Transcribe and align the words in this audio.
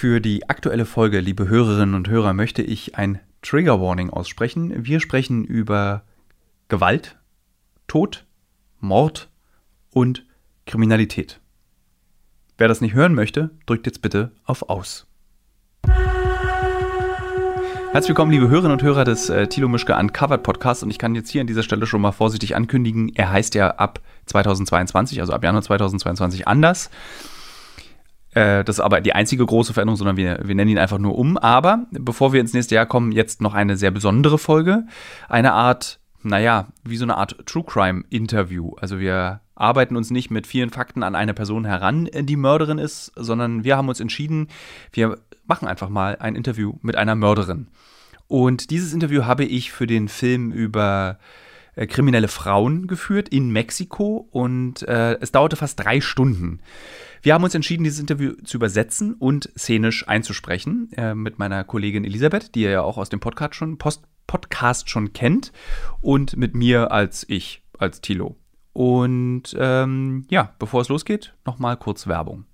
Für 0.00 0.20
die 0.20 0.48
aktuelle 0.48 0.86
Folge, 0.86 1.20
liebe 1.20 1.46
Hörerinnen 1.46 1.94
und 1.94 2.08
Hörer, 2.08 2.32
möchte 2.32 2.62
ich 2.62 2.96
ein 2.96 3.20
Trigger 3.42 3.82
Warning 3.82 4.08
aussprechen. 4.08 4.86
Wir 4.86 4.98
sprechen 4.98 5.44
über 5.44 6.04
Gewalt, 6.68 7.18
Tod, 7.86 8.24
Mord 8.78 9.28
und 9.92 10.24
Kriminalität. 10.64 11.38
Wer 12.56 12.66
das 12.66 12.80
nicht 12.80 12.94
hören 12.94 13.14
möchte, 13.14 13.50
drückt 13.66 13.84
jetzt 13.84 14.00
bitte 14.00 14.32
auf 14.44 14.70
Aus. 14.70 15.06
Herzlich 17.92 18.08
willkommen, 18.08 18.32
liebe 18.32 18.48
Hörerinnen 18.48 18.72
und 18.72 18.82
Hörer 18.82 19.04
des 19.04 19.28
äh, 19.28 19.48
Thilo 19.48 19.68
Mischke 19.68 19.94
Uncovered 19.94 20.42
Podcasts. 20.42 20.82
Und 20.82 20.88
ich 20.88 20.98
kann 20.98 21.14
jetzt 21.14 21.28
hier 21.28 21.42
an 21.42 21.46
dieser 21.46 21.62
Stelle 21.62 21.84
schon 21.84 22.00
mal 22.00 22.12
vorsichtig 22.12 22.56
ankündigen, 22.56 23.12
er 23.14 23.30
heißt 23.32 23.54
ja 23.54 23.72
ab 23.72 24.00
2022, 24.24 25.20
also 25.20 25.34
ab 25.34 25.44
Januar 25.44 25.60
2022 25.62 26.48
anders. 26.48 26.88
Äh, 28.34 28.64
das 28.64 28.76
ist 28.76 28.80
aber 28.80 29.00
die 29.00 29.14
einzige 29.14 29.44
große 29.44 29.72
Veränderung, 29.72 29.96
sondern 29.96 30.16
wir, 30.16 30.40
wir 30.42 30.54
nennen 30.54 30.70
ihn 30.70 30.78
einfach 30.78 30.98
nur 30.98 31.16
um. 31.16 31.36
Aber 31.36 31.86
bevor 31.90 32.32
wir 32.32 32.40
ins 32.40 32.52
nächste 32.52 32.74
Jahr 32.74 32.86
kommen, 32.86 33.12
jetzt 33.12 33.40
noch 33.40 33.54
eine 33.54 33.76
sehr 33.76 33.90
besondere 33.90 34.38
Folge. 34.38 34.84
Eine 35.28 35.52
Art, 35.52 35.98
naja, 36.22 36.68
wie 36.84 36.96
so 36.96 37.04
eine 37.04 37.16
Art 37.16 37.36
True 37.46 37.64
Crime 37.64 38.04
Interview. 38.10 38.72
Also 38.80 38.98
wir 38.98 39.40
arbeiten 39.54 39.96
uns 39.96 40.10
nicht 40.10 40.30
mit 40.30 40.46
vielen 40.46 40.70
Fakten 40.70 41.02
an 41.02 41.14
eine 41.14 41.34
Person 41.34 41.64
heran, 41.64 42.08
die 42.14 42.36
Mörderin 42.36 42.78
ist, 42.78 43.12
sondern 43.16 43.64
wir 43.64 43.76
haben 43.76 43.88
uns 43.88 44.00
entschieden, 44.00 44.48
wir 44.92 45.18
machen 45.46 45.68
einfach 45.68 45.88
mal 45.88 46.16
ein 46.18 46.34
Interview 46.34 46.74
mit 46.80 46.96
einer 46.96 47.14
Mörderin. 47.14 47.68
Und 48.26 48.70
dieses 48.70 48.94
Interview 48.94 49.24
habe 49.24 49.44
ich 49.44 49.72
für 49.72 49.86
den 49.88 50.08
Film 50.08 50.52
über 50.52 51.18
äh, 51.74 51.86
kriminelle 51.86 52.28
Frauen 52.28 52.86
geführt 52.86 53.28
in 53.28 53.50
Mexiko 53.50 54.28
und 54.30 54.82
äh, 54.82 55.18
es 55.20 55.32
dauerte 55.32 55.56
fast 55.56 55.80
drei 55.80 56.00
Stunden. 56.00 56.60
Wir 57.22 57.34
haben 57.34 57.44
uns 57.44 57.54
entschieden, 57.54 57.84
dieses 57.84 58.00
Interview 58.00 58.32
zu 58.44 58.56
übersetzen 58.56 59.14
und 59.14 59.50
szenisch 59.58 60.08
einzusprechen 60.08 60.90
äh, 60.96 61.14
mit 61.14 61.38
meiner 61.38 61.64
Kollegin 61.64 62.04
Elisabeth, 62.04 62.54
die 62.54 62.62
ihr 62.62 62.70
ja 62.70 62.82
auch 62.82 62.98
aus 62.98 63.10
dem 63.10 63.20
Podcast 63.20 63.54
schon, 63.54 63.78
Post 63.78 64.04
Podcast 64.26 64.88
schon 64.88 65.12
kennt, 65.12 65.52
und 66.00 66.36
mit 66.36 66.54
mir 66.54 66.92
als 66.92 67.26
ich, 67.28 67.64
als 67.78 68.00
Tilo. 68.00 68.36
Und 68.72 69.56
ähm, 69.58 70.24
ja, 70.30 70.54
bevor 70.60 70.82
es 70.82 70.88
losgeht, 70.88 71.34
nochmal 71.44 71.76
kurz 71.76 72.06
Werbung. 72.06 72.44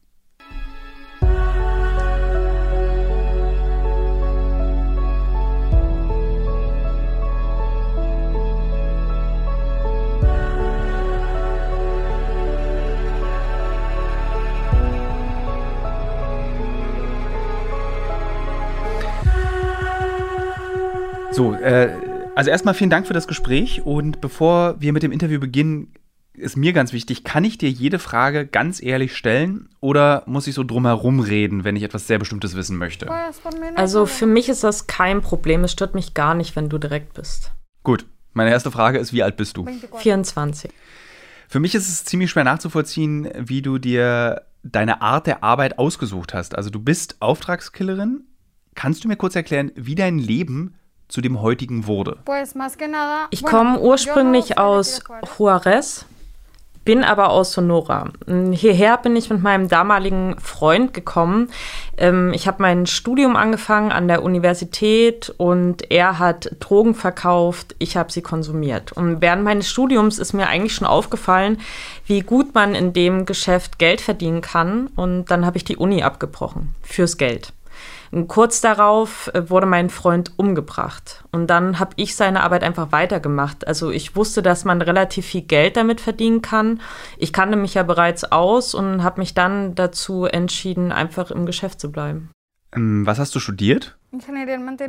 So, 21.37 21.53
äh, 21.53 21.91
also 22.34 22.48
erstmal 22.48 22.73
vielen 22.73 22.89
Dank 22.89 23.06
für 23.06 23.12
das 23.12 23.29
Gespräch 23.29 23.84
und 23.84 24.23
bevor 24.23 24.81
wir 24.81 24.95
mit 24.95 25.03
dem 25.03 25.12
Interview 25.12 25.39
beginnen, 25.39 25.92
ist 26.33 26.56
mir 26.56 26.73
ganz 26.73 26.95
wichtig, 26.95 27.25
kann 27.25 27.45
ich 27.45 27.59
dir 27.59 27.69
jede 27.69 27.98
Frage 27.98 28.47
ganz 28.47 28.83
ehrlich 28.83 29.15
stellen 29.15 29.69
oder 29.81 30.23
muss 30.25 30.47
ich 30.47 30.55
so 30.55 30.64
drumherum 30.64 31.20
reden, 31.20 31.62
wenn 31.62 31.77
ich 31.77 31.83
etwas 31.83 32.07
sehr 32.07 32.19
Bestimmtes 32.19 32.57
wissen 32.57 32.79
möchte? 32.79 33.11
Also 33.75 34.07
für 34.07 34.25
mich 34.25 34.48
ist 34.48 34.64
das 34.64 34.87
kein 34.87 35.20
Problem. 35.20 35.62
Es 35.62 35.73
stört 35.73 35.95
mich 35.95 36.14
gar 36.14 36.34
nicht, 36.34 36.57
wenn 36.57 36.70
du 36.70 36.79
direkt 36.79 37.12
bist. 37.12 37.53
Gut, 37.83 38.07
meine 38.33 38.51
erste 38.51 38.70
Frage 38.70 38.97
ist, 38.97 39.12
wie 39.12 39.23
alt 39.23 39.37
bist 39.37 39.59
du? 39.59 39.67
24. 39.98 40.70
Für 41.48 41.61
mich 41.61 41.75
ist 41.75 41.87
es 41.87 42.07
ziemlich 42.07 42.31
schwer 42.31 42.45
nachzuvollziehen, 42.45 43.29
wie 43.37 43.61
du 43.61 43.77
dir 43.77 44.41
deine 44.62 45.03
Art 45.03 45.27
der 45.27 45.45
Arbeit 45.45 45.79
ausgesucht 45.79 46.33
hast. 46.33 46.57
Also 46.57 46.70
du 46.70 46.81
bist 46.81 47.17
Auftragskillerin. 47.20 48.25
Kannst 48.75 49.05
du 49.05 49.09
mir 49.09 49.17
kurz 49.17 49.37
erklären, 49.37 49.70
wie 49.75 49.95
dein 49.97 50.19
Leben 50.19 50.77
zu 51.09 51.21
dem 51.21 51.41
heutigen 51.41 51.87
wurde? 51.87 52.19
Ich 53.31 53.43
komme 53.43 53.81
ursprünglich 53.81 54.59
aus 54.59 55.03
Juarez, 55.39 56.07
bin 56.86 57.03
aber 57.05 57.30
aus 57.30 57.53
Sonora. 57.53 58.11
Hierher 58.53 58.97
bin 58.97 59.17
ich 59.17 59.29
mit 59.29 59.42
meinem 59.42 59.69
damaligen 59.69 60.36
Freund 60.39 60.95
gekommen. 60.95 61.51
Ähm, 61.98 62.33
ich 62.33 62.47
habe 62.47 62.63
mein 62.63 62.86
Studium 62.86 63.35
angefangen 63.35 63.91
an 63.91 64.08
der 64.08 64.23
Universität 64.23 65.35
und 65.36 65.91
er 65.91 66.19
hat 66.19 66.53
Drogen 66.61 66.95
verkauft, 66.95 67.75
ich 67.80 67.97
habe 67.97 68.13
sie 68.13 68.23
konsumiert. 68.23 68.92
Und 68.92 69.20
während 69.20 69.42
meines 69.42 69.69
Studiums 69.69 70.19
ist 70.19 70.33
mir 70.33 70.47
eigentlich 70.47 70.75
schon 70.75 70.86
aufgefallen, 70.86 71.59
wie 72.07 72.20
gut 72.20 72.55
man 72.55 72.77
in 72.77 72.92
dem 72.92 73.27
Geschäft 73.27 73.79
Geld 73.79 74.01
verdienen 74.01 74.41
kann. 74.41 74.86
Und 74.95 75.27
dann 75.27 75.45
habe 75.45 75.57
ich 75.57 75.64
die 75.64 75.77
Uni 75.77 76.05
abgebrochen 76.05 76.75
fürs 76.83 77.19
Geld. 77.19 77.53
Und 78.17 78.29
kurz 78.29 78.63
darauf 78.63 79.31
äh, 79.35 79.51
wurde 79.51 79.67
mein 79.67 79.91
Freund 79.91 80.33
umgebracht. 80.39 81.25
Und 81.33 81.49
dann 81.49 81.79
habe 81.79 81.91
ich 81.97 82.17
seine 82.17 82.43
Arbeit 82.43 82.63
einfach 82.63 82.91
weitergemacht. 82.91 83.67
Also 83.67 83.91
ich 83.91 84.17
wusste, 84.17 84.41
dass 84.41 84.65
man 84.65 84.81
relativ 84.81 85.27
viel 85.27 85.43
Geld 85.43 85.77
damit 85.77 86.01
verdienen 86.01 86.41
kann. 86.41 86.81
Ich 87.19 87.35
kannte 87.35 87.59
mich 87.59 87.75
ja 87.75 87.83
bereits 87.83 88.25
aus 88.25 88.73
und 88.73 89.03
habe 89.03 89.21
mich 89.21 89.35
dann 89.35 89.75
dazu 89.75 90.25
entschieden, 90.25 90.93
einfach 90.93 91.31
im 91.31 91.45
Geschäft 91.45 91.79
zu 91.79 91.93
bleiben. 91.93 92.31
Ähm, 92.75 93.05
was 93.05 93.19
hast 93.19 93.35
du 93.35 93.39
studiert? 93.39 93.99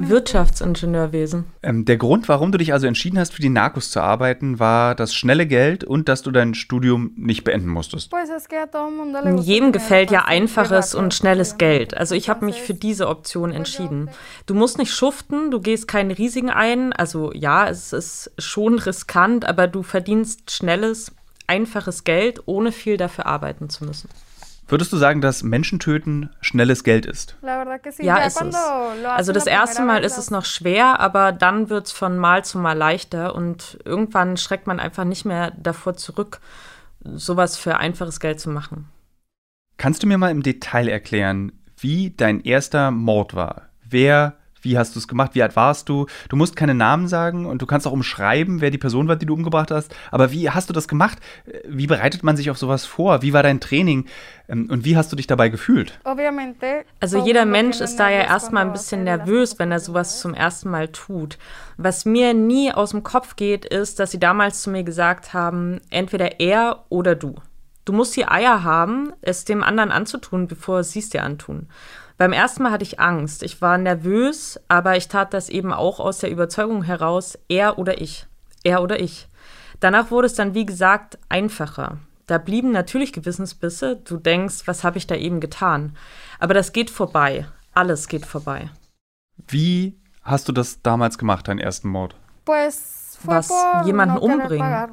Wirtschaftsingenieurwesen. 0.09 1.45
Ähm, 1.63 1.85
der 1.85 1.97
Grund, 1.97 2.27
warum 2.29 2.51
du 2.51 2.57
dich 2.57 2.73
also 2.73 2.87
entschieden 2.87 3.19
hast, 3.19 3.33
für 3.33 3.41
die 3.41 3.49
Narcos 3.49 3.91
zu 3.91 4.01
arbeiten, 4.01 4.59
war 4.59 4.95
das 4.95 5.13
schnelle 5.13 5.45
Geld 5.47 5.83
und 5.83 6.09
dass 6.09 6.21
du 6.21 6.31
dein 6.31 6.53
Studium 6.53 7.11
nicht 7.15 7.43
beenden 7.43 7.69
musstest. 7.69 8.11
Jedem 9.39 9.71
gefällt 9.71 10.11
ja 10.11 10.25
einfaches 10.25 10.95
und 10.95 11.13
schnelles 11.13 11.57
Geld. 11.57 11.95
Also 11.95 12.15
ich 12.15 12.29
habe 12.29 12.45
mich 12.45 12.61
für 12.61 12.73
diese 12.73 13.07
Option 13.07 13.51
entschieden. 13.51 14.09
Du 14.45 14.53
musst 14.53 14.77
nicht 14.77 14.93
schuften, 14.93 15.51
du 15.51 15.59
gehst 15.59 15.87
keinen 15.87 16.11
Risiken 16.11 16.49
ein. 16.49 16.93
Also 16.93 17.31
ja, 17.33 17.67
es 17.67 17.93
ist 17.93 18.31
schon 18.37 18.79
riskant, 18.79 19.45
aber 19.45 19.67
du 19.67 19.83
verdienst 19.83 20.51
schnelles, 20.51 21.11
einfaches 21.47 22.03
Geld, 22.03 22.41
ohne 22.45 22.71
viel 22.71 22.97
dafür 22.97 23.25
arbeiten 23.25 23.69
zu 23.69 23.85
müssen. 23.85 24.09
Würdest 24.69 24.91
du 24.91 24.97
sagen, 24.97 25.21
dass 25.21 25.43
Menschentöten 25.43 26.29
schnelles 26.41 26.83
Geld 26.83 27.05
ist? 27.05 27.37
Ja, 27.99 28.17
ist 28.17 28.41
es. 28.41 28.55
Also 29.05 29.31
das 29.31 29.47
erste 29.47 29.83
Mal 29.83 30.03
ist 30.03 30.17
es 30.17 30.29
noch 30.29 30.43
schwer, 30.43 30.99
aber 30.99 31.31
dann 31.31 31.69
wird 31.69 31.87
es 31.87 31.91
von 31.93 32.17
Mal 32.17 32.43
zu 32.43 32.57
Mal 32.59 32.77
leichter 32.77 33.33
und 33.33 33.79
irgendwann 33.85 34.35
schreckt 34.35 34.67
man 34.67 34.79
einfach 34.79 35.05
nicht 35.05 35.23
mehr 35.23 35.51
davor 35.51 35.95
zurück, 35.95 36.41
sowas 36.99 37.57
für 37.57 37.77
einfaches 37.77 38.19
Geld 38.19 38.41
zu 38.41 38.49
machen. 38.49 38.89
Kannst 39.77 40.03
du 40.03 40.07
mir 40.07 40.17
mal 40.17 40.31
im 40.31 40.43
Detail 40.43 40.89
erklären, 40.89 41.53
wie 41.77 42.09
dein 42.09 42.41
erster 42.41 42.91
Mord 42.91 43.35
war? 43.35 43.69
Wer 43.83 44.35
wie 44.67 44.77
hast 44.77 44.95
du 44.95 44.99
es 44.99 45.07
gemacht? 45.07 45.31
Wie 45.33 45.41
alt 45.41 45.55
warst 45.55 45.87
du? 45.87 46.07
Du 46.27 46.35
musst 46.35 46.55
keine 46.55 46.73
Namen 46.73 47.07
sagen 47.07 47.45
und 47.45 47.61
du 47.61 47.65
kannst 47.65 47.87
auch 47.87 47.93
umschreiben, 47.93 48.59
wer 48.59 48.69
die 48.69 48.77
Person 48.77 49.07
war, 49.07 49.15
die 49.15 49.25
du 49.25 49.33
umgebracht 49.33 49.71
hast. 49.71 49.95
Aber 50.11 50.31
wie 50.31 50.49
hast 50.49 50.69
du 50.69 50.73
das 50.73 50.87
gemacht? 50.87 51.19
Wie 51.67 51.87
bereitet 51.87 52.23
man 52.23 52.35
sich 52.35 52.49
auf 52.49 52.57
sowas 52.57 52.85
vor? 52.85 53.21
Wie 53.21 53.31
war 53.31 53.43
dein 53.43 53.61
Training? 53.61 54.05
Ähm, 54.49 54.67
und 54.69 54.83
wie 54.83 54.97
hast 54.97 55.11
du 55.11 55.15
dich 55.15 55.27
dabei 55.27 55.49
gefühlt? 55.49 55.99
Also 56.99 57.25
jeder 57.25 57.45
Mensch 57.45 57.79
ist 57.79 57.95
da 57.97 58.09
ja 58.09 58.21
erstmal 58.21 58.65
ein 58.65 58.73
bisschen 58.73 59.05
nervös, 59.05 59.57
wenn 59.57 59.71
er 59.71 59.79
sowas 59.79 60.19
zum 60.19 60.33
ersten 60.33 60.69
Mal 60.69 60.89
tut. 60.89 61.37
Was 61.77 62.05
mir 62.05 62.33
nie 62.33 62.71
aus 62.73 62.91
dem 62.91 63.03
Kopf 63.03 63.35
geht, 63.35 63.65
ist, 63.65 63.99
dass 63.99 64.11
sie 64.11 64.19
damals 64.19 64.61
zu 64.63 64.69
mir 64.69 64.83
gesagt 64.83 65.33
haben, 65.33 65.79
entweder 65.89 66.39
er 66.39 66.83
oder 66.89 67.15
du. 67.15 67.35
Du 67.87 67.93
musst 67.93 68.17
die 68.17 68.27
Eier 68.27 68.65
haben, 68.65 69.13
es 69.21 69.45
dem 69.45 69.63
anderen 69.63 69.91
anzutun, 69.91 70.47
bevor 70.47 70.83
sie 70.83 70.99
es 70.99 71.09
dir 71.09 71.23
antun. 71.23 71.69
Beim 72.17 72.33
ersten 72.33 72.63
Mal 72.63 72.73
hatte 72.73 72.83
ich 72.83 72.99
Angst. 72.99 73.43
Ich 73.43 73.61
war 73.61 73.77
nervös, 73.77 74.59
aber 74.67 74.97
ich 74.97 75.07
tat 75.07 75.33
das 75.33 75.47
eben 75.47 75.71
auch 75.71 76.01
aus 76.01 76.19
der 76.19 76.29
Überzeugung 76.29 76.83
heraus, 76.83 77.39
er 77.47 77.79
oder 77.79 78.01
ich. 78.01 78.25
Er 78.65 78.83
oder 78.83 78.99
ich. 78.99 79.29
Danach 79.79 80.11
wurde 80.11 80.27
es 80.27 80.33
dann, 80.33 80.53
wie 80.53 80.65
gesagt, 80.65 81.17
einfacher. 81.29 81.99
Da 82.25 82.39
blieben 82.39 82.71
natürlich 82.71 83.13
Gewissensbisse. 83.13 83.95
Du 83.95 84.17
denkst, 84.17 84.63
was 84.65 84.83
habe 84.83 84.97
ich 84.97 85.07
da 85.07 85.15
eben 85.15 85.39
getan? 85.39 85.95
Aber 86.39 86.53
das 86.53 86.73
geht 86.73 86.89
vorbei. 86.89 87.47
Alles 87.73 88.09
geht 88.09 88.25
vorbei. 88.25 88.69
Wie 89.47 89.97
hast 90.23 90.49
du 90.49 90.51
das 90.51 90.81
damals 90.81 91.17
gemacht, 91.17 91.47
deinen 91.47 91.59
ersten 91.59 91.87
Mord? 91.87 92.17
Pues 92.43 93.06
was 93.23 93.51
jemanden 93.85 94.17
umbringen. 94.17 94.89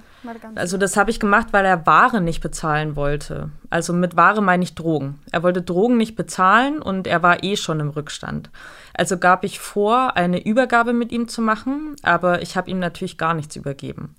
Also 0.54 0.78
das 0.78 0.96
habe 0.96 1.10
ich 1.10 1.20
gemacht, 1.20 1.48
weil 1.52 1.64
er 1.64 1.86
Ware 1.86 2.20
nicht 2.20 2.40
bezahlen 2.40 2.96
wollte. 2.96 3.50
Also 3.70 3.92
mit 3.92 4.16
Ware 4.16 4.42
meine 4.42 4.64
ich 4.64 4.74
Drogen. 4.74 5.20
Er 5.30 5.42
wollte 5.42 5.62
Drogen 5.62 5.96
nicht 5.96 6.16
bezahlen 6.16 6.80
und 6.80 7.06
er 7.06 7.22
war 7.22 7.42
eh 7.42 7.56
schon 7.56 7.80
im 7.80 7.90
Rückstand. 7.90 8.50
Also 8.94 9.18
gab 9.18 9.44
ich 9.44 9.58
vor, 9.58 10.16
eine 10.16 10.44
Übergabe 10.44 10.92
mit 10.92 11.12
ihm 11.12 11.28
zu 11.28 11.42
machen, 11.42 11.96
aber 12.02 12.42
ich 12.42 12.56
habe 12.56 12.70
ihm 12.70 12.78
natürlich 12.78 13.18
gar 13.18 13.34
nichts 13.34 13.56
übergeben. 13.56 14.14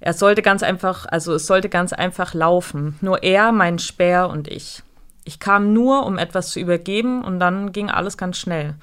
Er 0.00 0.12
sollte 0.12 0.42
ganz 0.42 0.62
einfach, 0.62 1.06
also 1.08 1.34
es 1.34 1.46
sollte 1.46 1.68
ganz 1.68 1.92
einfach 1.92 2.34
laufen. 2.34 2.96
Nur 3.00 3.22
er, 3.22 3.52
mein 3.52 3.78
Speer 3.78 4.28
und 4.28 4.48
ich. 4.48 4.82
Ich 5.24 5.40
kam 5.40 5.72
nur, 5.72 6.06
um 6.06 6.18
etwas 6.18 6.50
zu 6.50 6.60
übergeben 6.60 7.24
und 7.24 7.40
dann 7.40 7.72
ging 7.72 7.90
alles 7.90 8.16
ganz 8.16 8.36
schnell. 8.36 8.74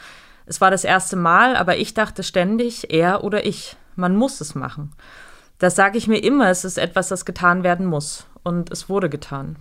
Es 0.45 0.59
war 0.59 0.71
das 0.71 0.83
erste 0.83 1.15
Mal, 1.15 1.55
aber 1.55 1.77
ich 1.77 1.93
dachte 1.93 2.23
ständig, 2.23 2.91
er 2.91 3.23
oder 3.23 3.45
ich. 3.45 3.77
Man 3.95 4.15
muss 4.15 4.41
es 4.41 4.55
machen. 4.55 4.91
Das 5.59 5.75
sage 5.75 5.97
ich 5.97 6.07
mir 6.07 6.17
immer, 6.17 6.49
es 6.49 6.65
ist 6.65 6.77
etwas, 6.77 7.07
das 7.07 7.25
getan 7.25 7.63
werden 7.63 7.85
muss. 7.85 8.25
Und 8.43 8.71
es 8.71 8.89
wurde 8.89 9.09
getan. 9.09 9.55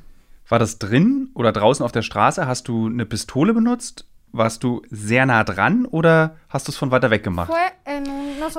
War 0.48 0.58
das 0.58 0.78
drin 0.78 1.30
oder 1.34 1.52
draußen 1.52 1.84
auf 1.84 1.92
der 1.92 2.02
Straße? 2.02 2.46
Hast 2.46 2.68
du 2.68 2.86
eine 2.86 3.06
Pistole 3.06 3.54
benutzt? 3.54 4.06
Warst 4.32 4.64
du 4.64 4.82
sehr 4.90 5.26
nah 5.26 5.44
dran 5.44 5.84
oder 5.84 6.36
hast 6.48 6.66
du 6.66 6.72
es 6.72 6.78
von 6.78 6.90
weiter 6.90 7.10
weg 7.10 7.22
gemacht? 7.22 7.52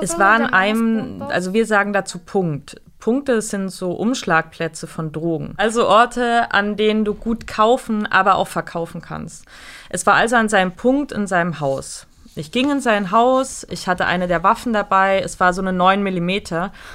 Es 0.00 0.18
war 0.18 0.34
an 0.34 0.46
einem, 0.46 1.22
also 1.22 1.52
wir 1.52 1.66
sagen 1.66 1.92
dazu 1.92 2.20
Punkt. 2.20 2.80
Punkte 3.00 3.42
sind 3.42 3.68
so 3.68 3.92
Umschlagplätze 3.92 4.86
von 4.86 5.12
Drogen. 5.12 5.54
Also 5.56 5.86
Orte, 5.86 6.52
an 6.52 6.76
denen 6.76 7.04
du 7.04 7.12
gut 7.12 7.46
kaufen, 7.46 8.06
aber 8.06 8.36
auch 8.36 8.48
verkaufen 8.48 9.02
kannst. 9.02 9.44
Es 9.90 10.06
war 10.06 10.14
also 10.14 10.36
an 10.36 10.48
seinem 10.48 10.72
Punkt 10.72 11.12
in 11.12 11.26
seinem 11.26 11.60
Haus. 11.60 12.06
Ich 12.36 12.50
ging 12.50 12.70
in 12.70 12.80
sein 12.80 13.10
Haus, 13.12 13.64
ich 13.70 13.86
hatte 13.86 14.06
eine 14.06 14.26
der 14.26 14.42
Waffen 14.42 14.72
dabei, 14.72 15.20
es 15.20 15.38
war 15.38 15.52
so 15.52 15.62
eine 15.62 15.72
9 15.72 16.02
mm, 16.02 16.30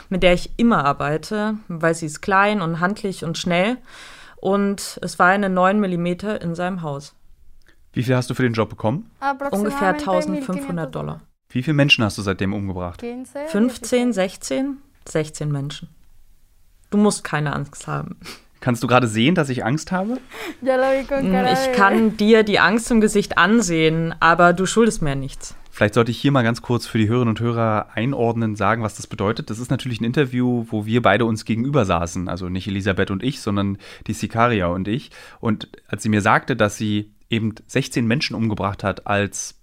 mit 0.09 0.23
der 0.23 0.33
ich 0.33 0.51
immer 0.57 0.83
arbeite, 0.83 1.55
weil 1.67 1.95
sie 1.95 2.07
ist 2.07 2.21
klein 2.21 2.61
und 2.61 2.81
handlich 2.81 3.23
und 3.23 3.37
schnell. 3.37 3.77
Und 4.35 4.99
es 5.01 5.17
war 5.19 5.27
eine 5.27 5.49
9 5.49 5.79
mm 5.79 6.07
in 6.41 6.55
seinem 6.55 6.81
Haus. 6.81 7.15
Wie 7.93 8.03
viel 8.03 8.15
hast 8.15 8.29
du 8.29 8.33
für 8.33 8.43
den 8.43 8.53
Job 8.53 8.69
bekommen? 8.69 9.09
Ungefähr 9.51 9.89
1500 9.89 10.93
Dollar. 10.93 11.21
Wie 11.49 11.63
viele 11.63 11.73
Menschen 11.75 12.03
hast 12.03 12.17
du 12.17 12.21
seitdem 12.21 12.53
umgebracht? 12.53 13.03
15, 13.47 14.13
16, 14.13 14.77
16 15.07 15.51
Menschen. 15.51 15.89
Du 16.91 16.97
musst 16.97 17.23
keine 17.23 17.53
Angst 17.53 17.87
haben. 17.87 18.19
Kannst 18.61 18.83
du 18.83 18.87
gerade 18.87 19.07
sehen, 19.07 19.35
dass 19.35 19.49
ich 19.49 19.63
Angst 19.63 19.91
habe? 19.91 20.19
Hm, 20.61 21.45
ich 21.53 21.71
kann 21.77 22.17
dir 22.17 22.43
die 22.43 22.59
Angst 22.59 22.91
im 22.91 22.99
Gesicht 22.99 23.37
ansehen, 23.37 24.13
aber 24.19 24.53
du 24.53 24.65
schuldest 24.65 25.01
mir 25.01 25.15
nichts. 25.15 25.55
Vielleicht 25.71 25.93
sollte 25.93 26.11
ich 26.11 26.19
hier 26.19 26.33
mal 26.33 26.43
ganz 26.43 26.61
kurz 26.61 26.87
für 26.87 26.97
die 26.97 27.07
Hörerinnen 27.07 27.29
und 27.29 27.39
Hörer 27.39 27.87
einordnen, 27.93 28.57
sagen, 28.57 28.83
was 28.83 28.95
das 28.95 29.07
bedeutet. 29.07 29.49
Das 29.49 29.59
ist 29.59 29.71
natürlich 29.71 30.01
ein 30.01 30.05
Interview, 30.05 30.65
wo 30.67 30.85
wir 30.85 31.01
beide 31.01 31.23
uns 31.23 31.45
gegenüber 31.45 31.85
saßen. 31.85 32.27
Also 32.27 32.49
nicht 32.49 32.67
Elisabeth 32.67 33.11
und 33.11 33.23
ich, 33.23 33.39
sondern 33.39 33.77
die 34.05 34.13
Sikaria 34.13 34.67
und 34.67 34.89
ich. 34.89 35.11
Und 35.39 35.69
als 35.87 36.03
sie 36.03 36.09
mir 36.09 36.21
sagte, 36.21 36.57
dass 36.57 36.75
sie 36.75 37.13
eben 37.29 37.55
16 37.67 38.05
Menschen 38.05 38.35
umgebracht 38.35 38.83
hat 38.83 39.07
als 39.07 39.55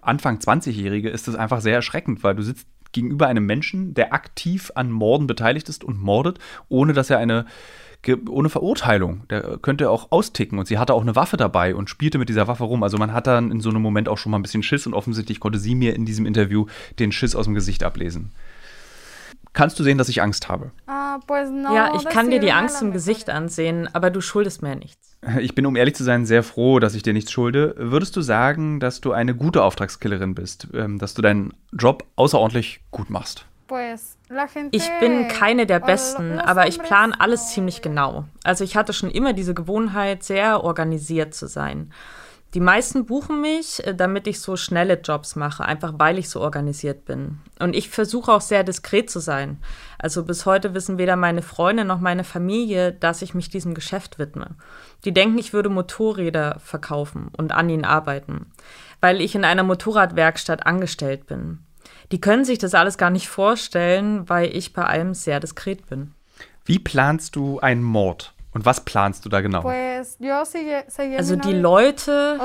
Anfang 0.00 0.38
20-Jährige, 0.38 1.10
ist 1.10 1.26
das 1.26 1.34
einfach 1.34 1.60
sehr 1.60 1.74
erschreckend, 1.74 2.22
weil 2.22 2.36
du 2.36 2.42
sitzt 2.42 2.68
gegenüber 2.92 3.26
einem 3.26 3.44
Menschen, 3.44 3.94
der 3.94 4.12
aktiv 4.12 4.70
an 4.76 4.92
Morden 4.92 5.26
beteiligt 5.26 5.68
ist 5.68 5.82
und 5.82 6.00
mordet, 6.00 6.38
ohne 6.68 6.92
dass 6.92 7.10
er 7.10 7.18
eine 7.18 7.46
ohne 8.28 8.48
Verurteilung. 8.48 9.26
Der 9.28 9.58
könnte 9.58 9.90
auch 9.90 10.10
austicken 10.10 10.58
und 10.58 10.66
sie 10.66 10.78
hatte 10.78 10.94
auch 10.94 11.02
eine 11.02 11.16
Waffe 11.16 11.36
dabei 11.36 11.74
und 11.74 11.90
spielte 11.90 12.18
mit 12.18 12.28
dieser 12.28 12.48
Waffe 12.48 12.64
rum. 12.64 12.82
Also 12.82 12.98
man 12.98 13.12
hat 13.12 13.26
dann 13.26 13.50
in 13.50 13.60
so 13.60 13.70
einem 13.70 13.82
Moment 13.82 14.08
auch 14.08 14.18
schon 14.18 14.30
mal 14.30 14.38
ein 14.38 14.42
bisschen 14.42 14.62
Schiss 14.62 14.86
und 14.86 14.94
offensichtlich 14.94 15.40
konnte 15.40 15.58
sie 15.58 15.74
mir 15.74 15.94
in 15.94 16.04
diesem 16.04 16.26
Interview 16.26 16.66
den 16.98 17.12
Schiss 17.12 17.34
aus 17.34 17.46
dem 17.46 17.54
Gesicht 17.54 17.82
ablesen. 17.82 18.32
Kannst 19.54 19.78
du 19.78 19.84
sehen, 19.84 19.98
dass 19.98 20.08
ich 20.08 20.20
Angst 20.20 20.48
habe? 20.48 20.72
Ah, 20.88 21.18
ja, 21.30 21.94
ich 21.94 22.04
kann 22.06 22.28
dir 22.28 22.40
die 22.40 22.50
Angst 22.50 22.82
im 22.82 22.92
Gesicht 22.92 23.30
ansehen, 23.30 23.88
aber 23.92 24.10
du 24.10 24.20
schuldest 24.20 24.62
mir 24.62 24.74
nichts. 24.74 25.16
Ich 25.38 25.54
bin, 25.54 25.64
um 25.64 25.76
ehrlich 25.76 25.94
zu 25.94 26.02
sein, 26.02 26.26
sehr 26.26 26.42
froh, 26.42 26.80
dass 26.80 26.96
ich 26.96 27.04
dir 27.04 27.12
nichts 27.12 27.30
schulde. 27.30 27.74
Würdest 27.78 28.16
du 28.16 28.20
sagen, 28.20 28.80
dass 28.80 29.00
du 29.00 29.12
eine 29.12 29.34
gute 29.34 29.62
Auftragskillerin 29.62 30.34
bist, 30.34 30.68
ähm, 30.74 30.98
dass 30.98 31.14
du 31.14 31.22
deinen 31.22 31.54
Job 31.72 32.04
außerordentlich 32.16 32.80
gut 32.90 33.10
machst? 33.10 33.46
Ich 34.72 34.88
bin 35.00 35.28
keine 35.28 35.66
der 35.66 35.80
Besten, 35.80 36.38
aber 36.38 36.68
ich 36.68 36.78
plane 36.78 37.18
alles 37.18 37.50
ziemlich 37.50 37.82
genau. 37.82 38.24
Also 38.42 38.64
ich 38.64 38.76
hatte 38.76 38.92
schon 38.92 39.10
immer 39.10 39.32
diese 39.32 39.54
Gewohnheit, 39.54 40.22
sehr 40.22 40.64
organisiert 40.64 41.34
zu 41.34 41.46
sein. 41.46 41.92
Die 42.54 42.60
meisten 42.60 43.04
buchen 43.04 43.40
mich, 43.40 43.84
äh, 43.84 43.94
damit 43.94 44.28
ich 44.28 44.40
so 44.40 44.56
schnelle 44.56 45.00
Jobs 45.00 45.34
mache, 45.34 45.64
einfach 45.64 45.94
weil 45.98 46.18
ich 46.18 46.28
so 46.28 46.40
organisiert 46.40 47.04
bin. 47.04 47.40
Und 47.58 47.74
ich 47.74 47.90
versuche 47.90 48.32
auch 48.32 48.40
sehr 48.40 48.62
diskret 48.62 49.10
zu 49.10 49.18
sein. 49.18 49.58
Also 49.98 50.24
bis 50.24 50.46
heute 50.46 50.72
wissen 50.72 50.96
weder 50.96 51.16
meine 51.16 51.42
Freunde 51.42 51.84
noch 51.84 51.98
meine 51.98 52.22
Familie, 52.22 52.92
dass 52.92 53.22
ich 53.22 53.34
mich 53.34 53.48
diesem 53.48 53.74
Geschäft 53.74 54.20
widme. 54.20 54.54
Die 55.04 55.12
denken, 55.12 55.36
ich 55.38 55.52
würde 55.52 55.68
Motorräder 55.68 56.60
verkaufen 56.60 57.28
und 57.36 57.50
an 57.50 57.68
ihnen 57.68 57.84
arbeiten, 57.84 58.46
weil 59.00 59.20
ich 59.20 59.34
in 59.34 59.44
einer 59.44 59.64
Motorradwerkstatt 59.64 60.64
angestellt 60.64 61.26
bin. 61.26 61.63
Die 62.12 62.20
können 62.20 62.44
sich 62.44 62.58
das 62.58 62.74
alles 62.74 62.98
gar 62.98 63.10
nicht 63.10 63.28
vorstellen, 63.28 64.28
weil 64.28 64.54
ich 64.54 64.72
bei 64.72 64.84
allem 64.84 65.14
sehr 65.14 65.40
diskret 65.40 65.88
bin. 65.88 66.12
Wie 66.64 66.78
planst 66.78 67.36
du 67.36 67.60
einen 67.60 67.82
Mord? 67.82 68.34
Und 68.52 68.64
was 68.64 68.84
planst 68.84 69.24
du 69.24 69.28
da 69.28 69.40
genau? 69.40 69.62
Also 69.68 71.36
die 71.36 71.52
Leute, 71.52 72.38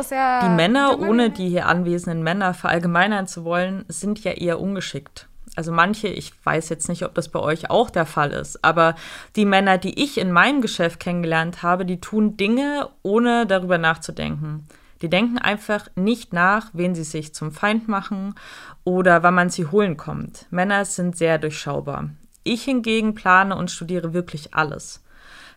die 0.44 0.50
Männer, 0.50 1.00
ohne 1.00 1.30
die 1.30 1.50
hier 1.50 1.68
anwesenden 1.68 2.24
Männer 2.24 2.56
verallgemeinern 2.56 3.28
zu 3.28 3.46
wollen, 3.46 3.86
sind 3.90 4.24
ja 4.24 4.32
eher 4.32 4.60
ungeschickt. 4.60 5.28
Also 5.56 5.72
manche, 5.72 6.08
ich 6.08 6.34
weiß 6.44 6.70
jetzt 6.70 6.90
nicht, 6.90 7.04
ob 7.04 7.14
das 7.14 7.30
bei 7.30 7.40
euch 7.40 7.70
auch 7.70 7.90
der 7.90 8.06
Fall 8.06 8.32
ist, 8.32 8.64
aber 8.64 8.96
die 9.36 9.46
Männer, 9.46 9.78
die 9.78 10.02
ich 10.02 10.18
in 10.18 10.32
meinem 10.32 10.62
Geschäft 10.62 11.00
kennengelernt 11.00 11.62
habe, 11.64 11.86
die 11.86 12.00
tun 12.00 12.38
Dinge, 12.38 12.90
ohne 13.04 13.46
darüber 13.46 13.78
nachzudenken. 13.78 14.68
Die 15.02 15.10
denken 15.10 15.38
einfach 15.38 15.88
nicht 15.96 16.34
nach, 16.34 16.70
wen 16.74 16.94
sie 16.94 17.04
sich 17.04 17.34
zum 17.34 17.52
Feind 17.52 17.88
machen 17.88 18.36
oder 18.84 19.24
wann 19.24 19.36
man 19.36 19.50
sie 19.50 19.66
holen 19.66 19.98
kommt. 19.98 20.46
Männer 20.50 20.84
sind 20.86 21.18
sehr 21.18 21.38
durchschaubar. 21.38 22.10
Ich 22.44 22.64
hingegen 22.64 23.16
plane 23.16 23.56
und 23.56 23.72
studiere 23.72 24.14
wirklich 24.14 24.54
alles. 24.54 25.04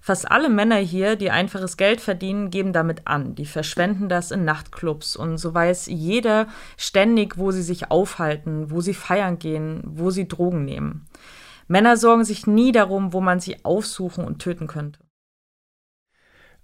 Fast 0.01 0.31
alle 0.33 0.49
Männer 0.49 0.79
hier, 0.79 1.15
die 1.15 1.31
einfaches 1.31 1.77
Geld 1.77 2.01
verdienen, 2.01 2.51
geben 2.51 2.73
damit 2.73 3.07
an. 3.07 3.37
Die 3.37 3.47
verschwenden 3.47 4.09
das 4.09 4.33
in 4.33 4.45
Nachtclubs 4.45 5.15
und 5.15 5.39
so 5.39 5.55
weiß 5.55 5.87
jeder 5.87 6.49
ständig, 6.77 7.39
wo 7.39 7.53
sie 7.53 7.63
sich 7.63 7.93
aufhalten, 7.93 8.73
wo 8.73 8.81
sie 8.81 8.95
feiern 8.95 9.39
gehen, 9.39 9.81
wo 9.85 10.11
sie 10.11 10.27
Drogen 10.27 10.65
nehmen. 10.65 11.07
Männer 11.69 11.97
sorgen 11.97 12.25
sich 12.25 12.49
nie 12.49 12.73
darum, 12.73 13.13
wo 13.13 13.21
man 13.21 13.39
sie 13.39 13.65
aufsuchen 13.65 14.25
und 14.25 14.41
töten 14.41 14.67
könnte. 14.67 14.99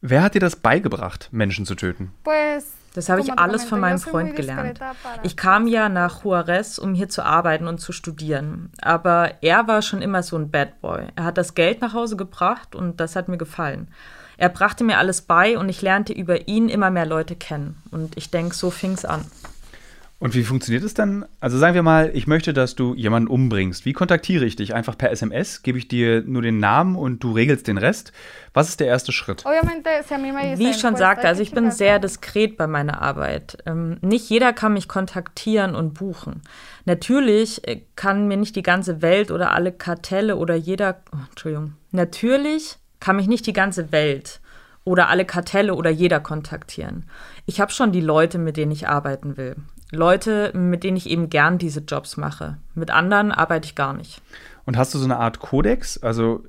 Wer 0.00 0.23
hat 0.23 0.35
dir 0.35 0.41
das 0.41 0.56
beigebracht, 0.56 1.29
Menschen 1.33 1.67
zu 1.67 1.75
töten? 1.75 2.12
Pues 2.23 2.67
das 2.95 3.09
habe 3.09 3.21
ich 3.21 3.39
alles 3.39 3.65
von 3.65 3.81
meinem 3.81 3.99
Freund 3.99 4.35
gelernt. 4.35 4.81
Ich 5.23 5.37
kam 5.37 5.69
ja 5.69 5.89
nach 5.89 6.25
Juarez, 6.25 6.79
um 6.79 6.95
hier 6.95 7.09
zu 7.09 7.25
arbeiten 7.25 7.69
und 7.69 7.79
zu 7.79 7.93
studieren. 7.93 8.73
Aber 8.81 9.35
er 9.41 9.69
war 9.69 9.83
schon 9.83 10.03
immer 10.03 10.23
so 10.23 10.37
ein 10.37 10.50
Bad 10.50 10.81
Boy. 10.81 11.06
Er 11.15 11.25
hat 11.25 11.39
das 11.39 11.55
Geld 11.55 11.81
nach 11.81 11.95
Hause 11.95 12.17
gebracht 12.17 12.75
und 12.75 12.99
das 12.99 13.15
hat 13.15 13.29
mir 13.29 13.39
gefallen. 13.39 13.89
Er 14.37 14.49
brachte 14.49 14.85
mir 14.85 14.99
alles 14.99 15.23
bei 15.23 15.59
und 15.59 15.69
ich 15.69 15.83
lernte 15.83 16.12
über 16.12 16.49
ihn 16.49 16.69
immer 16.69 16.91
mehr 16.91 17.06
Leute 17.06 17.37
kennen. 17.37 17.81
Und 17.91 18.17
ich 18.17 18.31
denke, 18.31 18.55
so 18.55 18.71
fing 18.71 18.93
es 18.93 19.05
an. 19.05 19.25
Und 20.20 20.35
wie 20.35 20.43
funktioniert 20.43 20.82
es 20.82 20.94
dann? 20.94 21.26
Also 21.38 21.59
sagen 21.59 21.76
wir 21.76 21.85
mal, 21.85 22.11
ich 22.12 22.26
möchte, 22.26 22.53
dass 22.53 22.75
du 22.75 22.94
jemanden 22.94 23.29
umbringst. 23.29 23.85
Wie 23.85 23.93
kontaktiere 23.93 24.44
ich 24.44 24.56
dich? 24.56 24.75
Einfach 24.75 24.99
per 24.99 25.12
SMS? 25.12 25.62
Gebe 25.62 25.79
ich 25.79 25.87
dir 25.87 26.23
nur 26.23 26.43
den 26.43 26.59
Namen 26.59 26.97
und 26.97 27.23
du 27.23 27.31
regelst 27.31 27.69
den 27.69 27.79
Rest? 27.79 28.12
Was 28.53 28.69
ist 28.69 28.81
der 28.81 28.88
erste 28.88 29.12
Schritt? 29.12 29.44
Wie 29.44 30.70
ich 30.70 30.81
schon 30.81 30.97
sagte, 30.97 31.29
also 31.29 31.41
ich 31.41 31.53
bin 31.53 31.70
sehr 31.70 32.00
diskret 32.00 32.56
bei 32.56 32.67
meiner 32.67 33.00
Arbeit. 33.00 33.59
Ähm, 33.65 33.99
nicht 34.00 34.29
jeder 34.29 34.53
kann 34.53 34.73
mich 34.73 34.88
kontaktieren 34.88 35.76
und 35.76 35.94
buchen. 35.94 36.43
Natürlich 36.84 37.67
äh, 37.69 37.82
kann 37.94 38.27
mir 38.27 38.39
nicht 38.39 38.56
die 38.56 38.63
ganze 38.63 39.03
Welt 39.03 39.31
oder 39.31 39.53
alle 39.53 39.70
Kartelle 39.70 40.34
oder 40.34 40.56
jeder, 40.56 41.01
oh, 41.13 41.19
Entschuldigung, 41.31 41.75
natürlich 41.93 42.77
kann 42.98 43.15
mich 43.15 43.29
nicht 43.29 43.46
die 43.46 43.53
ganze 43.53 43.93
Welt 43.93 44.41
oder 44.82 45.10
alle 45.10 45.25
Kartelle 45.25 45.75
oder 45.75 45.91
jeder 45.91 46.19
kontaktieren. 46.19 47.05
Ich 47.46 47.60
habe 47.60 47.70
schon 47.70 47.93
die 47.93 48.01
Leute, 48.01 48.39
mit 48.39 48.56
denen 48.56 48.72
ich 48.72 48.89
arbeiten 48.89 49.37
will. 49.37 49.55
Leute, 49.91 50.53
mit 50.55 50.85
denen 50.85 50.97
ich 50.97 51.09
eben 51.09 51.31
gern 51.31 51.59
diese 51.59 51.81
Jobs 51.81 52.17
mache. 52.17 52.59
Mit 52.75 52.91
anderen 52.91 53.33
arbeite 53.33 53.67
ich 53.67 53.75
gar 53.75 53.95
nicht. 53.95 54.21
Und 54.67 54.77
hast 54.77 54.93
du 54.93 54.99
so 54.99 55.05
eine 55.05 55.17
Art 55.17 55.39
Kodex? 55.39 55.97
Also 56.03 56.45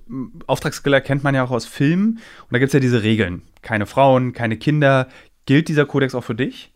Auftragskiller 0.45 0.99
kennt 0.99 1.23
man 1.23 1.35
ja 1.35 1.43
auch 1.43 1.51
aus 1.51 1.65
Filmen. 1.65 2.19
Und 2.41 2.51
da 2.51 2.59
gibt 2.59 2.69
es 2.69 2.73
ja 2.73 2.81
diese 2.81 3.01
Regeln. 3.01 3.43
Keine 3.61 3.85
Frauen, 3.85 4.33
keine 4.33 4.57
Kinder. 4.57 5.07
Gilt 5.45 5.69
dieser 5.69 5.85
Kodex 5.85 6.13
auch 6.13 6.23
für 6.23 6.35
dich? 6.35 6.73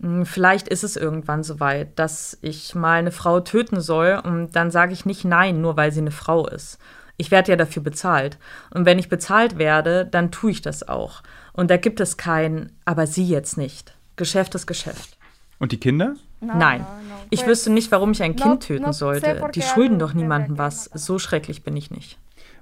Hm, 0.00 0.26
vielleicht 0.26 0.66
ist 0.66 0.82
es 0.82 0.96
irgendwann 0.96 1.44
soweit, 1.44 1.96
dass 1.96 2.36
ich 2.42 2.74
mal 2.74 2.98
eine 2.98 3.12
Frau 3.12 3.38
töten 3.38 3.80
soll 3.80 4.20
und 4.24 4.56
dann 4.56 4.72
sage 4.72 4.92
ich 4.92 5.06
nicht 5.06 5.24
nein, 5.24 5.60
nur 5.60 5.76
weil 5.76 5.92
sie 5.92 6.00
eine 6.00 6.10
Frau 6.10 6.48
ist. 6.48 6.78
Ich 7.16 7.30
werde 7.30 7.52
ja 7.52 7.56
dafür 7.56 7.82
bezahlt. 7.82 8.36
Und 8.70 8.84
wenn 8.84 8.98
ich 8.98 9.08
bezahlt 9.08 9.58
werde, 9.58 10.06
dann 10.06 10.32
tue 10.32 10.50
ich 10.50 10.60
das 10.60 10.88
auch. 10.88 11.22
Und 11.52 11.70
da 11.70 11.76
gibt 11.76 12.00
es 12.00 12.16
kein, 12.16 12.72
aber 12.84 13.06
sie 13.06 13.28
jetzt 13.28 13.56
nicht. 13.56 13.94
Geschäft 14.16 14.56
ist 14.56 14.66
Geschäft. 14.66 15.16
Und 15.58 15.72
die 15.72 15.78
Kinder? 15.78 16.14
Nein. 16.40 16.84
Ich 17.30 17.46
wüsste 17.46 17.70
nicht, 17.70 17.92
warum 17.92 18.12
ich 18.12 18.22
ein 18.22 18.36
Kind 18.36 18.64
töten 18.64 18.92
sollte. 18.92 19.50
Die 19.54 19.62
schulden 19.62 19.98
doch 19.98 20.12
niemandem 20.12 20.58
was. 20.58 20.90
So 20.92 21.18
schrecklich 21.18 21.62
bin 21.62 21.76
ich 21.76 21.90
nicht. 21.90 22.18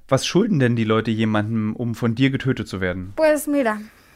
Was 0.09 0.27
schulden 0.27 0.59
denn 0.59 0.77
die 0.77 0.85
Leute 0.85 1.11
jemandem, 1.11 1.75
um 1.75 1.95
von 1.95 2.15
dir 2.15 2.31
getötet 2.31 2.69
zu 2.69 2.81
werden? 2.81 3.15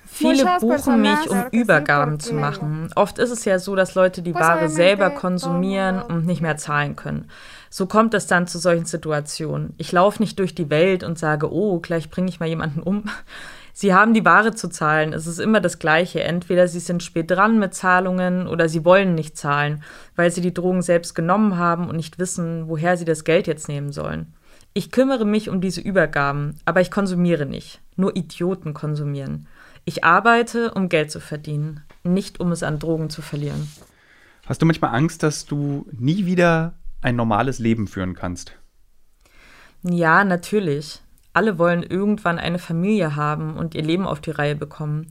Viele 0.06 0.44
buchen 0.60 1.00
mich, 1.00 1.30
um 1.30 1.44
Übergaben 1.50 2.20
zu 2.20 2.34
machen. 2.34 2.90
Oft 2.94 3.18
ist 3.18 3.30
es 3.30 3.44
ja 3.44 3.58
so, 3.58 3.74
dass 3.74 3.94
Leute 3.94 4.22
die 4.22 4.34
Ware 4.34 4.68
selber 4.68 5.10
konsumieren 5.10 6.02
und 6.02 6.26
nicht 6.26 6.42
mehr 6.42 6.56
zahlen 6.56 6.94
können. 6.94 7.30
So 7.70 7.86
kommt 7.86 8.14
es 8.14 8.26
dann 8.26 8.46
zu 8.46 8.58
solchen 8.58 8.84
Situationen. 8.84 9.74
Ich 9.78 9.90
laufe 9.92 10.22
nicht 10.22 10.38
durch 10.38 10.54
die 10.54 10.70
Welt 10.70 11.02
und 11.02 11.18
sage, 11.18 11.52
oh, 11.52 11.80
gleich 11.80 12.10
bringe 12.10 12.28
ich 12.28 12.38
mal 12.38 12.48
jemanden 12.48 12.80
um. 12.80 13.04
Sie 13.76 13.92
haben 13.92 14.14
die 14.14 14.24
Ware 14.24 14.54
zu 14.54 14.68
zahlen. 14.68 15.12
Es 15.12 15.26
ist 15.26 15.40
immer 15.40 15.60
das 15.60 15.80
Gleiche. 15.80 16.22
Entweder 16.22 16.68
Sie 16.68 16.78
sind 16.78 17.02
spät 17.02 17.30
dran 17.30 17.58
mit 17.58 17.74
Zahlungen 17.74 18.46
oder 18.46 18.68
Sie 18.68 18.84
wollen 18.84 19.16
nicht 19.16 19.36
zahlen, 19.36 19.82
weil 20.14 20.30
Sie 20.30 20.40
die 20.40 20.54
Drogen 20.54 20.80
selbst 20.80 21.14
genommen 21.14 21.58
haben 21.58 21.88
und 21.88 21.96
nicht 21.96 22.20
wissen, 22.20 22.68
woher 22.68 22.96
Sie 22.96 23.04
das 23.04 23.24
Geld 23.24 23.48
jetzt 23.48 23.68
nehmen 23.68 23.90
sollen. 23.90 24.32
Ich 24.74 24.92
kümmere 24.92 25.24
mich 25.24 25.50
um 25.50 25.60
diese 25.60 25.80
Übergaben, 25.80 26.56
aber 26.64 26.80
ich 26.80 26.92
konsumiere 26.92 27.46
nicht. 27.46 27.80
Nur 27.96 28.16
Idioten 28.16 28.74
konsumieren. 28.74 29.48
Ich 29.84 30.04
arbeite, 30.04 30.72
um 30.72 30.88
Geld 30.88 31.10
zu 31.10 31.20
verdienen. 31.20 31.82
nicht 32.04 32.38
um 32.38 32.52
es 32.52 32.62
an 32.62 32.78
Drogen 32.78 33.10
zu 33.10 33.22
verlieren. 33.22 33.68
Hast 34.46 34.62
du 34.62 34.66
manchmal 34.66 34.94
Angst, 34.94 35.22
dass 35.22 35.46
du 35.46 35.86
nie 35.90 36.26
wieder 36.26 36.74
ein 37.00 37.16
normales 37.16 37.58
Leben 37.58 37.86
führen 37.88 38.14
kannst? 38.14 38.52
Ja, 39.82 40.24
natürlich. 40.24 41.03
Alle 41.34 41.58
wollen 41.58 41.82
irgendwann 41.82 42.38
eine 42.38 42.58
Familie 42.58 43.16
haben 43.16 43.56
und 43.56 43.74
ihr 43.74 43.82
Leben 43.82 44.06
auf 44.06 44.20
die 44.20 44.30
Reihe 44.30 44.56
bekommen. 44.56 45.10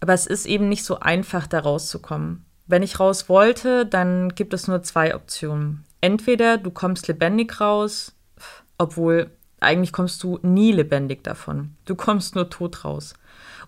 Aber 0.00 0.12
es 0.12 0.26
ist 0.26 0.46
eben 0.46 0.68
nicht 0.68 0.84
so 0.84 1.00
einfach, 1.00 1.46
da 1.46 1.60
rauszukommen. 1.60 2.44
Wenn 2.66 2.82
ich 2.82 3.00
raus 3.00 3.28
wollte, 3.28 3.86
dann 3.86 4.28
gibt 4.34 4.54
es 4.54 4.68
nur 4.68 4.82
zwei 4.82 5.14
Optionen. 5.14 5.84
Entweder 6.00 6.58
du 6.58 6.70
kommst 6.70 7.08
lebendig 7.08 7.60
raus, 7.60 8.14
obwohl 8.78 9.30
eigentlich 9.60 9.92
kommst 9.92 10.22
du 10.22 10.38
nie 10.42 10.72
lebendig 10.72 11.24
davon. 11.24 11.74
Du 11.86 11.94
kommst 11.94 12.34
nur 12.34 12.50
tot 12.50 12.84
raus. 12.84 13.14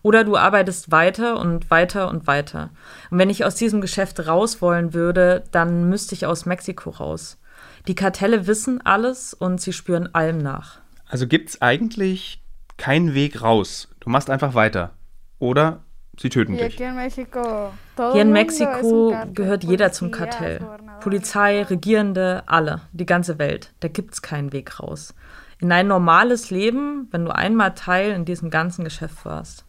Oder 0.03 0.25
du 0.25 0.37
arbeitest 0.37 0.91
weiter 0.91 1.41
und 1.41 1.71
weiter 1.71 2.09
und 2.09 2.27
weiter. 2.27 2.71
Und 3.11 3.19
wenn 3.19 3.31
ich 3.31 3.45
aus 3.45 3.55
diesem 3.55 3.81
Geschäft 3.81 4.27
raus 4.27 4.61
wollen 4.61 4.93
würde, 4.95 5.45
dann 5.51 5.89
müsste 5.89 6.15
ich 6.15 6.27
aus 6.27 6.47
Mexiko 6.47 6.91
raus. 6.91 7.39
Die 7.87 7.95
Kartelle 7.95 8.47
wissen 8.47 8.85
alles 8.85 9.33
und 9.33 9.61
sie 9.61 9.73
spüren 9.73 10.15
allem 10.15 10.39
nach. 10.39 10.81
Also 11.09 11.27
gibt 11.27 11.51
es 11.51 11.63
eigentlich 11.63 12.43
keinen 12.77 13.15
Weg 13.15 13.43
raus. 13.43 13.89
Du 14.01 14.11
machst 14.11 14.31
einfach 14.31 14.55
weiter. 14.55 14.93
Oder 15.39 15.83
sie 16.19 16.29
töten 16.29 16.57
dich. 16.57 16.77
Hier 16.77 18.23
in 18.23 18.33
Mexiko 18.33 19.15
gehört 19.33 19.65
jeder 19.65 19.93
zum 19.93 20.11
Kartell. 20.11 20.61
Polizei, 21.01 21.63
Regierende, 21.63 22.43
alle, 22.47 22.83
die 22.93 23.07
ganze 23.07 23.39
Welt. 23.39 23.73
Da 23.81 23.89
gibt 23.89 24.15
es 24.15 24.23
keinen 24.23 24.53
Weg 24.53 24.81
raus. 24.81 25.15
In 25.61 25.73
ein 25.73 25.89
normales 25.89 26.51
Leben, 26.51 27.09
wenn 27.11 27.25
du 27.25 27.35
einmal 27.35 27.75
Teil 27.75 28.13
in 28.13 28.25
diesem 28.25 28.51
ganzen 28.51 28.85
Geschäft 28.85 29.25
warst. 29.25 29.65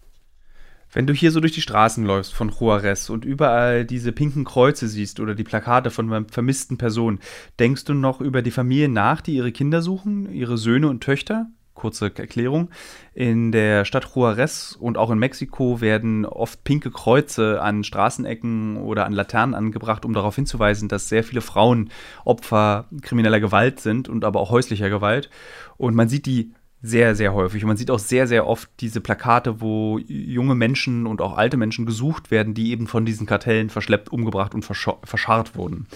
Wenn 0.91 1.05
du 1.05 1.13
hier 1.13 1.31
so 1.31 1.39
durch 1.39 1.51
die 1.51 1.61
Straßen 1.61 2.03
läufst 2.03 2.33
von 2.33 2.49
Juarez 2.49 3.11
und 3.11 3.23
überall 3.23 3.85
diese 3.85 4.11
pinken 4.11 4.43
Kreuze 4.43 4.87
siehst 4.87 5.19
oder 5.19 5.35
die 5.35 5.43
Plakate 5.43 5.91
von 5.91 6.25
vermissten 6.27 6.79
Personen, 6.79 7.19
denkst 7.59 7.85
du 7.85 7.93
noch 7.93 8.21
über 8.21 8.41
die 8.41 8.49
Familien 8.49 8.93
nach, 8.93 9.21
die 9.21 9.35
ihre 9.35 9.51
Kinder 9.51 9.83
suchen, 9.83 10.33
ihre 10.33 10.57
Söhne 10.57 10.87
und 10.87 11.01
Töchter? 11.01 11.47
Kurze 11.75 12.11
Erklärung. 12.13 12.71
In 13.13 13.51
der 13.51 13.85
Stadt 13.85 14.11
Juarez 14.13 14.75
und 14.79 14.97
auch 14.97 15.11
in 15.11 15.19
Mexiko 15.19 15.79
werden 15.79 16.25
oft 16.25 16.63
pinke 16.63 16.91
Kreuze 16.91 17.61
an 17.61 17.83
Straßenecken 17.83 18.77
oder 18.77 19.05
an 19.05 19.13
Laternen 19.13 19.53
angebracht, 19.53 20.03
um 20.05 20.13
darauf 20.13 20.35
hinzuweisen, 20.35 20.89
dass 20.89 21.07
sehr 21.07 21.23
viele 21.23 21.41
Frauen 21.41 21.91
Opfer 22.25 22.89
krimineller 23.01 23.39
Gewalt 23.39 23.79
sind 23.79 24.09
und 24.09 24.25
aber 24.25 24.41
auch 24.41 24.49
häuslicher 24.49 24.89
Gewalt. 24.89 25.29
Und 25.77 25.95
man 25.95 26.09
sieht 26.09 26.25
die 26.25 26.51
sehr, 26.81 27.15
sehr 27.15 27.33
häufig. 27.33 27.63
Und 27.63 27.67
man 27.67 27.77
sieht 27.77 27.91
auch 27.91 27.99
sehr, 27.99 28.27
sehr 28.27 28.47
oft 28.47 28.69
diese 28.79 29.01
Plakate, 29.01 29.61
wo 29.61 29.99
junge 29.99 30.55
Menschen 30.55 31.05
und 31.07 31.21
auch 31.21 31.37
alte 31.37 31.57
Menschen 31.57 31.85
gesucht 31.85 32.31
werden, 32.31 32.53
die 32.53 32.71
eben 32.71 32.87
von 32.87 33.05
diesen 33.05 33.27
Kartellen 33.27 33.69
verschleppt, 33.69 34.11
umgebracht 34.11 34.53
und 34.55 34.63
verscharrt 34.63 35.55
wurden. 35.55 35.87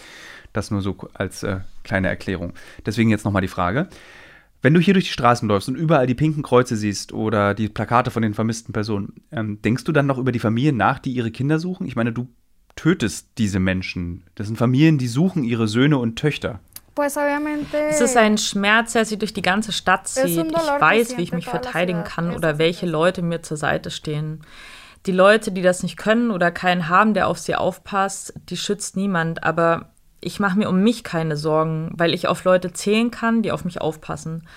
Das 0.52 0.72
nur 0.72 0.82
so 0.82 0.98
als 1.14 1.44
äh, 1.44 1.62
kleine 1.84 2.10
Erklärung. 2.10 2.54
Deswegen 2.86 3.10
jetzt 3.10 3.26
nochmal 3.26 3.42
die 3.42 3.48
Frage. 3.48 3.88
Wenn 4.62 4.74
du 4.74 4.80
hier 4.80 4.94
durch 4.94 5.06
die 5.06 5.12
Straßen 5.12 5.48
läufst 5.48 5.68
und 5.68 5.76
überall 5.76 6.08
die 6.08 6.16
pinken 6.16 6.44
Kreuze 6.44 6.78
siehst 6.78 7.12
oder 7.12 7.54
die 7.54 7.68
Plakate 7.68 8.12
von 8.12 8.22
den 8.22 8.34
vermissten 8.34 8.72
Personen, 8.72 9.14
ähm, 9.32 9.62
denkst 9.62 9.84
du 9.84 9.92
dann 9.92 10.06
noch 10.06 10.18
über 10.18 10.32
die 10.32 10.40
Familien 10.40 10.78
nach, 10.78 11.00
die 11.00 11.12
ihre 11.12 11.32
Kinder 11.32 11.60
suchen? 11.60 11.88
Ich 11.88 11.96
meine, 11.96 12.14
du 12.14 12.30
tötest 12.76 13.30
diese 13.38 13.60
Menschen. 13.60 14.24
Das 14.36 14.48
sind 14.48 14.58
Familien, 14.58 14.98
die 14.98 15.08
suchen 15.08 15.44
ihre 15.44 15.68
Söhne 15.68 15.98
und 15.98 16.18
Töchter. 16.18 16.60
Es 17.90 18.02
ist 18.02 18.18
ein 18.18 18.38
Schmerz, 18.38 18.94
der 18.94 19.06
sie 19.06 19.18
durch 19.18 19.34
die 19.34 19.42
ganze 19.42 19.72
Stadt 19.72 20.08
zieht. 20.08 20.48
Ich 20.48 20.54
weiß, 20.54 21.18
wie 21.18 21.24
ich 21.24 21.34
mich 21.34 21.46
verteidigen 21.46 22.04
kann 22.04 22.36
oder 22.36 22.58
welche 22.58 22.86
Leute 22.86 23.22
mir 23.22 23.42
zur 23.42 23.58
Seite 23.58 23.90
stehen. 23.92 24.42
Die 25.06 25.12
Leute, 25.12 25.52
die 25.52 25.62
das 25.62 25.84
nicht 25.84 25.98
können 25.98 26.32
oder 26.32 26.52
keinen 26.52 26.88
haben, 26.88 27.14
der 27.14 27.28
auf 27.28 27.40
sie 27.40 27.56
aufpasst, 27.56 28.34
die 28.50 28.58
schützt 28.58 28.96
niemand. 28.96 29.44
Aber 29.44 29.92
ich 30.22 30.40
mache 30.40 30.58
mir 30.58 30.70
um 30.70 30.82
mich 30.82 31.04
keine 31.04 31.36
Sorgen, 31.36 31.92
weil 31.96 32.14
ich 32.14 32.28
auf 32.28 32.44
Leute 32.44 32.72
zählen 32.72 33.12
kann, 33.12 33.42
die 33.42 33.52
auf 33.52 33.66
mich 33.66 33.82
aufpassen. 33.82 34.48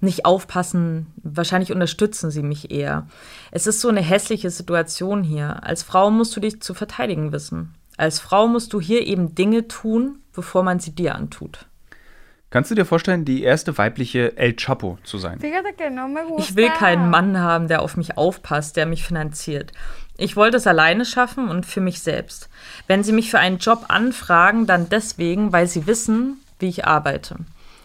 Nicht 0.00 0.26
aufpassen, 0.26 1.06
wahrscheinlich 1.22 1.72
unterstützen 1.72 2.30
sie 2.30 2.42
mich 2.42 2.70
eher. 2.70 3.06
Es 3.50 3.66
ist 3.66 3.80
so 3.80 3.88
eine 3.88 4.02
hässliche 4.02 4.50
Situation 4.50 5.22
hier. 5.22 5.62
Als 5.62 5.82
Frau 5.82 6.10
musst 6.10 6.36
du 6.36 6.40
dich 6.40 6.60
zu 6.60 6.74
verteidigen 6.74 7.32
wissen. 7.32 7.74
Als 7.96 8.18
Frau 8.18 8.48
musst 8.48 8.72
du 8.72 8.80
hier 8.80 9.06
eben 9.06 9.34
Dinge 9.34 9.68
tun, 9.68 10.18
bevor 10.32 10.62
man 10.62 10.80
sie 10.80 10.94
dir 10.94 11.14
antut. 11.14 11.66
Kannst 12.54 12.70
du 12.70 12.76
dir 12.76 12.84
vorstellen, 12.84 13.24
die 13.24 13.42
erste 13.42 13.76
weibliche 13.78 14.36
El 14.36 14.54
Chapo 14.54 14.96
zu 15.02 15.18
sein? 15.18 15.40
Ich 15.42 16.54
will 16.54 16.70
keinen 16.70 17.10
Mann 17.10 17.40
haben, 17.40 17.66
der 17.66 17.82
auf 17.82 17.96
mich 17.96 18.16
aufpasst, 18.16 18.76
der 18.76 18.86
mich 18.86 19.02
finanziert. 19.02 19.72
Ich 20.18 20.36
wollte 20.36 20.58
es 20.58 20.68
alleine 20.68 21.04
schaffen 21.04 21.48
und 21.48 21.66
für 21.66 21.80
mich 21.80 22.00
selbst. 22.00 22.48
Wenn 22.86 23.02
Sie 23.02 23.10
mich 23.10 23.28
für 23.28 23.40
einen 23.40 23.58
Job 23.58 23.86
anfragen, 23.88 24.66
dann 24.66 24.88
deswegen, 24.88 25.52
weil 25.52 25.66
Sie 25.66 25.88
wissen, 25.88 26.36
wie 26.60 26.68
ich 26.68 26.84
arbeite. 26.86 27.38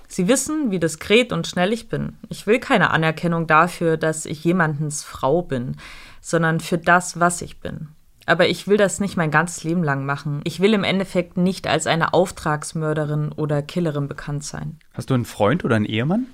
Sie 0.07 0.27
wissen, 0.27 0.69
wie 0.69 0.77
diskret 0.77 1.33
und 1.33 1.47
schnell 1.47 1.73
ich 1.73 1.89
bin. 1.89 2.19
Ich 2.29 2.45
will 2.45 2.59
keine 2.59 2.91
Anerkennung 2.91 3.47
dafür, 3.47 3.97
dass 3.97 4.27
ich 4.27 4.43
jemandens 4.43 5.03
Frau 5.03 5.41
bin, 5.41 5.77
sondern 6.21 6.59
für 6.59 6.77
das, 6.77 7.19
was 7.19 7.41
ich 7.41 7.59
bin. 7.59 7.87
Aber 8.29 8.47
ich 8.47 8.67
will 8.67 8.77
das 8.77 8.99
nicht 8.99 9.17
mein 9.17 9.31
ganzes 9.31 9.63
Leben 9.63 9.83
lang 9.83 10.05
machen. 10.05 10.41
Ich 10.43 10.59
will 10.59 10.75
im 10.75 10.83
Endeffekt 10.83 11.35
nicht 11.35 11.65
als 11.65 11.87
eine 11.87 12.13
Auftragsmörderin 12.13 13.31
oder 13.31 13.63
Killerin 13.63 14.07
bekannt 14.07 14.43
sein. 14.43 14.77
Hast 14.93 15.09
du 15.09 15.15
einen 15.15 15.25
Freund 15.25 15.65
oder 15.65 15.75
einen 15.75 15.85
Ehemann? 15.85 16.27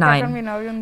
Nein. 0.00 0.22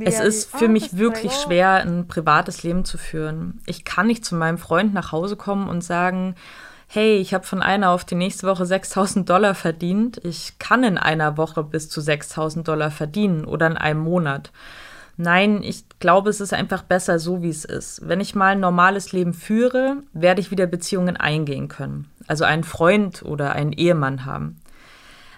Es 0.05 0.21
ist 0.21 0.57
für 0.57 0.69
mich 0.69 0.97
wirklich 0.97 1.33
schwer, 1.33 1.83
ein 1.83 2.07
privates 2.07 2.63
Leben 2.63 2.85
zu 2.85 2.97
führen. 2.97 3.61
Ich 3.67 3.85
kann 3.85 4.07
nicht 4.07 4.25
zu 4.25 4.37
meinem 4.37 4.59
Freund 4.59 4.95
nach 4.95 5.11
Hause 5.11 5.35
kommen 5.35 5.69
und 5.69 5.83
sagen, 5.83 6.37
hey, 6.87 7.17
ich 7.17 7.35
habe 7.35 7.45
von 7.45 7.61
einer 7.61 7.91
auf 7.91 8.05
die 8.05 8.15
nächste 8.15 8.47
Woche 8.47 8.67
6000 8.67 9.29
Dollar 9.29 9.57
verdient. 9.57 10.21
Ich 10.23 10.61
kann 10.61 10.85
in 10.85 10.97
einer 10.97 11.39
Woche 11.39 11.65
bis 11.65 11.89
zu 11.89 12.01
6000 12.01 12.69
Dollar 12.69 12.93
verdienen 12.93 13.45
oder 13.45 13.67
in 13.67 13.77
einem 13.77 14.01
Monat. 14.01 14.53
Nein, 15.23 15.63
ich 15.63 15.85
glaube, 15.99 16.31
es 16.31 16.41
ist 16.41 16.55
einfach 16.55 16.83
besser 16.83 17.19
so, 17.19 17.43
wie 17.43 17.51
es 17.51 17.67
ist. 17.67 18.09
Wenn 18.09 18.21
ich 18.21 18.35
mal 18.35 18.53
ein 18.53 18.61
normales 18.61 19.13
Leben 19.13 19.35
führe, 19.35 19.99
werde 20.15 20.41
ich 20.41 20.51
wieder 20.51 20.67
Beziehungen 20.67 21.19
eingehen 21.19 21.69
können. 21.69 22.11
Also 22.27 22.45
einen 22.45 22.65
Freund 22.65 23.23
oder 23.23 23.53
einen 23.53 23.75
Ehemann 23.75 24.25
haben. 24.25 24.63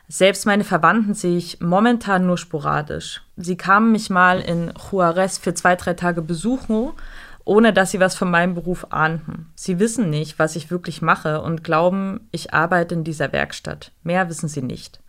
Selbst 0.07 0.47
meine 0.47 0.62
Verwandten 0.62 1.15
sehe 1.15 1.37
ich 1.37 1.61
momentan 1.61 2.27
nur 2.27 2.39
sporadisch. 2.39 3.23
Sie 3.37 3.57
kamen 3.57 3.91
mich 3.91 4.09
mal 4.09 4.39
in 4.39 4.73
Juarez 4.93 5.39
für 5.39 5.53
zwei, 5.53 5.75
drei 5.75 5.95
Tage 5.95 6.23
besuchen, 6.23 6.93
ohne 7.45 7.73
dass 7.73 7.91
sie 7.91 7.99
was 7.99 8.15
von 8.15 8.31
meinem 8.31 8.55
Beruf 8.55 8.87
ahnten. 8.91 9.51
Sie 9.57 9.81
wissen 9.81 10.11
nicht, 10.11 10.39
was 10.39 10.55
ich 10.55 10.71
wirklich 10.71 11.03
mache 11.03 11.43
und 11.43 11.65
glauben, 11.65 12.29
ich 12.31 12.55
arbeite 12.55 12.95
in 12.95 13.03
dieser 13.03 13.33
Werkstatt. 13.33 13.91
Mehr 14.05 14.29
wissen 14.29 14.49
sie 14.49 14.62
nicht. 14.62 15.02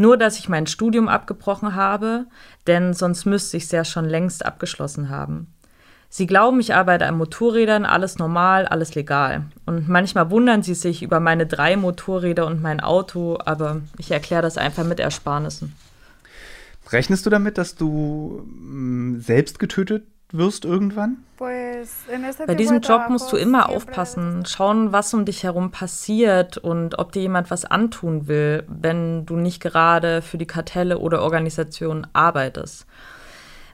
Nur, 0.00 0.16
dass 0.16 0.38
ich 0.38 0.48
mein 0.48 0.68
Studium 0.68 1.08
abgebrochen 1.08 1.74
habe, 1.74 2.26
denn 2.68 2.94
sonst 2.94 3.24
müsste 3.24 3.56
ich 3.56 3.64
es 3.64 3.72
ja 3.72 3.84
schon 3.84 4.04
längst 4.04 4.46
abgeschlossen 4.46 5.10
haben. 5.10 5.52
Sie 6.08 6.28
glauben, 6.28 6.60
ich 6.60 6.72
arbeite 6.72 7.04
an 7.04 7.18
Motorrädern, 7.18 7.84
alles 7.84 8.16
normal, 8.16 8.66
alles 8.66 8.94
legal. 8.94 9.46
Und 9.66 9.88
manchmal 9.88 10.30
wundern 10.30 10.62
sie 10.62 10.74
sich 10.74 11.02
über 11.02 11.18
meine 11.18 11.46
drei 11.46 11.76
Motorräder 11.76 12.46
und 12.46 12.62
mein 12.62 12.78
Auto, 12.78 13.38
aber 13.44 13.80
ich 13.98 14.12
erkläre 14.12 14.40
das 14.40 14.56
einfach 14.56 14.84
mit 14.84 15.00
Ersparnissen. 15.00 15.74
Rechnest 16.92 17.26
du 17.26 17.30
damit, 17.30 17.58
dass 17.58 17.74
du 17.74 18.46
mh, 18.46 19.16
mm, 19.16 19.20
selbst 19.20 19.58
getötet 19.58 20.04
wirst 20.32 20.64
irgendwann? 20.64 21.18
Bei 21.38 22.54
diesem 22.54 22.80
Job 22.80 23.08
musst 23.08 23.30
du 23.32 23.36
immer 23.36 23.68
aufpassen, 23.68 24.44
schauen, 24.44 24.92
was 24.92 25.14
um 25.14 25.24
dich 25.24 25.44
herum 25.44 25.70
passiert 25.70 26.58
und 26.58 26.98
ob 26.98 27.12
dir 27.12 27.22
jemand 27.22 27.50
was 27.50 27.64
antun 27.64 28.26
will, 28.26 28.64
wenn 28.66 29.24
du 29.24 29.36
nicht 29.36 29.60
gerade 29.60 30.20
für 30.20 30.36
die 30.36 30.46
Kartelle 30.46 30.98
oder 30.98 31.22
Organisationen 31.22 32.06
arbeitest. 32.12 32.86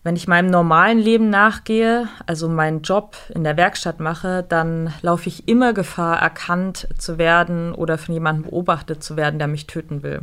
Wenn 0.03 0.17
ich 0.17 0.29
meinem 0.29 0.51
normalen 0.51 0.99
Leben 0.99 1.31
nachgehe, 1.31 2.09
also 2.27 2.47
meinen 2.47 2.83
Job 2.83 3.17
in 3.35 3.43
der 3.43 3.57
Werkstatt 3.57 4.01
mache, 4.01 4.45
dann 4.47 4.93
laufe 5.01 5.31
ich 5.31 5.49
immer 5.49 5.73
Gefahr, 5.73 6.21
erkannt 6.21 6.87
zu 6.99 7.17
werden 7.17 7.73
oder 7.73 7.97
von 7.97 8.13
jemandem 8.13 8.51
beobachtet 8.51 9.03
zu 9.03 9.17
werden, 9.17 9.39
der 9.39 9.49
mich 9.49 9.67
töten 9.67 10.03
will. 10.03 10.21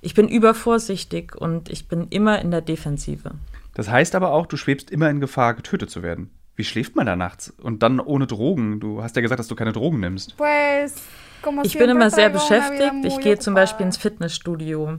Ich 0.00 0.14
bin 0.14 0.28
übervorsichtig 0.28 1.34
und 1.34 1.68
ich 1.68 1.88
bin 1.88 2.06
immer 2.08 2.40
in 2.40 2.52
der 2.52 2.60
Defensive. 2.60 3.32
Das 3.74 3.88
heißt 3.88 4.14
aber 4.14 4.32
auch, 4.32 4.46
du 4.46 4.56
schwebst 4.56 4.90
immer 4.90 5.10
in 5.10 5.20
Gefahr, 5.20 5.54
getötet 5.54 5.90
zu 5.90 6.02
werden. 6.02 6.30
Wie 6.56 6.64
schläft 6.64 6.96
man 6.96 7.06
da 7.06 7.16
nachts? 7.16 7.50
Und 7.50 7.82
dann 7.82 8.00
ohne 8.00 8.26
Drogen? 8.26 8.80
Du 8.80 9.02
hast 9.02 9.16
ja 9.16 9.22
gesagt, 9.22 9.38
dass 9.38 9.48
du 9.48 9.54
keine 9.54 9.72
Drogen 9.72 10.00
nimmst. 10.00 10.36
Ich 11.62 11.78
bin 11.78 11.88
immer 11.88 12.10
sehr 12.10 12.28
beschäftigt. 12.28 12.92
Ich 13.04 13.18
gehe 13.20 13.38
zum 13.38 13.54
Beispiel 13.54 13.86
ins 13.86 13.96
Fitnessstudio. 13.96 14.98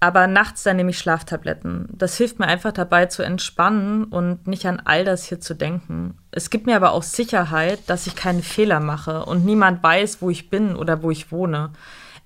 Aber 0.00 0.26
nachts 0.26 0.62
dann 0.62 0.76
nehme 0.76 0.90
ich 0.90 0.98
Schlaftabletten. 0.98 1.88
Das 1.92 2.16
hilft 2.16 2.38
mir 2.38 2.46
einfach 2.46 2.72
dabei 2.72 3.06
zu 3.06 3.22
entspannen 3.22 4.04
und 4.04 4.46
nicht 4.46 4.66
an 4.66 4.82
all 4.84 5.04
das 5.04 5.24
hier 5.24 5.40
zu 5.40 5.54
denken. 5.54 6.18
Es 6.30 6.50
gibt 6.50 6.66
mir 6.66 6.76
aber 6.76 6.92
auch 6.92 7.02
Sicherheit, 7.02 7.80
dass 7.86 8.06
ich 8.06 8.14
keine 8.14 8.42
Fehler 8.42 8.80
mache 8.80 9.24
und 9.24 9.46
niemand 9.46 9.82
weiß, 9.82 10.20
wo 10.20 10.30
ich 10.30 10.50
bin 10.50 10.76
oder 10.76 11.02
wo 11.02 11.10
ich 11.10 11.32
wohne. 11.32 11.70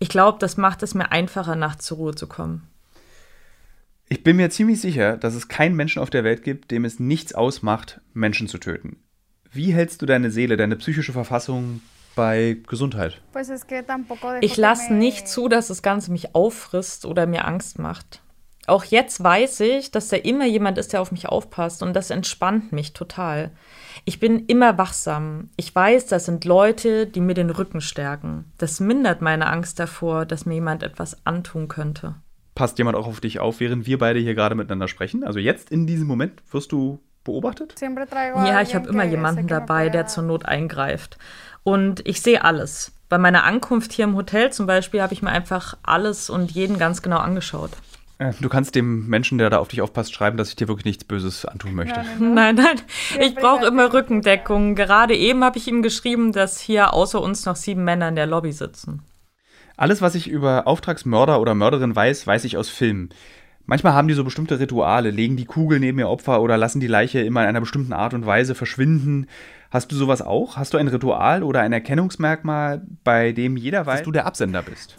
Ich 0.00 0.08
glaube, 0.08 0.38
das 0.40 0.56
macht 0.56 0.82
es 0.82 0.94
mir 0.94 1.12
einfacher, 1.12 1.56
nachts 1.56 1.86
zur 1.86 1.98
Ruhe 1.98 2.14
zu 2.14 2.26
kommen. 2.26 2.68
Ich 4.10 4.22
bin 4.22 4.36
mir 4.36 4.48
ziemlich 4.48 4.80
sicher, 4.80 5.16
dass 5.16 5.34
es 5.34 5.48
keinen 5.48 5.76
Menschen 5.76 6.00
auf 6.00 6.08
der 6.08 6.24
Welt 6.24 6.42
gibt, 6.42 6.70
dem 6.70 6.84
es 6.86 6.98
nichts 6.98 7.34
ausmacht, 7.34 8.00
Menschen 8.14 8.48
zu 8.48 8.58
töten. 8.58 8.96
Wie 9.50 9.72
hältst 9.74 10.00
du 10.00 10.06
deine 10.06 10.30
Seele, 10.30 10.56
deine 10.56 10.76
psychische 10.76 11.12
Verfassung 11.12 11.82
bei 12.14 12.56
Gesundheit? 12.66 13.20
Ich 14.40 14.56
lasse 14.56 14.94
nicht 14.94 15.28
zu, 15.28 15.48
dass 15.48 15.68
das 15.68 15.82
Ganze 15.82 16.10
mich 16.10 16.34
auffrisst 16.34 17.04
oder 17.04 17.26
mir 17.26 17.46
Angst 17.46 17.78
macht. 17.78 18.22
Auch 18.66 18.84
jetzt 18.84 19.22
weiß 19.22 19.60
ich, 19.60 19.90
dass 19.90 20.08
da 20.08 20.16
immer 20.16 20.46
jemand 20.46 20.76
ist, 20.76 20.92
der 20.92 21.00
auf 21.00 21.10
mich 21.10 21.26
aufpasst 21.26 21.82
und 21.82 21.94
das 21.94 22.10
entspannt 22.10 22.70
mich 22.70 22.92
total. 22.92 23.50
Ich 24.04 24.20
bin 24.20 24.44
immer 24.46 24.76
wachsam. 24.76 25.48
Ich 25.56 25.74
weiß, 25.74 26.06
das 26.06 26.26
sind 26.26 26.44
Leute, 26.44 27.06
die 27.06 27.20
mir 27.20 27.34
den 27.34 27.48
Rücken 27.48 27.80
stärken. 27.80 28.52
Das 28.58 28.80
mindert 28.80 29.22
meine 29.22 29.46
Angst 29.46 29.78
davor, 29.78 30.26
dass 30.26 30.44
mir 30.44 30.54
jemand 30.54 30.82
etwas 30.82 31.26
antun 31.26 31.68
könnte. 31.68 32.16
Passt 32.58 32.76
jemand 32.78 32.96
auch 32.96 33.06
auf 33.06 33.20
dich 33.20 33.38
auf, 33.38 33.60
während 33.60 33.86
wir 33.86 33.98
beide 33.98 34.18
hier 34.18 34.34
gerade 34.34 34.56
miteinander 34.56 34.88
sprechen? 34.88 35.22
Also 35.22 35.38
jetzt 35.38 35.70
in 35.70 35.86
diesem 35.86 36.08
Moment 36.08 36.42
wirst 36.50 36.72
du 36.72 36.98
beobachtet? 37.22 37.76
Ja, 37.80 38.62
ich 38.62 38.74
habe 38.74 38.88
immer 38.88 39.04
jemanden 39.04 39.46
dabei, 39.46 39.90
der 39.90 40.08
zur 40.08 40.24
Not 40.24 40.44
eingreift. 40.44 41.18
Und 41.62 42.04
ich 42.04 42.20
sehe 42.20 42.42
alles. 42.42 42.90
Bei 43.08 43.16
meiner 43.16 43.44
Ankunft 43.44 43.92
hier 43.92 44.06
im 44.06 44.16
Hotel 44.16 44.50
zum 44.50 44.66
Beispiel 44.66 45.00
habe 45.00 45.14
ich 45.14 45.22
mir 45.22 45.30
einfach 45.30 45.76
alles 45.84 46.30
und 46.30 46.50
jeden 46.50 46.78
ganz 46.78 47.00
genau 47.00 47.18
angeschaut. 47.18 47.70
Äh, 48.18 48.32
du 48.40 48.48
kannst 48.48 48.74
dem 48.74 49.06
Menschen, 49.06 49.38
der 49.38 49.50
da 49.50 49.58
auf 49.58 49.68
dich 49.68 49.80
aufpasst, 49.80 50.12
schreiben, 50.12 50.36
dass 50.36 50.48
ich 50.48 50.56
dir 50.56 50.66
wirklich 50.66 50.84
nichts 50.84 51.04
Böses 51.04 51.44
antun 51.44 51.76
möchte. 51.76 52.04
Nein, 52.18 52.54
nein. 52.56 52.80
Ich 53.20 53.36
brauche 53.36 53.66
immer 53.66 53.92
Rückendeckung. 53.92 54.74
Gerade 54.74 55.14
eben 55.14 55.44
habe 55.44 55.58
ich 55.58 55.68
ihm 55.68 55.82
geschrieben, 55.82 56.32
dass 56.32 56.58
hier 56.58 56.92
außer 56.92 57.22
uns 57.22 57.46
noch 57.46 57.54
sieben 57.54 57.84
Männer 57.84 58.08
in 58.08 58.16
der 58.16 58.26
Lobby 58.26 58.50
sitzen. 58.50 59.04
Alles, 59.78 60.02
was 60.02 60.16
ich 60.16 60.28
über 60.28 60.66
Auftragsmörder 60.66 61.40
oder 61.40 61.54
Mörderin 61.54 61.94
weiß, 61.94 62.26
weiß 62.26 62.44
ich 62.44 62.56
aus 62.56 62.68
Filmen. 62.68 63.10
Manchmal 63.64 63.92
haben 63.92 64.08
die 64.08 64.14
so 64.14 64.24
bestimmte 64.24 64.58
Rituale, 64.58 65.10
legen 65.10 65.36
die 65.36 65.44
Kugel 65.44 65.78
neben 65.78 66.00
ihr 66.00 66.08
Opfer 66.08 66.42
oder 66.42 66.56
lassen 66.56 66.80
die 66.80 66.88
Leiche 66.88 67.20
immer 67.20 67.42
in 67.42 67.48
einer 67.48 67.60
bestimmten 67.60 67.92
Art 67.92 68.12
und 68.12 68.26
Weise 68.26 68.56
verschwinden. 68.56 69.28
Hast 69.70 69.92
du 69.92 69.96
sowas 69.96 70.20
auch? 70.20 70.56
Hast 70.56 70.74
du 70.74 70.78
ein 70.78 70.88
Ritual 70.88 71.44
oder 71.44 71.60
ein 71.60 71.72
Erkennungsmerkmal, 71.72 72.82
bei 73.04 73.30
dem 73.30 73.56
jeder 73.56 73.86
weiß, 73.86 73.98
dass 74.00 74.04
du 74.04 74.10
der 74.10 74.26
Absender 74.26 74.62
bist? 74.62 74.96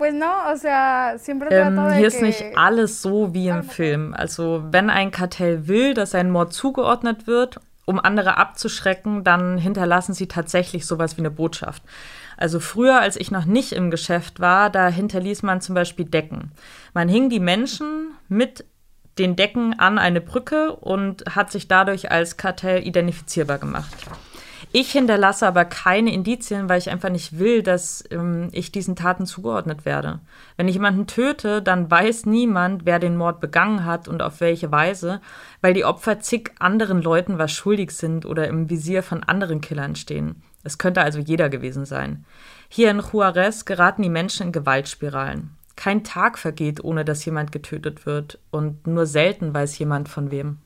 ähm, 1.52 1.92
hier 1.98 2.08
ist 2.08 2.22
nicht 2.22 2.46
alles 2.56 3.02
so 3.02 3.34
wie 3.34 3.50
im 3.50 3.64
Film. 3.64 4.14
Also 4.14 4.64
wenn 4.72 4.90
ein 4.90 5.12
Kartell 5.12 5.68
will, 5.68 5.94
dass 5.94 6.16
ein 6.16 6.32
Mord 6.32 6.54
zugeordnet 6.54 7.28
wird, 7.28 7.60
um 7.84 8.00
andere 8.00 8.38
abzuschrecken, 8.38 9.26
dann 9.26 9.58
hinterlassen 9.58 10.14
sie 10.14 10.28
tatsächlich 10.28 10.86
sowas 10.86 11.18
wie 11.18 11.22
eine 11.22 11.32
Botschaft. 11.32 11.82
Also 12.40 12.62
früher, 12.62 13.02
als 13.02 13.18
ich 13.18 13.32
noch 13.32 13.44
nicht 13.44 13.74
im 13.74 13.92
Geschäft 13.92 14.40
war, 14.40 14.70
da 14.70 14.88
hinterließ 14.88 15.44
man 15.44 15.60
zum 15.60 15.76
Beispiel 15.76 16.06
Decken. 16.06 16.54
Man 16.94 17.10
hing 17.10 17.30
die 17.30 17.42
Menschen 17.42 18.12
mit 18.30 18.64
den 19.18 19.36
Decken 19.36 19.78
an 19.78 19.98
eine 19.98 20.22
Brücke 20.22 20.74
und 20.74 21.26
hat 21.36 21.52
sich 21.52 21.68
dadurch 21.68 22.12
als 22.12 22.38
Kartell 22.38 22.88
identifizierbar 22.88 23.58
gemacht. 23.58 23.94
Ich 24.72 24.92
hinterlasse 24.94 25.48
aber 25.48 25.66
keine 25.66 26.14
Indizien, 26.14 26.70
weil 26.70 26.78
ich 26.80 26.90
einfach 26.90 27.10
nicht 27.10 27.40
will, 27.40 27.62
dass 27.62 28.06
ähm, 28.10 28.48
ich 28.54 28.72
diesen 28.72 28.96
Taten 28.96 29.26
zugeordnet 29.26 29.84
werde. 29.84 30.20
Wenn 30.56 30.70
ich 30.70 30.76
jemanden 30.76 31.08
töte, 31.08 31.62
dann 31.62 31.92
weiß 31.92 32.26
niemand, 32.26 32.86
wer 32.86 33.00
den 33.00 33.18
Mord 33.18 33.42
begangen 33.42 33.84
hat 33.84 34.08
und 34.08 34.22
auf 34.22 34.40
welche 34.40 34.72
Weise, 34.72 35.20
weil 35.60 35.74
die 35.74 35.84
Opfer 35.84 36.22
zig 36.22 36.52
anderen 36.60 37.02
Leuten 37.02 37.38
was 37.38 37.52
schuldig 37.52 37.92
sind 37.92 38.26
oder 38.26 38.48
im 38.48 38.70
Visier 38.70 39.04
von 39.04 39.24
anderen 39.24 39.60
Killern 39.60 39.98
stehen. 39.98 40.42
Es 40.70 40.78
könnte 40.78 41.02
also 41.02 41.18
jeder 41.18 41.50
gewesen 41.50 41.84
sein. 41.86 42.26
Hier 42.70 42.92
in 42.92 43.00
Juarez 43.00 43.66
geraten 43.66 44.04
die 44.04 44.10
Menschen 44.10 44.48
in 44.48 44.52
Gewaltspiralen. 44.52 45.50
Kein 45.76 46.04
Tag 46.04 46.38
vergeht, 46.38 46.84
ohne 46.84 47.04
dass 47.04 47.26
jemand 47.26 47.52
getötet 47.52 48.06
wird 48.06 48.38
und 48.52 48.86
nur 48.86 49.08
selten 49.08 49.52
weiß 49.52 49.80
jemand 49.80 50.10
von 50.10 50.30
wem. 50.30 50.60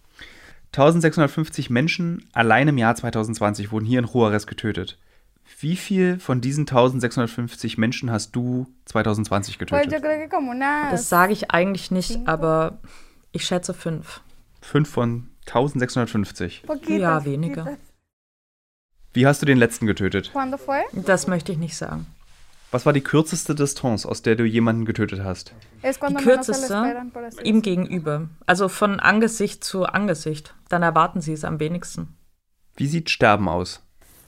1650 0.74 1.70
Menschen 1.70 2.26
allein 2.34 2.68
im 2.68 2.78
Jahr 2.78 2.96
2020 2.96 3.72
wurden 3.72 3.86
hier 3.86 4.00
in 4.00 4.06
Juarez 4.06 4.46
getötet. 4.46 4.98
Wie 5.60 5.78
viel 5.78 6.20
von 6.20 6.42
diesen 6.42 6.64
1650 6.64 7.78
Menschen 7.78 8.12
hast 8.12 8.36
du 8.36 8.68
2020 8.86 9.58
getötet? 9.58 10.04
Das 10.92 11.08
sage 11.08 11.32
ich 11.32 11.52
eigentlich 11.52 11.92
nicht, 11.92 12.28
aber 12.28 12.80
ich 13.32 13.46
schätze 13.46 13.74
fünf. 13.74 14.20
Fünf 14.62 14.90
von 14.90 15.30
1650? 15.46 16.64
Ja, 16.88 17.24
weniger. 17.24 17.78
Wie 19.14 19.28
hast 19.28 19.42
du 19.42 19.46
den 19.46 19.58
letzten 19.58 19.86
getötet? 19.86 20.32
Das 20.94 21.28
möchte 21.28 21.52
ich 21.52 21.58
nicht 21.58 21.78
sagen. 21.78 22.08
Was 22.72 22.88
war 22.88 22.94
die 22.94 23.02
kürzeste 23.02 23.54
Distanz, 23.54 24.04
aus 24.04 24.24
der 24.24 24.36
du 24.36 24.46
jemanden 24.46 24.86
getötet 24.86 25.24
hast? 25.24 25.54
Die 25.84 26.16
kürzeste 26.16 27.04
ihm 27.44 27.62
gegenüber. 27.62 28.30
Also 28.48 28.68
von 28.68 29.00
Angesicht 29.00 29.64
zu 29.64 29.86
Angesicht. 29.86 30.56
Dann 30.70 30.82
erwarten 30.82 31.22
sie 31.22 31.34
es 31.34 31.46
am 31.46 31.60
wenigsten. 31.60 32.18
Wie 32.76 32.88
sieht 32.88 33.12
Sterben 33.12 33.48
aus? 33.48 33.84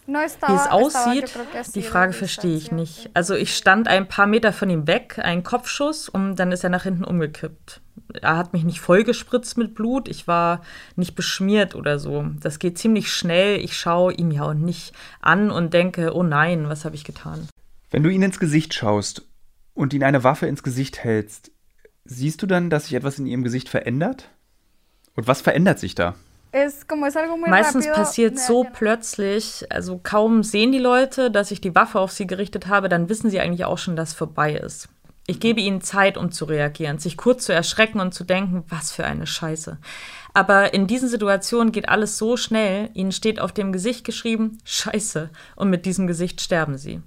Wie 0.06 0.14
es 0.14 0.68
aussieht, 0.68 1.34
die 1.74 1.82
Frage 1.82 2.14
verstehe 2.14 2.56
ich 2.56 2.72
nicht. 2.72 3.10
Also 3.16 3.34
ich 3.34 3.56
stand 3.56 3.88
ein 3.88 4.08
paar 4.08 4.28
Meter 4.28 4.54
von 4.54 4.70
ihm 4.70 4.86
weg, 4.86 5.18
ein 5.18 5.42
Kopfschuss 5.42 6.08
und 6.08 6.36
dann 6.36 6.52
ist 6.52 6.64
er 6.64 6.70
nach 6.70 6.84
hinten 6.84 7.04
umgekippt. 7.04 7.82
Er 8.22 8.38
hat 8.38 8.54
mich 8.54 8.64
nicht 8.64 8.80
vollgespritzt 8.80 9.58
mit 9.58 9.76
Blut, 9.76 10.08
ich 10.08 10.28
war 10.28 10.62
nicht 10.96 11.16
beschmiert 11.16 11.76
oder 11.76 12.00
so. 12.00 12.26
Das 12.40 12.60
geht 12.60 12.78
ziemlich 12.78 13.12
schnell. 13.12 13.60
Ich 13.60 13.78
schaue 13.78 14.14
ihm 14.14 14.32
ja 14.32 14.44
auch 14.44 14.54
nicht 14.54 14.94
an 15.22 15.52
und 15.52 15.74
denke, 15.74 16.16
oh 16.16 16.24
nein, 16.24 16.70
was 16.70 16.86
habe 16.86 16.96
ich 16.96 17.04
getan? 17.04 17.48
Wenn 17.92 18.04
du 18.04 18.10
ihn 18.10 18.22
ins 18.22 18.40
Gesicht 18.40 18.74
schaust 18.74 19.28
und 19.74 19.94
ihn 19.94 20.04
eine 20.04 20.24
Waffe 20.24 20.48
ins 20.48 20.64
Gesicht 20.64 21.04
hältst, 21.04 21.52
siehst 22.04 22.42
du 22.42 22.48
dann, 22.48 22.70
dass 22.70 22.86
sich 22.86 22.94
etwas 22.94 23.20
in 23.20 23.26
ihrem 23.26 23.44
Gesicht 23.44 23.70
verändert? 23.70 24.30
Und 25.16 25.28
was 25.28 25.42
verändert 25.42 25.80
sich 25.80 25.96
da? 25.96 26.16
Meistens 27.48 27.88
passiert 27.88 28.40
so 28.40 28.66
plötzlich, 28.72 29.66
also 29.70 30.00
kaum 30.02 30.42
sehen 30.42 30.72
die 30.72 30.80
Leute, 30.80 31.30
dass 31.30 31.52
ich 31.52 31.60
die 31.60 31.76
Waffe 31.76 32.00
auf 32.00 32.12
sie 32.12 32.28
gerichtet 32.28 32.68
habe, 32.68 32.88
dann 32.88 33.10
wissen 33.10 33.30
sie 33.30 33.42
eigentlich 33.42 33.66
auch 33.66 33.78
schon, 33.78 33.98
dass 33.98 34.14
vorbei 34.14 34.54
ist. 34.54 34.88
Ich 35.28 35.40
gebe 35.40 35.60
ihnen 35.60 35.82
Zeit, 35.82 36.18
um 36.18 36.32
zu 36.32 36.46
reagieren, 36.46 37.00
sich 37.00 37.18
kurz 37.18 37.46
zu 37.46 37.54
erschrecken 37.54 38.00
und 38.00 38.14
zu 38.14 38.24
denken, 38.24 38.64
was 38.70 38.92
für 38.92 39.06
eine 39.06 39.26
Scheiße. 39.26 39.80
Aber 40.34 40.74
in 40.74 40.86
diesen 40.88 41.10
Situationen 41.10 41.72
geht 41.72 41.90
alles 41.90 42.18
so 42.18 42.38
schnell, 42.38 42.90
ihnen 42.94 43.12
steht 43.12 43.40
auf 43.40 43.52
dem 43.52 43.72
Gesicht 43.72 44.04
geschrieben, 44.04 44.60
Scheiße, 44.66 45.30
und 45.56 45.70
mit 45.70 45.86
diesem 45.86 46.06
Gesicht 46.08 46.42
sterben 46.42 46.78
sie 46.78 47.02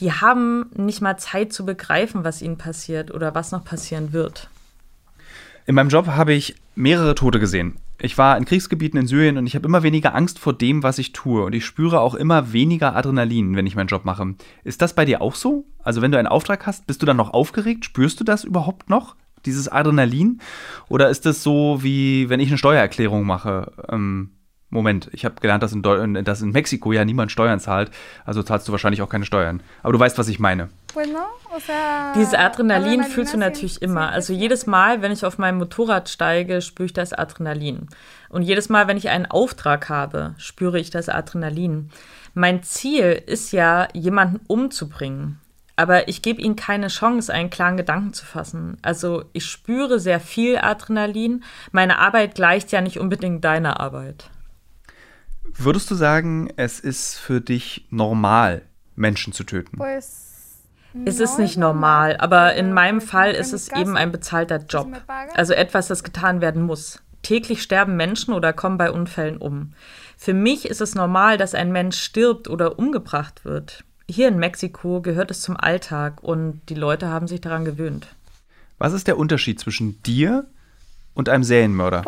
die 0.00 0.12
haben 0.12 0.70
nicht 0.74 1.00
mal 1.00 1.16
Zeit 1.18 1.52
zu 1.52 1.64
begreifen, 1.64 2.24
was 2.24 2.42
ihnen 2.42 2.58
passiert 2.58 3.12
oder 3.12 3.34
was 3.34 3.52
noch 3.52 3.64
passieren 3.64 4.12
wird. 4.12 4.48
In 5.66 5.74
meinem 5.74 5.88
Job 5.88 6.08
habe 6.08 6.34
ich 6.34 6.56
mehrere 6.74 7.14
Tote 7.14 7.40
gesehen. 7.40 7.76
Ich 7.98 8.18
war 8.18 8.36
in 8.36 8.44
Kriegsgebieten 8.44 9.00
in 9.00 9.06
Syrien 9.06 9.38
und 9.38 9.46
ich 9.46 9.54
habe 9.54 9.66
immer 9.66 9.82
weniger 9.82 10.14
Angst 10.14 10.38
vor 10.38 10.52
dem, 10.52 10.82
was 10.82 10.98
ich 10.98 11.12
tue. 11.12 11.42
Und 11.42 11.54
ich 11.54 11.64
spüre 11.64 12.00
auch 12.00 12.14
immer 12.14 12.52
weniger 12.52 12.94
Adrenalin, 12.94 13.56
wenn 13.56 13.66
ich 13.66 13.74
meinen 13.74 13.86
Job 13.86 14.04
mache. 14.04 14.34
Ist 14.62 14.82
das 14.82 14.94
bei 14.94 15.06
dir 15.06 15.22
auch 15.22 15.34
so? 15.34 15.64
Also 15.82 16.02
wenn 16.02 16.10
du 16.10 16.18
einen 16.18 16.28
Auftrag 16.28 16.66
hast, 16.66 16.86
bist 16.86 17.00
du 17.00 17.06
dann 17.06 17.16
noch 17.16 17.32
aufgeregt? 17.32 17.86
Spürst 17.86 18.20
du 18.20 18.24
das 18.24 18.44
überhaupt 18.44 18.90
noch? 18.90 19.16
Dieses 19.46 19.68
Adrenalin? 19.68 20.40
Oder 20.88 21.08
ist 21.08 21.24
das 21.24 21.42
so, 21.42 21.78
wie 21.82 22.28
wenn 22.28 22.40
ich 22.40 22.48
eine 22.48 22.58
Steuererklärung 22.58 23.24
mache? 23.24 23.72
Ähm, 23.88 24.32
Moment, 24.68 25.08
ich 25.12 25.24
habe 25.24 25.36
gelernt, 25.40 25.62
dass 25.62 25.72
in, 25.72 25.82
dass 26.24 26.42
in, 26.42 26.50
Mexiko 26.50 26.92
ja 26.92 27.04
niemand 27.04 27.30
Steuern 27.30 27.60
zahlt, 27.60 27.90
also 28.24 28.42
zahlst 28.42 28.66
du 28.66 28.72
wahrscheinlich 28.72 29.02
auch 29.02 29.08
keine 29.08 29.24
Steuern. 29.24 29.62
Aber 29.82 29.92
du 29.92 30.00
weißt, 30.00 30.18
was 30.18 30.28
ich 30.28 30.40
meine. 30.40 30.68
Dieses 32.14 32.34
Adrenalin 32.34 33.04
fühlst 33.04 33.34
du 33.34 33.38
natürlich 33.38 33.82
immer. 33.82 34.10
Also 34.10 34.32
jedes 34.32 34.66
Mal, 34.66 35.02
wenn 35.02 35.12
ich 35.12 35.24
auf 35.24 35.38
mein 35.38 35.56
Motorrad 35.56 36.08
steige, 36.08 36.60
spüre 36.60 36.86
ich 36.86 36.92
das 36.92 37.12
Adrenalin. 37.12 37.88
Und 38.28 38.42
jedes 38.42 38.68
Mal, 38.68 38.88
wenn 38.88 38.96
ich 38.96 39.08
einen 39.08 39.26
Auftrag 39.26 39.88
habe, 39.88 40.34
spüre 40.38 40.78
ich 40.78 40.90
das 40.90 41.08
Adrenalin. 41.08 41.90
Mein 42.34 42.62
Ziel 42.62 43.22
ist 43.26 43.52
ja, 43.52 43.88
jemanden 43.92 44.40
umzubringen. 44.46 45.40
Aber 45.76 46.08
ich 46.08 46.22
gebe 46.22 46.40
ihnen 46.40 46.56
keine 46.56 46.88
Chance, 46.88 47.32
einen 47.32 47.50
klaren 47.50 47.76
Gedanken 47.76 48.12
zu 48.12 48.24
fassen. 48.24 48.76
Also 48.82 49.24
ich 49.32 49.46
spüre 49.46 49.98
sehr 49.98 50.20
viel 50.20 50.58
Adrenalin. 50.58 51.42
Meine 51.72 51.98
Arbeit 51.98 52.36
gleicht 52.36 52.70
ja 52.72 52.80
nicht 52.80 52.98
unbedingt 52.98 53.44
deiner 53.44 53.80
Arbeit. 53.80 54.30
Würdest 55.56 55.90
du 55.90 55.94
sagen, 55.94 56.52
es 56.56 56.80
ist 56.80 57.16
für 57.16 57.40
dich 57.40 57.86
normal, 57.90 58.62
Menschen 58.96 59.32
zu 59.32 59.44
töten? 59.44 59.78
Es 61.04 61.18
ist 61.18 61.38
nicht 61.38 61.56
normal, 61.56 62.16
aber 62.18 62.54
in 62.54 62.72
meinem 62.72 63.00
Fall 63.00 63.32
ist 63.32 63.52
es 63.52 63.70
eben 63.72 63.96
ein 63.96 64.12
bezahlter 64.12 64.58
Job. 64.58 64.88
Also 65.34 65.52
etwas, 65.52 65.88
das 65.88 66.04
getan 66.04 66.40
werden 66.40 66.62
muss. 66.62 67.00
Täglich 67.22 67.62
sterben 67.62 67.96
Menschen 67.96 68.32
oder 68.34 68.52
kommen 68.52 68.78
bei 68.78 68.90
Unfällen 68.90 69.38
um. 69.38 69.72
Für 70.16 70.34
mich 70.34 70.68
ist 70.68 70.80
es 70.80 70.94
normal, 70.94 71.36
dass 71.36 71.54
ein 71.54 71.72
Mensch 71.72 71.98
stirbt 71.98 72.48
oder 72.48 72.78
umgebracht 72.78 73.44
wird. 73.44 73.84
Hier 74.08 74.28
in 74.28 74.38
Mexiko 74.38 75.00
gehört 75.00 75.30
es 75.30 75.40
zum 75.40 75.56
Alltag 75.56 76.22
und 76.22 76.60
die 76.68 76.74
Leute 76.74 77.08
haben 77.08 77.26
sich 77.26 77.40
daran 77.40 77.64
gewöhnt. 77.64 78.06
Was 78.78 78.92
ist 78.92 79.06
der 79.06 79.18
Unterschied 79.18 79.58
zwischen 79.58 80.02
dir 80.02 80.46
und 81.14 81.28
einem 81.28 81.44
Serienmörder? 81.44 82.02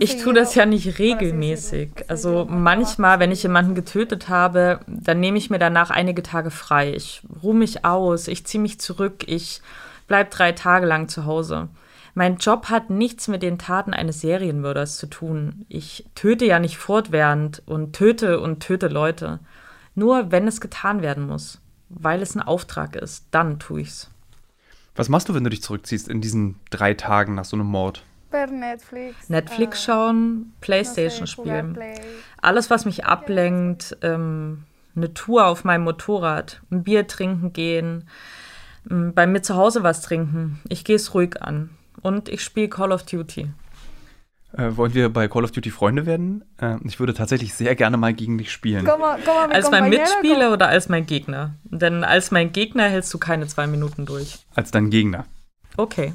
Ich 0.00 0.22
tue 0.22 0.34
das 0.34 0.54
ja 0.54 0.66
nicht 0.66 0.98
regelmäßig. 0.98 1.90
Also 2.08 2.46
manchmal, 2.48 3.18
wenn 3.18 3.32
ich 3.32 3.42
jemanden 3.42 3.74
getötet 3.74 4.28
habe, 4.28 4.80
dann 4.86 5.20
nehme 5.20 5.38
ich 5.38 5.50
mir 5.50 5.58
danach 5.58 5.90
einige 5.90 6.22
Tage 6.22 6.50
frei. 6.50 6.92
Ich 6.94 7.22
ruhe 7.42 7.54
mich 7.54 7.84
aus, 7.84 8.28
ich 8.28 8.46
ziehe 8.46 8.60
mich 8.60 8.78
zurück, 8.78 9.24
ich 9.26 9.62
bleibe 10.06 10.30
drei 10.30 10.52
Tage 10.52 10.86
lang 10.86 11.08
zu 11.08 11.24
Hause. 11.24 11.68
Mein 12.14 12.36
Job 12.36 12.70
hat 12.70 12.88
nichts 12.88 13.28
mit 13.28 13.42
den 13.42 13.58
Taten 13.58 13.92
eines 13.92 14.22
Serienmörders 14.22 14.96
zu 14.96 15.06
tun. 15.06 15.66
Ich 15.68 16.06
töte 16.14 16.46
ja 16.46 16.58
nicht 16.58 16.78
fortwährend 16.78 17.62
und 17.66 17.94
töte 17.94 18.40
und 18.40 18.60
töte 18.60 18.88
Leute. 18.88 19.40
Nur 19.94 20.30
wenn 20.30 20.48
es 20.48 20.60
getan 20.60 21.02
werden 21.02 21.26
muss, 21.26 21.60
weil 21.88 22.22
es 22.22 22.34
ein 22.34 22.42
Auftrag 22.42 22.96
ist, 22.96 23.26
dann 23.32 23.58
tue 23.58 23.82
ich's. 23.82 24.10
Was 24.96 25.08
machst 25.10 25.28
du, 25.28 25.34
wenn 25.34 25.44
du 25.44 25.50
dich 25.50 25.62
zurückziehst 25.62 26.08
in 26.08 26.20
diesen 26.20 26.56
drei 26.70 26.94
Tagen 26.94 27.34
nach 27.34 27.44
so 27.44 27.56
einem 27.56 27.66
Mord? 27.66 28.02
Netflix. 28.32 29.28
Netflix 29.28 29.84
schauen, 29.84 30.52
Playstation 30.60 31.26
spielen. 31.26 31.78
Alles, 32.40 32.70
was 32.70 32.84
mich 32.84 33.04
ablenkt, 33.04 33.96
ähm, 34.02 34.64
eine 34.94 35.14
Tour 35.14 35.46
auf 35.46 35.64
meinem 35.64 35.84
Motorrad, 35.84 36.60
ein 36.70 36.82
Bier 36.82 37.06
trinken 37.06 37.52
gehen, 37.52 38.08
ähm, 38.90 39.14
bei 39.14 39.26
mir 39.26 39.42
zu 39.42 39.54
Hause 39.56 39.82
was 39.82 40.02
trinken. 40.02 40.60
Ich 40.68 40.84
gehe 40.84 40.96
es 40.96 41.14
ruhig 41.14 41.40
an. 41.40 41.70
Und 42.02 42.28
ich 42.28 42.42
spiele 42.42 42.68
Call 42.68 42.92
of 42.92 43.04
Duty. 43.04 43.48
Äh, 44.56 44.76
wollen 44.76 44.94
wir 44.94 45.10
bei 45.10 45.28
Call 45.28 45.44
of 45.44 45.50
Duty 45.50 45.70
Freunde 45.70 46.06
werden? 46.06 46.44
Äh, 46.58 46.76
ich 46.84 46.98
würde 46.98 47.12
tatsächlich 47.12 47.52
sehr 47.54 47.74
gerne 47.74 47.98
mal 47.98 48.14
gegen 48.14 48.38
dich 48.38 48.50
spielen. 48.50 48.88
als 48.88 49.70
mein 49.70 49.90
Mitspieler 49.90 50.52
oder 50.52 50.68
als 50.68 50.88
mein 50.88 51.04
Gegner? 51.04 51.54
Denn 51.64 52.04
als 52.04 52.30
mein 52.30 52.52
Gegner 52.52 52.84
hältst 52.84 53.12
du 53.12 53.18
keine 53.18 53.46
zwei 53.46 53.66
Minuten 53.66 54.06
durch. 54.06 54.38
Als 54.54 54.70
dein 54.70 54.88
Gegner. 54.88 55.26
Okay. 55.76 56.12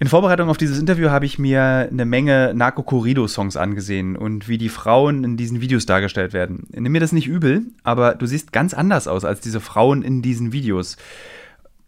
In 0.00 0.06
Vorbereitung 0.06 0.48
auf 0.48 0.58
dieses 0.58 0.78
Interview 0.78 1.08
habe 1.08 1.26
ich 1.26 1.38
mir 1.38 1.88
eine 1.90 2.04
Menge 2.04 2.52
Narco 2.54 2.82
Corrido-Songs 2.82 3.56
angesehen 3.56 4.16
und 4.16 4.46
wie 4.46 4.58
die 4.58 4.68
Frauen 4.68 5.24
in 5.24 5.36
diesen 5.36 5.60
Videos 5.60 5.86
dargestellt 5.86 6.32
werden. 6.32 6.68
Nimm 6.70 6.92
mir 6.92 7.00
das 7.00 7.12
nicht 7.12 7.26
übel, 7.26 7.62
aber 7.82 8.14
du 8.14 8.26
siehst 8.26 8.52
ganz 8.52 8.74
anders 8.74 9.08
aus 9.08 9.24
als 9.24 9.40
diese 9.40 9.60
Frauen 9.60 10.02
in 10.02 10.22
diesen 10.22 10.52
Videos. 10.52 10.98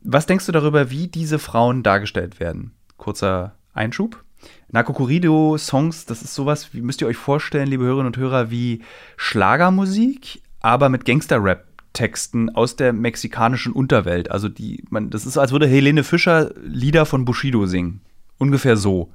Was 0.00 0.26
denkst 0.26 0.46
du 0.46 0.52
darüber, 0.52 0.90
wie 0.90 1.06
diese 1.06 1.38
Frauen 1.38 1.82
dargestellt 1.82 2.40
werden? 2.40 2.72
Kurzer 2.96 3.54
Einschub. 3.74 4.24
Narco 4.72 4.92
Corrido-Songs, 4.92 6.06
das 6.06 6.22
ist 6.22 6.34
sowas, 6.34 6.72
wie 6.72 6.80
müsst 6.80 7.00
ihr 7.00 7.08
euch 7.08 7.16
vorstellen, 7.16 7.68
liebe 7.68 7.84
Hörerinnen 7.84 8.06
und 8.06 8.16
Hörer, 8.16 8.50
wie 8.50 8.82
Schlagermusik, 9.16 10.42
aber 10.60 10.88
mit 10.88 11.04
Gangster-Rap. 11.04 11.66
Texten 11.92 12.50
aus 12.50 12.76
der 12.76 12.92
mexikanischen 12.92 13.72
Unterwelt. 13.72 14.30
Also 14.30 14.48
die, 14.48 14.84
man, 14.90 15.10
das 15.10 15.26
ist, 15.26 15.36
als 15.36 15.50
würde 15.50 15.66
Helene 15.66 16.04
Fischer 16.04 16.52
Lieder 16.62 17.04
von 17.04 17.24
Bushido 17.24 17.66
singen. 17.66 18.00
Ungefähr 18.38 18.76
so. 18.76 19.10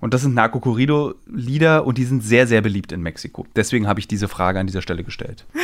Und 0.00 0.14
das 0.14 0.22
sind 0.22 0.34
Narco 0.34 0.60
Corrido 0.60 1.14
Lieder 1.26 1.86
und 1.86 1.98
die 1.98 2.04
sind 2.04 2.22
sehr, 2.22 2.46
sehr 2.46 2.62
beliebt 2.62 2.92
in 2.92 3.02
Mexiko. 3.02 3.46
Deswegen 3.54 3.86
habe 3.86 4.00
ich 4.00 4.08
diese 4.08 4.28
Frage 4.28 4.60
an 4.60 4.66
dieser 4.66 4.82
Stelle 4.82 5.04
gestellt. 5.04 5.44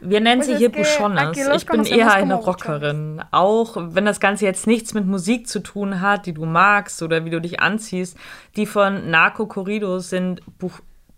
Wir 0.00 0.20
nennen 0.20 0.42
sie 0.42 0.56
hier 0.56 0.70
Buchonas. 0.70 1.36
Ich 1.36 1.66
bin 1.66 1.84
eher 1.84 2.12
eine 2.12 2.34
Rockerin. 2.34 3.22
Auch 3.30 3.76
wenn 3.76 4.04
das 4.04 4.20
Ganze 4.20 4.44
jetzt 4.44 4.66
nichts 4.66 4.94
mit 4.94 5.06
Musik 5.06 5.48
zu 5.48 5.60
tun 5.60 6.00
hat, 6.00 6.26
die 6.26 6.34
du 6.34 6.44
magst 6.44 7.02
oder 7.02 7.24
wie 7.24 7.30
du 7.30 7.40
dich 7.40 7.60
anziehst. 7.60 8.16
Die 8.56 8.66
von 8.66 9.10
Narco 9.10 9.46
Corrido 9.46 9.98
sind 9.98 10.42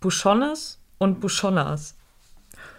Buchonas 0.00 0.78
und 0.98 1.20
Buchonas. 1.20 1.94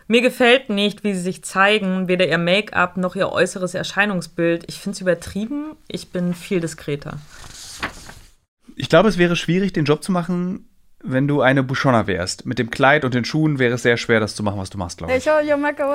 Mir 0.09 0.21
gefällt 0.21 0.69
nicht, 0.69 1.03
wie 1.03 1.13
sie 1.13 1.21
sich 1.21 1.43
zeigen, 1.43 2.07
weder 2.07 2.27
ihr 2.27 2.37
Make-up 2.37 2.95
noch 2.95 3.15
ihr 3.15 3.29
äußeres 3.29 3.73
Erscheinungsbild. 3.73 4.63
Ich 4.67 4.79
finde 4.79 4.95
es 4.95 5.01
übertrieben. 5.01 5.75
Ich 5.89 6.11
bin 6.11 6.33
viel 6.33 6.61
diskreter. 6.61 7.17
Ich 8.77 8.87
glaube, 8.87 9.09
es 9.09 9.17
wäre 9.17 9.35
schwierig, 9.35 9.73
den 9.73 9.85
Job 9.85 10.03
zu 10.03 10.11
machen, 10.13 10.69
wenn 11.07 11.27
du 11.27 11.41
eine 11.41 11.63
Buschonna 11.63 12.07
wärst. 12.07 12.45
Mit 12.45 12.59
dem 12.59 12.69
Kleid 12.69 13.05
und 13.05 13.13
den 13.13 13.25
Schuhen 13.25 13.59
wäre 13.59 13.75
es 13.75 13.83
sehr 13.83 13.97
schwer, 13.97 14.19
das 14.19 14.35
zu 14.35 14.43
machen, 14.43 14.59
was 14.59 14.69
du 14.69 14.77
machst, 14.77 14.97
glaube 14.97 15.13
ich. 15.13 15.25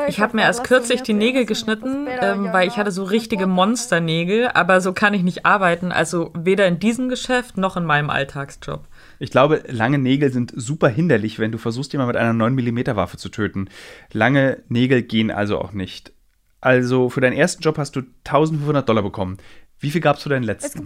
Ich 0.09 0.21
habe 0.21 0.37
mir 0.37 0.43
erst 0.43 0.65
kürzlich 0.65 1.03
die 1.03 1.13
Nägel 1.13 1.45
geschnitten, 1.45 2.07
ähm, 2.21 2.49
weil 2.53 2.69
ich 2.69 2.77
hatte 2.77 2.91
so 2.91 3.05
richtige 3.05 3.47
Monsternägel, 3.47 4.49
aber 4.49 4.81
so 4.81 4.93
kann 4.93 5.15
ich 5.15 5.23
nicht 5.23 5.47
arbeiten. 5.47 5.93
Also 5.93 6.31
weder 6.35 6.67
in 6.67 6.79
diesem 6.79 7.09
Geschäft 7.09 7.59
noch 7.59 7.77
in 7.77 7.85
meinem 7.85 8.11
Alltagsjob. 8.11 8.87
Ich 9.19 9.31
glaube, 9.31 9.63
lange 9.69 9.99
Nägel 9.99 10.33
sind 10.33 10.53
super 10.57 10.89
hinderlich, 10.89 11.39
wenn 11.39 11.53
du 11.53 11.59
versuchst, 11.59 11.93
jemanden 11.93 12.15
mit 12.15 12.17
einer 12.17 12.33
9mm 12.33 12.97
Waffe 12.97 13.17
zu 13.17 13.29
töten. 13.29 13.69
Lange 14.13 14.63
Nägel 14.69 15.03
gehen 15.03 15.31
also 15.31 15.59
auch 15.59 15.73
nicht. 15.73 16.13
Also 16.63 17.09
für 17.09 17.21
deinen 17.21 17.37
ersten 17.37 17.61
Job 17.61 17.77
hast 17.77 17.97
du 17.97 18.03
1500 18.25 18.89
Dollar 18.89 19.03
bekommen. 19.03 19.39
Wie 19.83 19.91
viel 19.91 20.01
gab 20.01 20.17
es 20.17 20.23
für 20.23 20.29
deinen 20.29 20.45
letzten? 20.45 20.85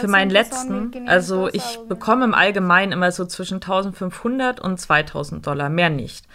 Für 0.00 0.08
meinen 0.08 0.30
letzten, 0.30 1.06
also 1.06 1.48
ich 1.52 1.78
bekomme 1.88 2.24
im 2.24 2.32
Allgemeinen 2.32 2.92
immer 2.92 3.12
so 3.12 3.26
zwischen 3.26 3.56
1500 3.56 4.60
und 4.60 4.80
2000 4.80 5.46
Dollar, 5.46 5.68
mehr 5.68 5.90
nicht. 5.90 6.26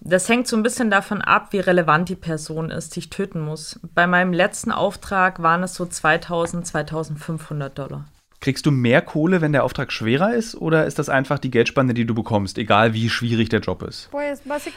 Das 0.00 0.28
hängt 0.28 0.48
so 0.48 0.56
ein 0.56 0.64
bisschen 0.64 0.90
davon 0.90 1.22
ab, 1.22 1.52
wie 1.52 1.60
relevant 1.60 2.08
die 2.08 2.16
Person 2.16 2.72
ist, 2.72 2.96
die 2.96 2.98
ich 2.98 3.10
töten 3.10 3.40
muss. 3.40 3.78
Bei 3.94 4.08
meinem 4.08 4.32
letzten 4.32 4.72
Auftrag 4.72 5.40
waren 5.40 5.62
es 5.62 5.76
so 5.76 5.86
2000, 5.86 6.66
2500 6.66 7.78
Dollar. 7.78 8.06
Kriegst 8.42 8.66
du 8.66 8.72
mehr 8.72 9.02
Kohle, 9.02 9.40
wenn 9.40 9.52
der 9.52 9.62
Auftrag 9.62 9.92
schwerer 9.92 10.34
ist, 10.34 10.56
oder 10.56 10.84
ist 10.84 10.98
das 10.98 11.08
einfach 11.08 11.38
die 11.38 11.52
Geldspanne, 11.52 11.94
die 11.94 12.04
du 12.04 12.12
bekommst, 12.12 12.58
egal 12.58 12.92
wie 12.92 13.08
schwierig 13.08 13.50
der 13.50 13.60
Job 13.60 13.84
ist? 13.84 14.10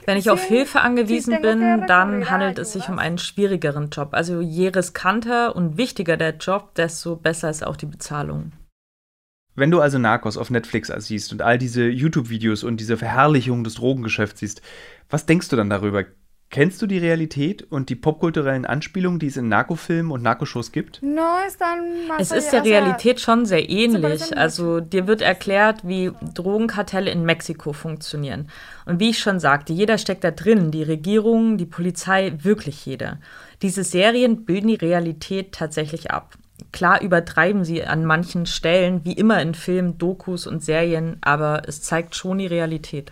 Wenn 0.06 0.18
ich 0.18 0.30
auf 0.30 0.44
Hilfe 0.44 0.82
angewiesen 0.82 1.42
bin, 1.42 1.84
dann 1.88 2.30
handelt 2.30 2.60
es 2.60 2.74
sich 2.74 2.88
um 2.90 3.00
einen 3.00 3.18
schwierigeren 3.18 3.90
Job. 3.90 4.10
Also 4.12 4.40
je 4.40 4.68
riskanter 4.68 5.56
und 5.56 5.78
wichtiger 5.78 6.16
der 6.16 6.36
Job, 6.38 6.76
desto 6.76 7.16
besser 7.16 7.50
ist 7.50 7.66
auch 7.66 7.76
die 7.76 7.88
Bezahlung. 7.88 8.52
Wenn 9.56 9.72
du 9.72 9.82
also 9.82 9.98
Narcos 9.98 10.38
auf 10.38 10.52
Netflix 10.52 10.92
siehst 11.00 11.32
und 11.32 11.42
all 11.42 11.58
diese 11.58 11.88
YouTube-Videos 11.88 12.64
und 12.64 12.78
diese 12.78 12.98
Verherrlichung 12.98 13.64
des 13.64 13.74
Drogengeschäfts 13.76 14.42
siehst, 14.42 14.62
was 15.10 15.26
denkst 15.26 15.50
du 15.50 15.56
dann 15.56 15.72
darüber? 15.72 16.04
Kennst 16.52 16.82
du 16.82 16.88
die 16.88 17.00
Realität 17.00 17.64
und 17.70 17.90
die 17.90 17.96
popkulturellen 17.96 18.66
Anspielungen, 18.66 19.20
die 19.20 19.28
es 19.28 19.36
in 19.36 19.50
Narkofilmen 19.50 20.12
und 20.12 20.24
Narkoshows 20.24 20.72
gibt? 20.72 21.02
Es 22.18 22.32
ist 22.32 22.52
der 22.52 22.64
Realität 22.64 23.20
schon 23.20 23.46
sehr 23.46 23.70
ähnlich. 23.70 24.38
Also 24.38 24.80
dir 24.80 25.06
wird 25.08 25.22
erklärt, 25.22 25.86
wie 25.86 26.12
Drogenkartelle 26.34 27.12
in 27.12 27.26
Mexiko 27.26 27.74
funktionieren. 27.74 28.50
Und 28.86 29.00
wie 29.02 29.10
ich 29.10 29.20
schon 29.20 29.40
sagte, 29.40 29.74
jeder 29.74 29.98
steckt 29.98 30.24
da 30.24 30.32
drin, 30.32 30.72
die 30.72 30.84
Regierung, 30.84 31.58
die 31.58 31.66
Polizei, 31.66 32.34
wirklich 32.38 32.86
jeder. 32.86 33.20
Diese 33.62 33.84
Serien 33.84 34.46
bilden 34.46 34.70
die 34.70 34.76
Realität 34.76 35.52
tatsächlich 35.52 36.12
ab. 36.12 36.36
Klar 36.72 37.02
übertreiben 37.02 37.66
sie 37.66 37.84
an 37.84 38.06
manchen 38.06 38.46
Stellen, 38.46 39.04
wie 39.04 39.14
immer 39.14 39.42
in 39.42 39.56
Filmen, 39.56 39.98
Dokus 39.98 40.48
und 40.48 40.64
Serien, 40.64 41.18
aber 41.22 41.64
es 41.68 41.82
zeigt 41.82 42.16
schon 42.16 42.38
die 42.38 42.48
Realität. 42.48 43.12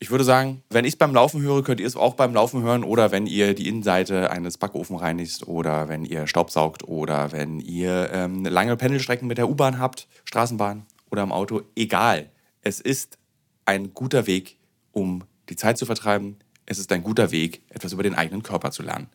ich 0.00 0.10
würde 0.10 0.24
sagen, 0.24 0.62
wenn 0.70 0.84
ich 0.84 0.92
es 0.92 0.98
beim 0.98 1.12
Laufen 1.12 1.42
höre, 1.42 1.64
könnt 1.64 1.80
ihr 1.80 1.86
es 1.86 1.96
auch 1.96 2.14
beim 2.14 2.32
Laufen 2.32 2.62
hören 2.62 2.84
oder 2.84 3.10
wenn 3.10 3.26
ihr 3.26 3.54
die 3.54 3.68
Innenseite 3.68 4.30
eines 4.30 4.56
Backofen 4.56 4.96
reinigt 4.96 5.48
oder 5.48 5.88
wenn 5.88 6.04
ihr 6.04 6.26
Staubsaugt 6.26 6.86
oder 6.86 7.32
wenn 7.32 7.58
ihr 7.58 8.10
ähm, 8.12 8.44
lange 8.44 8.76
Pendelstrecken 8.76 9.26
mit 9.26 9.38
der 9.38 9.48
U-Bahn 9.48 9.78
habt, 9.78 10.06
Straßenbahn 10.24 10.86
oder 11.10 11.22
im 11.22 11.32
Auto. 11.32 11.62
Egal. 11.74 12.30
Es 12.62 12.80
ist 12.80 13.18
ein 13.66 13.92
guter 13.92 14.26
Weg, 14.26 14.56
um 14.92 15.24
die 15.48 15.56
Zeit 15.56 15.78
zu 15.78 15.86
vertreiben. 15.86 16.36
Es 16.64 16.78
ist 16.78 16.92
ein 16.92 17.02
guter 17.02 17.32
Weg, 17.32 17.62
etwas 17.68 17.92
über 17.92 18.02
den 18.02 18.14
eigenen 18.14 18.42
Körper 18.42 18.70
zu 18.70 18.82
lernen. 18.82 19.08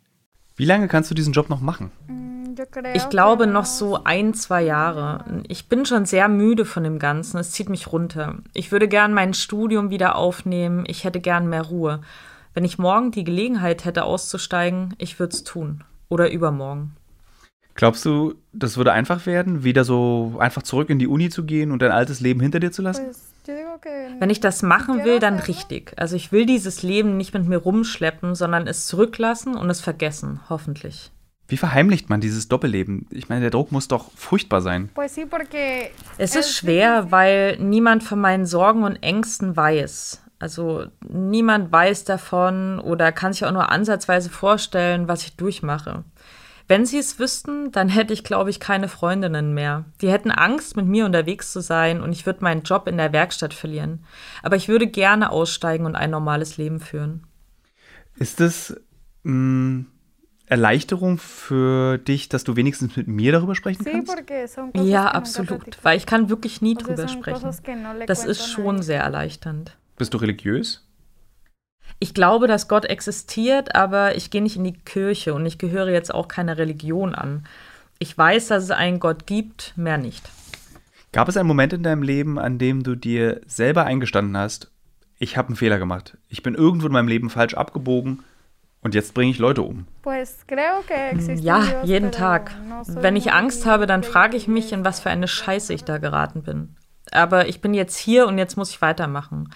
Wie 0.56 0.65
lange 0.65 0.88
kannst 0.88 1.10
du 1.10 1.15
diesen 1.15 1.34
Job 1.34 1.50
noch 1.50 1.62
machen? 1.62 1.91
Ich 2.94 3.10
glaube 3.10 3.48
noch 3.48 3.66
so 3.66 4.04
ein, 4.04 4.34
zwei 4.34 4.63
Jahre. 4.63 5.44
Ich 5.48 5.70
bin 5.70 5.86
schon 5.86 6.06
sehr 6.06 6.28
müde 6.28 6.66
von 6.66 6.84
dem 6.84 7.00
Ganzen. 7.00 7.38
Es 7.38 7.52
zieht 7.52 7.70
mich 7.70 7.92
runter. 7.92 8.38
Ich 8.54 8.72
würde 8.72 8.88
gern 8.88 9.13
mein 9.13 9.34
Studium 9.34 9.89
wieder 9.89 10.16
aufnehmen. 10.16 10.84
Ich 10.88 11.04
hätte 11.04 11.20
gern 11.20 11.48
mehr 11.48 11.63
Ruhe. 11.63 12.02
Wenn 12.54 12.66
ich 12.66 12.78
morgen 12.78 13.12
die 13.12 13.24
Gelegenheit 13.24 13.86
hätte 13.86 14.04
auszusteigen, 14.04 14.94
ich 14.98 15.20
würde 15.20 15.34
es 15.34 15.44
tun. 15.44 15.84
Oder 16.10 16.32
übermorgen. 16.32 16.96
Glaubst 17.76 18.06
du, 18.06 18.36
das 18.52 18.78
würde 18.78 18.92
einfach 18.92 19.26
werden, 19.26 19.63
wieder 19.63 19.84
so 19.84 20.36
einfach 20.38 20.62
zurück 20.62 20.89
in 20.92 21.00
die 21.00 21.08
Uni 21.08 21.30
zu 21.30 21.44
gehen 21.44 21.72
und 21.72 21.82
dein 21.82 21.92
altes 21.92 22.20
Leben 22.20 22.39
hinter 22.39 22.60
dir 22.60 22.72
zu 22.72 22.84
lassen? 22.84 23.08
Wenn 24.20 24.30
ich 24.30 24.39
das 24.39 24.62
machen 24.62 25.04
will, 25.04 25.20
dann 25.20 25.39
richtig. 25.39 25.94
Also 25.98 26.16
ich 26.16 26.32
will 26.32 26.46
dieses 26.46 26.84
Leben 26.84 27.18
nicht 27.18 27.34
mit 27.34 27.48
mir 27.48 27.58
rumschleppen, 27.58 28.36
sondern 28.36 28.68
es 28.68 28.86
zurücklassen 28.86 29.56
und 29.56 29.70
es 29.70 29.82
vergessen, 29.82 30.39
hoffentlich. 30.50 31.12
Wie 31.47 31.58
verheimlicht 31.58 32.10
man 32.10 32.21
dieses 32.21 32.47
Doppelleben? 32.47 33.08
Ich 33.12 33.29
meine, 33.29 33.41
der 33.41 33.49
Druck 33.49 33.71
muss 33.71 33.88
doch 33.88 34.12
furchtbar 34.15 34.62
sein. 34.62 34.89
Es 36.17 36.36
ist 36.36 36.56
schwer, 36.56 37.12
weil 37.12 37.58
niemand 37.58 38.03
von 38.03 38.19
meinen 38.19 38.45
Sorgen 38.45 38.84
und 38.84 38.95
Ängsten 39.03 39.56
weiß. 39.56 40.21
Also 40.39 40.88
niemand 41.08 41.71
weiß 41.71 42.06
davon 42.06 42.79
oder 42.79 43.12
kann 43.12 43.34
sich 43.34 43.45
auch 43.45 43.51
nur 43.51 43.69
ansatzweise 43.69 44.29
vorstellen, 44.29 45.08
was 45.08 45.23
ich 45.23 45.36
durchmache. 45.36 46.03
Wenn 46.67 46.86
sie 46.86 46.97
es 46.97 47.19
wüssten, 47.19 47.71
dann 47.71 47.89
hätte 47.89 48.13
ich, 48.13 48.23
glaube 48.23 48.49
ich, 48.49 48.60
keine 48.60 48.88
Freundinnen 48.88 49.53
mehr. 49.53 49.86
Die 50.01 50.10
hätten 50.10 50.32
Angst, 50.32 50.77
mit 50.77 50.86
mir 50.86 51.06
unterwegs 51.06 51.51
zu 51.51 51.62
sein 51.62 52.01
und 52.01 52.13
ich 52.13 52.25
würde 52.25 52.43
meinen 52.43 52.63
Job 52.63 52.88
in 52.88 52.97
der 52.97 53.12
Werkstatt 53.12 53.53
verlieren. 53.53 54.06
Aber 54.43 54.56
ich 54.56 54.69
würde 54.69 54.88
gerne 54.88 55.32
aussteigen 55.32 55.86
und 55.86 55.95
ein 55.95 56.10
normales 56.10 56.58
Leben 56.58 56.79
führen. 56.79 57.27
Ist 58.15 58.39
es 58.39 58.75
mh, 59.23 59.86
Erleichterung 60.54 61.18
für 61.18 61.98
dich, 61.98 62.30
dass 62.30 62.44
du 62.44 62.56
wenigstens 62.56 62.96
mit 62.96 63.08
mir 63.08 63.32
darüber 63.32 63.56
sprechen 63.56 63.84
kannst? 63.84 64.16
Ja, 64.76 65.08
absolut, 65.08 65.80
weil 65.82 65.98
ich 65.98 66.06
kann 66.06 66.30
wirklich 66.30 66.62
nie 66.62 66.76
drüber 66.76 67.08
sprechen. 67.08 67.50
Das 68.06 68.24
ist 68.24 68.48
schon 68.48 68.84
sehr 68.84 69.02
erleichternd. 69.02 69.76
Bist 69.98 70.13
du 70.13 70.20
religiös? 70.20 70.88
Ich 71.98 72.13
glaube, 72.13 72.48
dass 72.48 72.68
Gott 72.68 72.86
existiert, 72.86 73.74
aber 73.74 74.16
ich 74.16 74.30
gehe 74.30 74.44
nicht 74.44 74.56
in 74.56 74.63
die 74.63 74.74
Kirche 74.74 75.34
und 75.34 75.44
ich 75.48 75.58
gehöre 75.58 75.89
jetzt 75.89 76.13
auch 76.13 76.28
keiner 76.28 76.56
Religion 76.60 77.16
an. 77.16 77.48
Ich 77.98 78.16
weiß, 78.16 78.50
dass 78.50 78.66
es 78.66 78.72
einen 78.72 79.00
Gott 79.00 79.26
gibt, 79.26 79.74
mehr 79.76 79.98
nicht. 79.98 80.30
Gab 81.13 81.30
es 81.30 81.38
einen 81.38 81.48
Moment 81.48 81.74
in 81.74 81.82
deinem 81.82 82.04
Leben, 82.04 82.38
an 82.38 82.60
dem 82.60 82.84
du 82.84 82.96
dir 82.96 83.42
selber 83.48 83.86
eingestanden 83.86 84.38
hast, 84.38 84.70
ich 85.18 85.36
habe 85.36 85.48
einen 85.48 85.56
Fehler 85.56 85.80
gemacht. 85.80 86.18
Ich 86.30 86.44
bin 86.44 86.54
irgendwo 86.54 86.86
in 86.86 86.94
meinem 86.94 87.08
Leben 87.08 87.32
falsch 87.32 87.56
abgebogen 87.56 88.20
und 88.84 88.93
jetzt 88.93 89.13
bringe 89.13 89.32
ich 89.32 89.39
Leute 89.39 89.62
um. 89.62 89.88
Ja, 91.43 91.84
jeden 91.84 92.12
Tag. 92.12 92.52
Wenn 92.88 93.15
ich 93.15 93.32
Angst 93.32 93.65
habe, 93.65 93.88
dann 93.88 94.04
frage 94.04 94.38
ich 94.38 94.48
mich, 94.48 94.72
in 94.74 94.86
was 94.86 95.00
für 95.00 95.10
eine 95.10 95.28
Scheiße 95.28 95.74
ich 95.74 95.84
da 95.84 95.98
geraten 95.98 96.43
bin. 96.43 96.76
Aber 97.12 97.48
ich 97.48 97.62
bin 97.62 97.74
jetzt 97.74 97.98
hier 97.98 98.28
und 98.28 98.38
jetzt 98.38 98.58
muss 98.58 98.72
ich 98.72 98.82
weitermachen. 98.82 99.50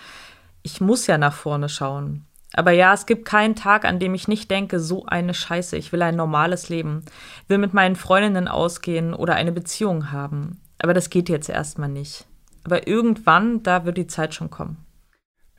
Ich 0.63 0.82
muss 0.82 1.08
ja 1.08 1.18
nach 1.18 1.34
vorne 1.34 1.70
schauen. 1.70 2.26
Aber 2.54 2.72
ja, 2.72 2.94
es 2.94 3.06
gibt 3.06 3.26
keinen 3.26 3.56
Tag, 3.56 3.86
an 3.86 4.00
dem 4.00 4.16
ich 4.16 4.28
nicht 4.28 4.50
denke, 4.50 4.80
so 4.80 5.06
eine 5.06 5.34
Scheiße, 5.34 5.76
ich 5.78 5.92
will 5.92 6.02
ein 6.02 6.16
normales 6.16 6.70
Leben, 6.70 7.04
will 7.48 7.58
mit 7.58 7.74
meinen 7.74 7.96
Freundinnen 7.96 8.48
ausgehen 8.48 9.13
oder 9.13 9.36
eine 9.36 9.52
Beziehung 9.52 10.12
haben. 10.12 10.62
Aber 10.80 10.94
das 10.94 11.10
geht 11.10 11.30
jetzt 11.30 11.50
erstmal 11.50 11.90
nicht. 11.90 12.26
Aber 12.63 12.88
irgendwann, 12.88 13.63
da 13.63 13.86
wird 13.86 13.98
die 13.98 14.08
Zeit 14.08 14.34
schon 14.34 14.50
kommen. 14.50 14.87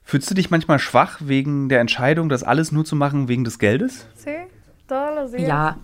Fühlst 0.09 0.31
du 0.31 0.35
dich 0.35 0.51
manchmal 0.51 0.79
schwach 0.79 1.19
wegen 1.21 1.69
der 1.69 1.81
Entscheidung, 1.81 2.31
das 2.31 2.43
alles 2.43 2.73
nur 2.73 2.87
zu 2.87 2.97
machen 2.97 3.29
wegen 3.29 3.45
des 3.45 3.59
Geldes? 3.59 4.07
Ja. 5.47 5.77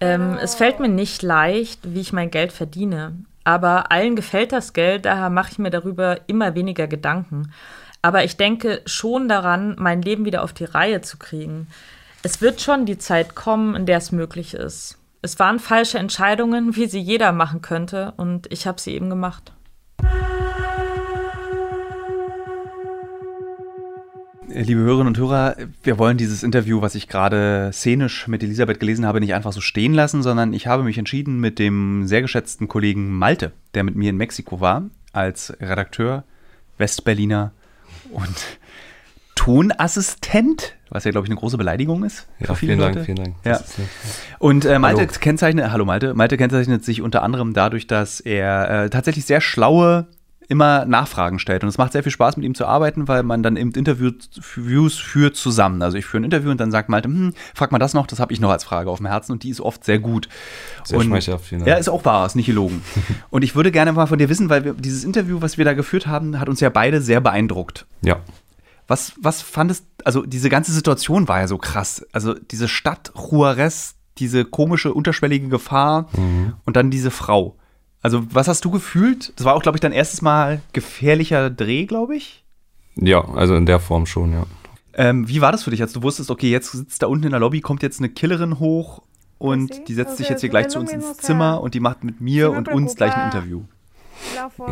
Ähm, 0.00 0.38
es 0.40 0.54
fällt 0.54 0.80
mir 0.80 0.88
nicht 0.88 1.20
leicht, 1.20 1.80
wie 1.92 2.00
ich 2.00 2.14
mein 2.14 2.30
Geld 2.30 2.50
verdiene. 2.50 3.14
Aber 3.44 3.92
allen 3.92 4.16
gefällt 4.16 4.52
das 4.52 4.72
Geld, 4.72 5.04
daher 5.04 5.28
mache 5.28 5.50
ich 5.52 5.58
mir 5.58 5.68
darüber 5.68 6.20
immer 6.28 6.54
weniger 6.54 6.86
Gedanken. 6.86 7.52
Aber 8.00 8.24
ich 8.24 8.38
denke 8.38 8.80
schon 8.86 9.28
daran, 9.28 9.76
mein 9.78 10.00
Leben 10.00 10.24
wieder 10.24 10.44
auf 10.44 10.54
die 10.54 10.64
Reihe 10.64 11.02
zu 11.02 11.18
kriegen. 11.18 11.66
Es 12.22 12.40
wird 12.40 12.62
schon 12.62 12.86
die 12.86 12.96
Zeit 12.96 13.34
kommen, 13.34 13.74
in 13.74 13.84
der 13.84 13.98
es 13.98 14.12
möglich 14.12 14.54
ist. 14.54 14.96
Es 15.20 15.38
waren 15.38 15.58
falsche 15.58 15.98
Entscheidungen, 15.98 16.74
wie 16.74 16.86
sie 16.86 17.00
jeder 17.00 17.32
machen 17.32 17.60
könnte, 17.60 18.14
und 18.16 18.50
ich 18.50 18.66
habe 18.66 18.80
sie 18.80 18.94
eben 18.94 19.10
gemacht. 19.10 19.52
Liebe 24.54 24.80
Hörerinnen 24.80 25.06
und 25.08 25.18
Hörer, 25.18 25.56
wir 25.82 25.98
wollen 25.98 26.18
dieses 26.18 26.42
Interview, 26.42 26.82
was 26.82 26.94
ich 26.94 27.08
gerade 27.08 27.70
szenisch 27.72 28.28
mit 28.28 28.42
Elisabeth 28.42 28.80
gelesen 28.80 29.06
habe, 29.06 29.20
nicht 29.20 29.32
einfach 29.34 29.52
so 29.52 29.62
stehen 29.62 29.94
lassen, 29.94 30.22
sondern 30.22 30.52
ich 30.52 30.66
habe 30.66 30.82
mich 30.82 30.98
entschieden 30.98 31.40
mit 31.40 31.58
dem 31.58 32.06
sehr 32.06 32.20
geschätzten 32.20 32.68
Kollegen 32.68 33.12
Malte, 33.12 33.52
der 33.72 33.82
mit 33.82 33.96
mir 33.96 34.10
in 34.10 34.16
Mexiko 34.18 34.60
war, 34.60 34.84
als 35.12 35.54
Redakteur, 35.58 36.24
Westberliner 36.76 37.52
und 38.10 38.58
Tonassistent, 39.36 40.76
was 40.90 41.04
ja, 41.04 41.12
glaube 41.12 41.26
ich, 41.26 41.30
eine 41.30 41.40
große 41.40 41.56
Beleidigung 41.56 42.04
ist. 42.04 42.28
Ja, 42.38 42.54
vielen 42.54 42.78
Leute. 42.78 42.96
Dank, 42.96 43.06
vielen 43.06 43.16
Dank. 43.16 43.34
Ja. 43.44 43.58
Und 44.38 44.66
äh, 44.66 44.78
Malte 44.78 45.00
hallo. 45.00 45.12
kennzeichnet, 45.18 45.70
hallo 45.70 45.86
Malte, 45.86 46.12
Malte 46.12 46.36
kennzeichnet 46.36 46.84
sich 46.84 47.00
unter 47.00 47.22
anderem 47.22 47.54
dadurch, 47.54 47.86
dass 47.86 48.20
er 48.20 48.84
äh, 48.84 48.90
tatsächlich 48.90 49.24
sehr 49.24 49.40
schlaue 49.40 50.08
immer 50.48 50.84
Nachfragen 50.84 51.38
stellt. 51.38 51.62
Und 51.62 51.68
es 51.68 51.78
macht 51.78 51.92
sehr 51.92 52.02
viel 52.02 52.12
Spaß, 52.12 52.36
mit 52.36 52.44
ihm 52.44 52.54
zu 52.54 52.66
arbeiten, 52.66 53.08
weil 53.08 53.22
man 53.22 53.42
dann 53.42 53.56
eben 53.56 53.72
Interviews 53.72 54.98
führt 54.98 55.36
zusammen. 55.36 55.82
Also 55.82 55.96
ich 55.96 56.04
führe 56.04 56.22
ein 56.22 56.24
Interview 56.24 56.50
und 56.50 56.60
dann 56.60 56.70
sagt 56.70 56.88
Malte, 56.88 57.08
hm, 57.08 57.34
frag 57.54 57.72
mal 57.72 57.78
das 57.78 57.94
noch, 57.94 58.06
das 58.06 58.20
habe 58.20 58.32
ich 58.32 58.40
noch 58.40 58.50
als 58.50 58.64
Frage 58.64 58.90
auf 58.90 58.98
dem 58.98 59.06
Herzen 59.06 59.32
und 59.32 59.42
die 59.42 59.50
ist 59.50 59.60
oft 59.60 59.84
sehr 59.84 59.98
gut. 59.98 60.28
Sehr 60.84 60.98
und, 60.98 61.06
schmeichelhaft. 61.06 61.52
Ja, 61.52 61.76
ist 61.76 61.88
auch 61.88 62.04
wahr, 62.04 62.26
ist 62.26 62.36
nicht 62.36 62.46
gelogen. 62.46 62.82
und 63.30 63.42
ich 63.42 63.54
würde 63.54 63.70
gerne 63.70 63.92
mal 63.92 64.06
von 64.06 64.18
dir 64.18 64.28
wissen, 64.28 64.48
weil 64.48 64.64
wir, 64.64 64.74
dieses 64.74 65.04
Interview, 65.04 65.40
was 65.40 65.58
wir 65.58 65.64
da 65.64 65.74
geführt 65.74 66.06
haben, 66.06 66.38
hat 66.38 66.48
uns 66.48 66.60
ja 66.60 66.70
beide 66.70 67.00
sehr 67.00 67.20
beeindruckt. 67.20 67.86
Ja. 68.02 68.20
Was, 68.88 69.12
was 69.20 69.42
fandest, 69.42 69.86
also 70.04 70.22
diese 70.26 70.48
ganze 70.48 70.72
Situation 70.72 71.28
war 71.28 71.40
ja 71.40 71.48
so 71.48 71.56
krass. 71.56 72.04
Also 72.12 72.34
diese 72.34 72.68
Stadt 72.68 73.12
Juarez, 73.16 73.94
diese 74.18 74.44
komische, 74.44 74.92
unterschwellige 74.92 75.48
Gefahr 75.48 76.08
mhm. 76.16 76.54
und 76.64 76.76
dann 76.76 76.90
diese 76.90 77.10
Frau. 77.10 77.56
Also, 78.02 78.24
was 78.30 78.48
hast 78.48 78.64
du 78.64 78.70
gefühlt? 78.70 79.32
Das 79.36 79.46
war 79.46 79.54
auch, 79.54 79.62
glaube 79.62 79.76
ich, 79.76 79.80
dein 79.80 79.92
erstes 79.92 80.22
Mal 80.22 80.60
gefährlicher 80.72 81.50
Dreh, 81.50 81.86
glaube 81.86 82.16
ich. 82.16 82.44
Ja, 82.96 83.24
also 83.34 83.54
in 83.54 83.64
der 83.64 83.78
Form 83.80 84.06
schon, 84.06 84.32
ja. 84.32 84.44
Ähm, 84.94 85.26
wie 85.28 85.40
war 85.40 85.52
das 85.52 85.62
für 85.62 85.70
dich, 85.70 85.80
als 85.80 85.92
du 85.92 86.02
wusstest, 86.02 86.30
okay, 86.30 86.50
jetzt 86.50 86.72
sitzt 86.72 87.02
da 87.02 87.06
unten 87.06 87.24
in 87.24 87.30
der 87.30 87.40
Lobby, 87.40 87.60
kommt 87.60 87.82
jetzt 87.82 88.00
eine 88.00 88.10
Killerin 88.10 88.58
hoch 88.58 89.02
und 89.38 89.88
die 89.88 89.94
setzt 89.94 90.18
sich 90.18 90.28
jetzt 90.28 90.40
hier 90.40 90.50
gleich 90.50 90.68
zu 90.68 90.78
uns 90.78 90.92
ins 90.92 91.16
Zimmer 91.16 91.62
und 91.62 91.74
die 91.74 91.80
macht 91.80 92.04
mit 92.04 92.20
mir 92.20 92.50
und 92.50 92.68
uns 92.68 92.96
gleich 92.96 93.16
ein 93.16 93.26
Interview? 93.26 93.62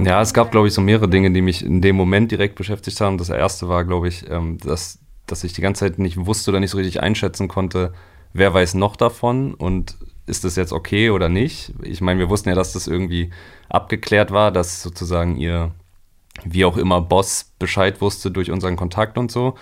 Ja, 0.05 0.21
es 0.21 0.35
gab, 0.35 0.51
glaube 0.51 0.69
ich, 0.69 0.75
so 0.75 0.81
mehrere 0.81 1.09
Dinge, 1.09 1.31
die 1.31 1.41
mich 1.41 1.65
in 1.65 1.81
dem 1.81 1.97
Moment 1.97 2.31
direkt 2.31 2.55
beschäftigt 2.55 3.01
haben. 3.01 3.19
Das 3.19 3.31
erste 3.31 3.69
war, 3.69 3.85
glaube 3.85 4.09
ich, 4.09 4.29
ähm, 4.29 4.59
dass, 4.59 4.99
dass 5.27 5.43
ich 5.45 5.53
die 5.53 5.61
ganze 5.61 5.81
Zeit 5.81 5.99
nicht 5.99 6.25
wusste 6.25 6.51
oder 6.51 6.61
nicht 6.61 6.71
so 6.71 6.79
richtig 6.79 7.03
einschätzen 7.03 7.49
konnte, 7.49 7.93
wer 8.33 8.53
weiß 8.53 8.75
noch 8.75 8.97
davon 8.97 9.55
und 9.55 9.97
ist 10.31 10.45
das 10.45 10.57
jetzt 10.57 10.73
okay 10.73 11.11
oder 11.11 11.29
nicht? 11.29 11.73
Ich 11.83 12.01
meine, 12.01 12.19
wir 12.19 12.31
wussten 12.31 12.49
ja, 12.49 12.55
dass 12.55 12.73
das 12.73 12.87
irgendwie 12.87 13.31
abgeklärt 13.69 14.31
war, 14.31 14.53
dass 14.53 14.83
sozusagen 14.83 15.37
ihr, 15.37 15.73
wie 16.45 16.65
auch 16.65 16.77
immer, 16.77 17.01
Boss 17.01 17.53
Bescheid 17.59 18.01
wusste 18.01 18.31
durch 18.31 18.51
unseren 18.51 18.77
Kontakt 18.77 19.19
und 19.19 19.31
so. 19.31 19.57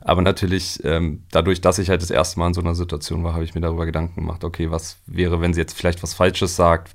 Aber 0.00 0.22
natürlich, 0.22 0.82
ähm, 0.84 1.24
dadurch, 1.30 1.60
dass 1.60 1.78
ich 1.78 1.88
halt 1.88 2.02
das 2.02 2.10
erste 2.10 2.38
Mal 2.38 2.48
in 2.48 2.54
so 2.54 2.60
einer 2.60 2.74
Situation 2.74 3.22
war, 3.22 3.34
habe 3.34 3.44
ich 3.44 3.54
mir 3.54 3.60
darüber 3.60 3.86
Gedanken 3.86 4.16
gemacht, 4.16 4.42
okay, 4.42 4.70
was 4.70 4.98
wäre, 5.06 5.40
wenn 5.40 5.54
sie 5.54 5.60
jetzt 5.60 5.76
vielleicht 5.76 6.02
was 6.02 6.14
Falsches 6.14 6.56
sagt? 6.56 6.94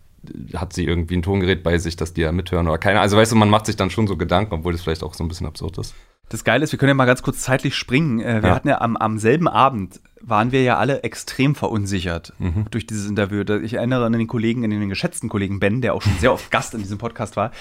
Hat 0.56 0.74
sie 0.74 0.86
irgendwie 0.86 1.16
ein 1.16 1.22
Tongerät 1.22 1.64
bei 1.64 1.78
sich, 1.78 1.96
dass 1.96 2.14
die 2.14 2.22
ja 2.22 2.32
mithören 2.32 2.68
oder 2.68 2.80
keine? 2.80 3.00
Also 3.00 3.16
weißt 3.16 3.32
du, 3.32 3.36
man 3.36 3.50
macht 3.50 3.66
sich 3.66 3.78
dann 3.78 3.90
schon 3.90 4.08
so 4.08 4.18
Gedanken, 4.18 4.56
obwohl 4.56 4.74
das 4.74 4.82
vielleicht 4.82 5.04
auch 5.04 5.14
so 5.14 5.24
ein 5.24 5.28
bisschen 5.30 5.48
absurd 5.48 5.78
ist. 5.78 5.96
Das 6.30 6.44
Geile 6.44 6.64
ist, 6.64 6.72
wir 6.72 6.80
können 6.80 6.90
ja 6.90 6.94
mal 6.96 7.06
ganz 7.06 7.22
kurz 7.22 7.40
zeitlich 7.40 7.76
springen. 7.76 8.20
Äh, 8.20 8.42
wir 8.42 8.50
ja. 8.50 8.56
hatten 8.56 8.68
ja 8.68 8.82
am, 8.82 8.98
am 8.98 9.18
selben 9.18 9.48
Abend, 9.48 10.02
waren 10.22 10.52
wir 10.52 10.64
ja 10.64 10.78
alle 10.78 11.04
extrem 11.04 11.56
verunsichert 11.56 12.34
mhm. 12.40 12.66
durch 12.72 12.86
dieses 12.86 13.08
Interview. 13.08 13.44
Ich 13.62 13.76
erinnere 13.76 14.06
an 14.06 14.14
den 14.14 14.28
Kollegen, 14.28 14.64
an 14.64 14.70
den 14.70 14.90
geschätzten 14.90 15.30
Kollegen 15.30 15.60
Ben, 15.60 15.82
der 15.82 15.94
auch 15.94 16.02
schon 16.02 16.18
sehr 16.20 16.34
oft 16.34 16.52
Gast 16.52 16.74
in 16.74 16.82
diesem 16.82 16.98
Podcast 16.98 17.38
war 17.38 17.52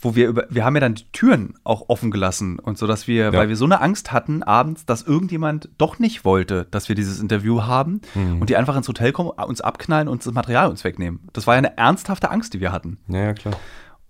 wo 0.00 0.14
wir 0.14 0.28
über, 0.28 0.46
wir 0.48 0.64
haben 0.64 0.74
ja 0.76 0.80
dann 0.80 0.94
die 0.94 1.04
Türen 1.12 1.54
auch 1.62 1.88
offen 1.88 2.10
gelassen 2.10 2.58
und 2.58 2.78
so, 2.78 2.86
dass 2.86 3.06
wir, 3.06 3.24
ja. 3.24 3.32
weil 3.32 3.48
wir 3.48 3.56
so 3.56 3.66
eine 3.66 3.80
Angst 3.80 4.12
hatten 4.12 4.42
abends, 4.42 4.86
dass 4.86 5.02
irgendjemand 5.02 5.68
doch 5.78 5.98
nicht 5.98 6.24
wollte, 6.24 6.66
dass 6.70 6.88
wir 6.88 6.96
dieses 6.96 7.20
Interview 7.20 7.62
haben 7.64 8.00
mhm. 8.14 8.40
und 8.40 8.50
die 8.50 8.56
einfach 8.56 8.76
ins 8.76 8.88
Hotel 8.88 9.12
kommen, 9.12 9.30
uns 9.30 9.60
abknallen 9.60 10.08
und 10.08 10.24
das 10.24 10.32
Material 10.32 10.70
uns 10.70 10.84
wegnehmen. 10.84 11.28
Das 11.32 11.46
war 11.46 11.54
ja 11.54 11.58
eine 11.58 11.76
ernsthafte 11.76 12.30
Angst, 12.30 12.54
die 12.54 12.60
wir 12.60 12.72
hatten. 12.72 12.98
Ja, 13.08 13.24
ja 13.24 13.34
klar. 13.34 13.54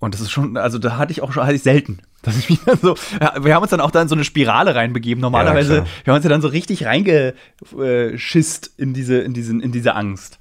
Und 0.00 0.14
das 0.14 0.20
ist 0.22 0.30
schon, 0.30 0.56
also 0.56 0.78
da 0.78 0.96
hatte 0.96 1.12
ich 1.12 1.22
auch 1.22 1.32
schon, 1.32 1.44
hatte 1.44 1.54
ich 1.54 1.62
selten. 1.62 2.00
Dass 2.22 2.36
ich 2.36 2.50
mich 2.50 2.60
dann 2.66 2.78
so, 2.78 2.96
ja, 3.18 3.42
wir 3.42 3.54
haben 3.54 3.62
uns 3.62 3.70
dann 3.70 3.80
auch 3.80 3.90
da 3.90 4.02
in 4.02 4.08
so 4.08 4.14
eine 4.14 4.24
Spirale 4.24 4.74
reinbegeben. 4.74 5.22
Normalerweise, 5.22 5.76
ja, 5.76 5.86
wir 6.04 6.12
haben 6.12 6.16
uns 6.16 6.24
ja 6.24 6.28
dann 6.28 6.42
so 6.42 6.48
richtig 6.48 6.84
reingeschisst 6.84 8.74
in 8.76 8.92
diese, 8.92 9.18
in 9.20 9.32
diesen, 9.32 9.60
in 9.60 9.72
diese 9.72 9.94
Angst. 9.94 10.38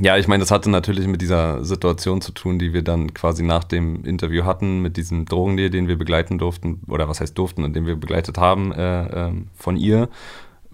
Ja, 0.00 0.16
ich 0.16 0.26
meine, 0.26 0.40
das 0.40 0.50
hatte 0.50 0.70
natürlich 0.70 1.06
mit 1.06 1.20
dieser 1.20 1.64
Situation 1.64 2.20
zu 2.20 2.32
tun, 2.32 2.58
die 2.58 2.72
wir 2.72 2.82
dann 2.82 3.12
quasi 3.14 3.42
nach 3.42 3.64
dem 3.64 4.04
Interview 4.04 4.44
hatten, 4.44 4.80
mit 4.80 4.96
diesem 4.96 5.26
Drogendeal, 5.26 5.70
den 5.70 5.86
wir 5.86 5.98
begleiten 5.98 6.38
durften, 6.38 6.80
oder 6.88 7.08
was 7.08 7.20
heißt 7.20 7.36
durften, 7.36 7.62
und 7.62 7.74
den 7.74 7.86
wir 7.86 7.96
begleitet 7.96 8.38
haben 8.38 8.72
äh, 8.72 9.28
äh, 9.28 9.32
von 9.54 9.76
ihr, 9.76 10.08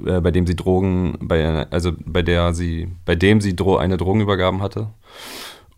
äh, 0.04 0.20
bei 0.20 0.30
dem 0.30 0.46
sie 0.46 0.54
Drogen, 0.54 1.16
bei, 1.20 1.66
also 1.70 1.92
bei 2.04 2.22
der 2.22 2.54
sie, 2.54 2.88
bei 3.04 3.16
dem 3.16 3.40
sie 3.40 3.56
Dro 3.56 3.76
eine 3.76 3.96
Drogenübergabe 3.96 4.60
hatte. 4.60 4.88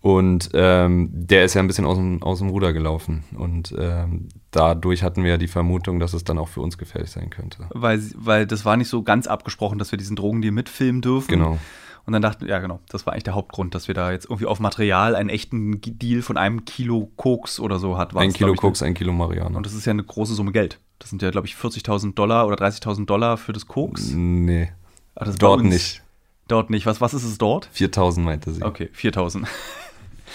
Und 0.02 0.50
ähm, 0.54 1.10
der 1.12 1.44
ist 1.44 1.54
ja 1.54 1.60
ein 1.60 1.66
bisschen 1.66 1.84
aus 1.84 1.96
dem, 1.96 2.22
aus 2.22 2.38
dem 2.38 2.48
Ruder 2.48 2.72
gelaufen. 2.72 3.24
Und 3.36 3.74
ähm, 3.78 4.28
dadurch 4.50 5.02
hatten 5.02 5.22
wir 5.22 5.32
ja 5.32 5.36
die 5.36 5.48
Vermutung, 5.48 6.00
dass 6.00 6.14
es 6.14 6.24
dann 6.24 6.38
auch 6.38 6.48
für 6.48 6.62
uns 6.62 6.78
gefährlich 6.78 7.10
sein 7.10 7.28
könnte. 7.28 7.66
Weil, 7.70 8.00
weil 8.16 8.46
das 8.46 8.64
war 8.64 8.76
nicht 8.78 8.88
so 8.88 9.02
ganz 9.02 9.26
abgesprochen, 9.26 9.78
dass 9.78 9.92
wir 9.92 9.98
diesen 9.98 10.16
Drogendeal 10.16 10.52
mitfilmen 10.52 11.02
dürfen. 11.02 11.28
Genau. 11.28 11.58
Und 12.06 12.14
dann 12.14 12.22
dachten 12.22 12.46
wir, 12.46 12.48
ja 12.48 12.60
genau, 12.60 12.80
das 12.88 13.04
war 13.04 13.12
eigentlich 13.12 13.24
der 13.24 13.34
Hauptgrund, 13.34 13.74
dass 13.74 13.86
wir 13.86 13.94
da 13.94 14.10
jetzt 14.10 14.24
irgendwie 14.24 14.46
auf 14.46 14.58
Material 14.58 15.14
einen 15.14 15.28
echten 15.28 15.80
Deal 15.82 16.22
von 16.22 16.38
einem 16.38 16.64
Kilo 16.64 17.10
Koks 17.16 17.60
oder 17.60 17.78
so 17.78 17.98
hatten. 17.98 18.16
Ein 18.16 18.32
Kilo 18.32 18.54
Koks, 18.54 18.82
ein 18.82 18.94
Kilo 18.94 19.12
Marianne. 19.12 19.54
Und 19.54 19.66
das 19.66 19.74
ist 19.74 19.84
ja 19.84 19.90
eine 19.90 20.02
große 20.02 20.34
Summe 20.34 20.52
Geld. 20.52 20.80
Das 20.98 21.10
sind 21.10 21.20
ja, 21.20 21.30
glaube 21.30 21.46
ich, 21.46 21.54
40.000 21.54 22.14
Dollar 22.14 22.46
oder 22.46 22.56
30.000 22.56 23.04
Dollar 23.04 23.36
für 23.36 23.52
das 23.52 23.66
Koks. 23.66 24.12
Nee. 24.12 24.72
Ach, 25.14 25.28
dort 25.36 25.62
nicht. 25.62 26.02
Dort 26.48 26.70
nicht. 26.70 26.86
Was, 26.86 27.00
was 27.00 27.14
ist 27.14 27.24
es 27.24 27.38
dort? 27.38 27.68
4.000 27.76 28.20
meinte 28.20 28.50
sie. 28.50 28.62
Okay, 28.62 28.88
4.000. 28.96 29.46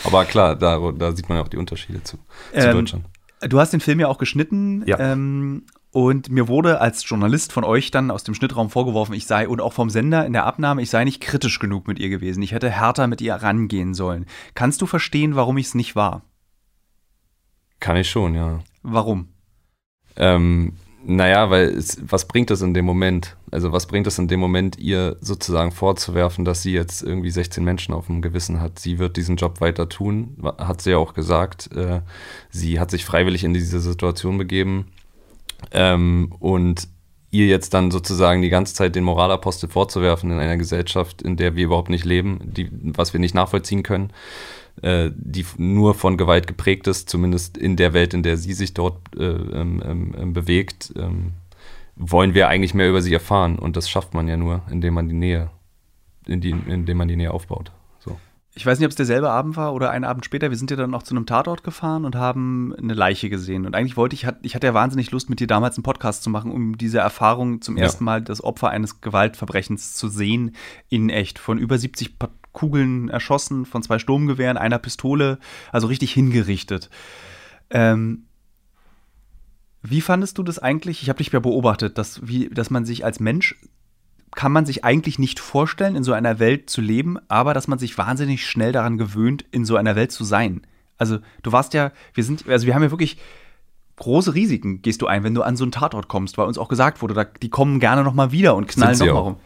Aber 0.04 0.26
klar, 0.26 0.56
da, 0.56 0.92
da 0.92 1.16
sieht 1.16 1.30
man 1.30 1.38
ja 1.38 1.44
auch 1.44 1.48
die 1.48 1.58
Unterschiede 1.58 2.04
zu, 2.04 2.18
zu 2.18 2.24
ähm, 2.54 2.72
Deutschland. 2.72 3.06
Du 3.42 3.60
hast 3.60 3.72
den 3.72 3.80
Film 3.80 4.00
ja 4.00 4.08
auch 4.08 4.18
geschnitten. 4.18 4.84
Ja. 4.86 5.00
Ähm, 5.00 5.66
und 5.92 6.30
mir 6.30 6.50
wurde 6.50 6.82
als 6.82 7.08
Journalist 7.08 7.54
von 7.54 7.64
euch 7.64 7.90
dann 7.90 8.12
aus 8.12 8.26
dem 8.26 8.34
Schnittraum 8.34 8.70
vorgeworfen, 8.70 9.14
ich 9.14 9.28
sei 9.28 9.48
und 9.48 9.62
auch 9.62 9.72
vom 9.72 9.90
Sender 9.90 10.26
in 10.26 10.34
der 10.34 10.46
Abnahme, 10.46 10.82
ich 10.82 10.90
sei 10.90 11.06
nicht 11.06 11.22
kritisch 11.22 11.58
genug 11.58 11.88
mit 11.88 12.00
ihr 12.00 12.10
gewesen. 12.10 12.44
Ich 12.44 12.52
hätte 12.52 12.70
härter 12.70 13.08
mit 13.08 13.22
ihr 13.22 13.34
rangehen 13.36 13.94
sollen. 13.94 14.26
Kannst 14.56 14.82
du 14.82 14.88
verstehen, 14.88 15.38
warum 15.38 15.58
ich 15.58 15.68
es 15.68 15.74
nicht 15.74 15.96
war? 15.96 16.24
Kann 17.80 17.96
ich 17.96 18.10
schon, 18.10 18.36
ja. 18.36 18.60
Warum? 18.84 19.30
Ähm, 20.18 20.74
naja, 21.08 21.50
weil 21.50 21.70
es, 21.70 22.00
was 22.02 22.28
bringt 22.28 22.50
es 22.52 22.62
in 22.62 22.74
dem 22.74 22.86
Moment? 22.86 23.38
Also 23.52 23.72
was 23.72 23.86
bringt 23.86 24.08
es 24.08 24.18
in 24.18 24.28
dem 24.28 24.40
Moment, 24.40 24.78
ihr 24.78 25.18
sozusagen 25.22 25.72
vorzuwerfen, 25.72 26.46
dass 26.46 26.64
sie 26.64 26.74
jetzt 26.74 27.04
irgendwie 27.04 27.30
16 27.30 27.64
Menschen 27.64 27.94
auf 27.94 28.08
dem 28.08 28.22
Gewissen 28.22 28.60
hat? 28.60 28.80
Sie 28.80 28.98
wird 28.98 29.16
diesen 29.16 29.36
Job 29.36 29.62
weiter 29.62 29.88
tun, 29.88 30.38
hat 30.58 30.82
sie 30.82 30.92
ja 30.92 30.98
auch 30.98 31.14
gesagt. 31.14 31.70
Äh, 31.76 32.02
sie 32.50 32.80
hat 32.80 32.92
sich 32.92 33.06
freiwillig 33.06 33.44
in 33.44 33.54
diese 33.54 33.80
Situation 33.80 34.38
begeben 34.38 34.88
ähm, 35.72 36.34
und 36.40 36.88
ihr 37.30 37.48
jetzt 37.48 37.74
dann 37.74 37.92
sozusagen 37.92 38.42
die 38.42 38.50
ganze 38.50 38.74
Zeit 38.74 38.96
den 38.96 39.04
Moralapostel 39.04 39.70
vorzuwerfen 39.70 40.32
in 40.32 40.40
einer 40.40 40.58
Gesellschaft, 40.58 41.22
in 41.22 41.38
der 41.38 41.56
wir 41.56 41.66
überhaupt 41.66 41.90
nicht 41.90 42.06
leben, 42.06 42.40
die, 42.44 42.70
was 42.72 43.14
wir 43.14 43.20
nicht 43.20 43.36
nachvollziehen 43.36 43.84
können, 43.84 44.12
äh, 44.82 45.12
die 45.16 45.46
nur 45.58 45.94
von 45.94 46.18
Gewalt 46.18 46.48
geprägt 46.48 46.88
ist, 46.88 47.10
zumindest 47.10 47.58
in 47.58 47.76
der 47.76 47.94
Welt, 47.94 48.14
in 48.14 48.24
der 48.24 48.38
sie 48.38 48.54
sich 48.54 48.74
dort 48.74 48.98
äh, 49.18 49.24
ähm, 49.24 50.14
ähm, 50.18 50.34
bewegt, 50.34 50.94
ähm, 50.98 51.34
wollen 51.96 52.34
wir 52.34 52.48
eigentlich 52.48 52.74
mehr 52.74 52.90
über 52.90 53.02
sie 53.02 53.14
erfahren. 53.14 53.58
Und 53.58 53.78
das 53.78 53.90
schafft 53.90 54.14
man 54.14 54.28
ja 54.28 54.38
nur, 54.38 54.62
indem 54.70 54.96
man 54.96 55.08
die 55.08 55.16
Nähe, 55.16 55.50
in 56.26 56.42
die, 56.42 56.52
indem 56.52 56.98
man 56.98 57.08
die 57.08 57.16
Nähe 57.16 57.32
aufbaut 57.32 57.72
ich 58.58 58.66
weiß 58.66 58.80
nicht, 58.80 58.86
ob 58.86 58.92
es 58.92 58.96
derselbe 58.96 59.30
Abend 59.30 59.58
war 59.58 59.74
oder 59.74 59.92
einen 59.92 60.06
Abend 60.06 60.24
später. 60.24 60.50
Wir 60.50 60.58
sind 60.58 60.72
ja 60.72 60.78
dann 60.78 60.92
noch 60.92 61.04
zu 61.04 61.14
einem 61.14 61.26
Tatort 61.26 61.64
gefahren 61.64 62.06
und 62.06 62.16
haben 62.16 62.74
eine 62.78 62.94
Leiche 62.94 63.30
gesehen. 63.30 63.66
Und 63.66 63.76
eigentlich 63.76 63.98
wollte 63.98 64.16
ich, 64.16 64.26
ich 64.44 64.56
hatte 64.56 64.68
ja 64.68 64.74
wahnsinnig 64.74 65.12
Lust, 65.12 65.30
mit 65.30 65.42
dir 65.42 65.48
damals 65.48 65.76
einen 65.76 65.84
Podcast 65.84 66.24
zu 66.24 66.30
machen, 66.30 66.52
um 66.52 66.78
diese 66.78 67.00
Erfahrung 67.00 67.62
zum 67.62 67.76
ja. 67.76 67.84
ersten 67.84 68.06
Mal 68.06 68.22
das 68.22 68.42
Opfer 68.42 68.70
eines 68.70 69.02
Gewaltverbrechens 69.02 69.94
zu 69.96 70.08
sehen 70.08 70.56
in 70.88 71.10
echt. 71.10 71.38
Von 71.38 71.58
über 71.58 71.78
70 71.78 72.16
Kugeln 72.56 73.10
erschossen, 73.10 73.66
von 73.66 73.84
zwei 73.84 74.00
Sturmgewehren, 74.00 74.58
einer 74.58 74.80
Pistole, 74.80 75.38
also 75.72 75.86
richtig 75.86 76.12
hingerichtet. 76.12 76.90
Ähm, 77.70 78.24
wie 79.84 80.02
fandest 80.02 80.40
du 80.40 80.44
das 80.44 80.58
eigentlich? 80.58 81.04
Ich 81.04 81.10
habe 81.10 81.18
dich 81.18 81.32
ja 81.32 81.40
beobachtet, 81.40 82.00
dass, 82.00 82.28
wie, 82.28 82.50
dass 82.50 82.72
man 82.72 82.86
sich 82.86 83.06
als 83.06 83.20
Mensch 83.20 83.56
kann 84.36 84.52
man 84.52 84.66
sich 84.66 84.84
eigentlich 84.84 85.18
nicht 85.20 85.40
vorstellen, 85.40 85.96
in 85.96 86.04
so 86.04 86.12
einer 86.12 86.40
Welt 86.40 86.70
zu 86.70 86.82
leben, 86.82 87.18
aber 87.30 87.54
dass 87.54 87.68
man 87.68 87.80
sich 87.80 87.98
wahnsinnig 87.98 88.46
schnell 88.46 88.74
daran 88.74 88.98
gewöhnt, 88.98 89.46
in 89.52 89.64
so 89.64 89.78
einer 89.78 89.96
Welt 89.96 90.12
zu 90.12 90.24
sein. 90.26 90.62
Also 90.98 91.20
du 91.44 91.52
warst 91.52 91.74
ja, 91.74 91.92
wir 92.14 92.24
sind, 92.24 92.48
also 92.50 92.66
wir 92.66 92.76
haben 92.76 92.84
ja 92.84 92.92
wirklich 92.92 93.18
große 93.98 94.34
Risiken 94.34 94.82
gehst 94.82 95.02
du 95.02 95.08
ein, 95.08 95.24
wenn 95.24 95.34
du 95.34 95.42
an 95.42 95.56
so 95.56 95.64
einen 95.64 95.72
Tatort 95.72 96.08
kommst, 96.08 96.38
weil 96.38 96.48
uns 96.48 96.58
auch 96.58 96.68
gesagt 96.68 97.02
wurde, 97.02 97.14
da, 97.14 97.24
die 97.24 97.50
kommen 97.50 97.80
gerne 97.80 98.04
noch 98.04 98.14
mal 98.14 98.32
wieder 98.32 98.56
und 98.56 98.68
knallen 98.68 98.98
noch 98.98 99.06
mal 99.06 99.20
rum. 99.20 99.38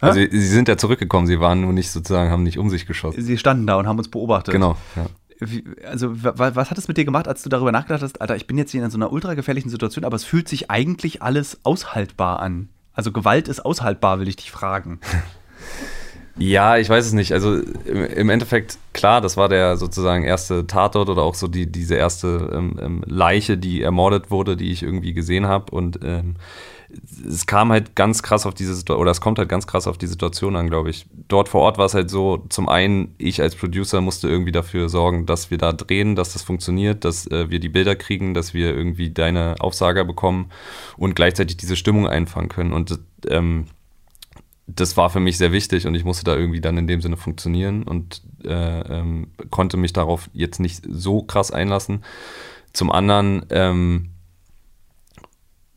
Also 0.00 0.20
sie 0.20 0.46
sind 0.46 0.68
ja 0.68 0.76
zurückgekommen, 0.76 1.26
sie 1.26 1.40
waren 1.40 1.62
nur 1.62 1.72
nicht 1.72 1.90
sozusagen, 1.90 2.30
haben 2.30 2.42
nicht 2.42 2.58
um 2.58 2.68
sich 2.68 2.86
geschossen. 2.86 3.22
Sie 3.22 3.38
standen 3.38 3.66
da 3.66 3.76
und 3.76 3.86
haben 3.86 3.98
uns 3.98 4.08
beobachtet. 4.08 4.52
Genau, 4.52 4.76
ja. 4.96 5.06
also 5.88 6.10
was 6.12 6.70
hat 6.70 6.78
es 6.78 6.88
mit 6.88 6.96
dir 6.96 7.04
gemacht, 7.04 7.26
als 7.26 7.42
du 7.42 7.48
darüber 7.48 7.72
nachgedacht 7.72 8.02
hast, 8.02 8.20
Alter, 8.20 8.36
ich 8.36 8.46
bin 8.46 8.58
jetzt 8.58 8.72
hier 8.72 8.84
in 8.84 8.90
so 8.90 8.98
einer 8.98 9.12
ultra 9.12 9.34
gefährlichen 9.34 9.70
Situation, 9.70 10.04
aber 10.04 10.16
es 10.16 10.24
fühlt 10.24 10.48
sich 10.48 10.70
eigentlich 10.70 11.22
alles 11.22 11.58
aushaltbar 11.64 12.40
an. 12.40 12.68
Also 12.92 13.12
Gewalt 13.12 13.48
ist 13.48 13.64
aushaltbar, 13.64 14.20
will 14.20 14.28
ich 14.28 14.36
dich 14.36 14.50
fragen. 14.50 15.00
Ja, 16.36 16.78
ich 16.78 16.88
weiß 16.88 17.06
es 17.06 17.12
nicht. 17.12 17.32
Also 17.32 17.58
im 17.58 18.28
Endeffekt, 18.28 18.78
klar, 18.92 19.20
das 19.20 19.36
war 19.36 19.48
der 19.48 19.76
sozusagen 19.76 20.24
erste 20.24 20.66
Tatort 20.66 21.08
oder 21.08 21.22
auch 21.22 21.36
so 21.36 21.46
die, 21.46 21.70
diese 21.70 21.94
erste 21.94 22.50
ähm, 22.52 22.76
ähm 22.82 23.04
Leiche, 23.06 23.56
die 23.56 23.82
ermordet 23.82 24.32
wurde, 24.32 24.56
die 24.56 24.72
ich 24.72 24.82
irgendwie 24.82 25.12
gesehen 25.14 25.46
habe. 25.46 25.70
Und 25.70 26.00
ähm, 26.02 26.34
es 27.26 27.46
kam 27.46 27.70
halt 27.70 27.94
ganz 27.94 28.22
krass 28.22 28.46
auf 28.46 28.54
diese 28.54 28.74
Situation, 28.74 29.00
oder 29.00 29.10
es 29.10 29.20
kommt 29.20 29.38
halt 29.38 29.48
ganz 29.48 29.66
krass 29.66 29.86
auf 29.86 29.98
die 29.98 30.06
Situation 30.06 30.56
an, 30.56 30.68
glaube 30.68 30.90
ich. 30.90 31.06
Dort 31.28 31.48
vor 31.48 31.62
Ort 31.62 31.78
war 31.78 31.86
es 31.86 31.94
halt 31.94 32.10
so, 32.10 32.44
zum 32.48 32.68
einen, 32.68 33.14
ich 33.18 33.40
als 33.40 33.56
Producer 33.56 34.00
musste 34.00 34.28
irgendwie 34.28 34.52
dafür 34.52 34.88
sorgen, 34.88 35.26
dass 35.26 35.50
wir 35.50 35.58
da 35.58 35.72
drehen, 35.72 36.16
dass 36.16 36.32
das 36.32 36.42
funktioniert, 36.42 37.04
dass 37.04 37.26
äh, 37.26 37.50
wir 37.50 37.60
die 37.60 37.68
Bilder 37.68 37.96
kriegen, 37.96 38.34
dass 38.34 38.54
wir 38.54 38.74
irgendwie 38.74 39.10
deine 39.10 39.56
Aufsager 39.60 40.04
bekommen 40.04 40.50
und 40.96 41.16
gleichzeitig 41.16 41.56
diese 41.56 41.76
Stimmung 41.76 42.06
einfangen 42.06 42.48
können. 42.48 42.72
Und 42.72 42.98
ähm, 43.28 43.66
das 44.66 44.96
war 44.96 45.10
für 45.10 45.20
mich 45.20 45.36
sehr 45.36 45.52
wichtig 45.52 45.86
und 45.86 45.94
ich 45.94 46.04
musste 46.04 46.24
da 46.24 46.36
irgendwie 46.36 46.60
dann 46.60 46.78
in 46.78 46.86
dem 46.86 47.00
Sinne 47.02 47.16
funktionieren 47.16 47.82
und 47.82 48.22
äh, 48.44 48.80
ähm, 48.98 49.28
konnte 49.50 49.76
mich 49.76 49.92
darauf 49.92 50.30
jetzt 50.32 50.58
nicht 50.58 50.82
so 50.88 51.22
krass 51.22 51.50
einlassen. 51.50 52.02
Zum 52.72 52.90
anderen, 52.90 53.44
ähm, 53.50 54.10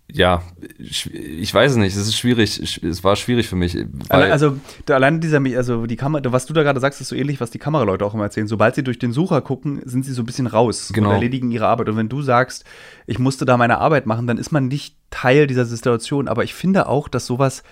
ja, 0.09 0.41
ich 0.79 1.53
weiß 1.53 1.71
es 1.71 1.77
nicht, 1.77 1.95
es 1.95 2.07
ist 2.07 2.15
schwierig, 2.15 2.81
es 2.81 3.03
war 3.03 3.17
schwierig 3.17 3.49
für 3.49 3.57
mich. 3.57 3.77
also 4.07 4.57
allein 4.89 5.19
dieser, 5.19 5.41
also 5.57 5.85
die 5.85 5.97
Kamera, 5.97 6.31
was 6.31 6.45
du 6.45 6.53
da 6.53 6.63
gerade 6.63 6.79
sagst, 6.79 7.01
ist 7.01 7.09
so 7.09 7.15
ähnlich, 7.15 7.41
was 7.41 7.51
die 7.51 7.59
Kameraleute 7.59 8.05
auch 8.05 8.13
immer 8.13 8.23
erzählen. 8.23 8.47
Sobald 8.47 8.75
sie 8.75 8.83
durch 8.83 8.99
den 8.99 9.11
Sucher 9.11 9.41
gucken, 9.41 9.81
sind 9.83 10.05
sie 10.05 10.13
so 10.13 10.21
ein 10.21 10.25
bisschen 10.25 10.47
raus 10.47 10.91
genau. 10.93 11.09
und 11.09 11.15
erledigen 11.15 11.51
ihre 11.51 11.67
Arbeit. 11.67 11.89
Und 11.89 11.97
wenn 11.97 12.07
du 12.07 12.21
sagst, 12.21 12.63
ich 13.05 13.19
musste 13.19 13.43
da 13.43 13.57
meine 13.57 13.79
Arbeit 13.79 14.05
machen, 14.05 14.27
dann 14.27 14.37
ist 14.37 14.51
man 14.51 14.69
nicht 14.69 14.95
Teil 15.09 15.45
dieser 15.45 15.65
Situation. 15.65 16.29
Aber 16.29 16.45
ich 16.45 16.53
finde 16.53 16.87
auch, 16.87 17.09
dass 17.09 17.25
sowas, 17.25 17.63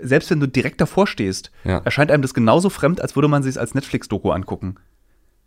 selbst 0.00 0.30
wenn 0.30 0.40
du 0.40 0.48
direkt 0.48 0.82
davor 0.82 1.06
stehst, 1.06 1.50
ja. 1.64 1.78
erscheint 1.78 2.10
einem 2.10 2.22
das 2.22 2.34
genauso 2.34 2.68
fremd, 2.68 3.00
als 3.00 3.16
würde 3.16 3.28
man 3.28 3.42
sich 3.42 3.58
als 3.58 3.74
Netflix-Doku 3.74 4.32
angucken. 4.32 4.76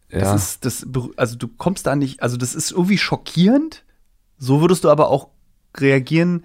Ja. 0.10 0.20
Das 0.22 0.34
ist, 0.36 0.66
das, 0.66 0.88
also 1.16 1.38
du 1.38 1.48
kommst 1.48 1.86
da 1.86 1.96
nicht, 1.96 2.24
also 2.24 2.38
das 2.38 2.56
ist 2.56 2.72
irgendwie 2.72 2.98
schockierend. 2.98 3.84
So 4.40 4.62
würdest 4.62 4.84
du 4.84 4.90
aber 4.90 5.10
auch 5.10 5.28
reagieren? 5.78 6.44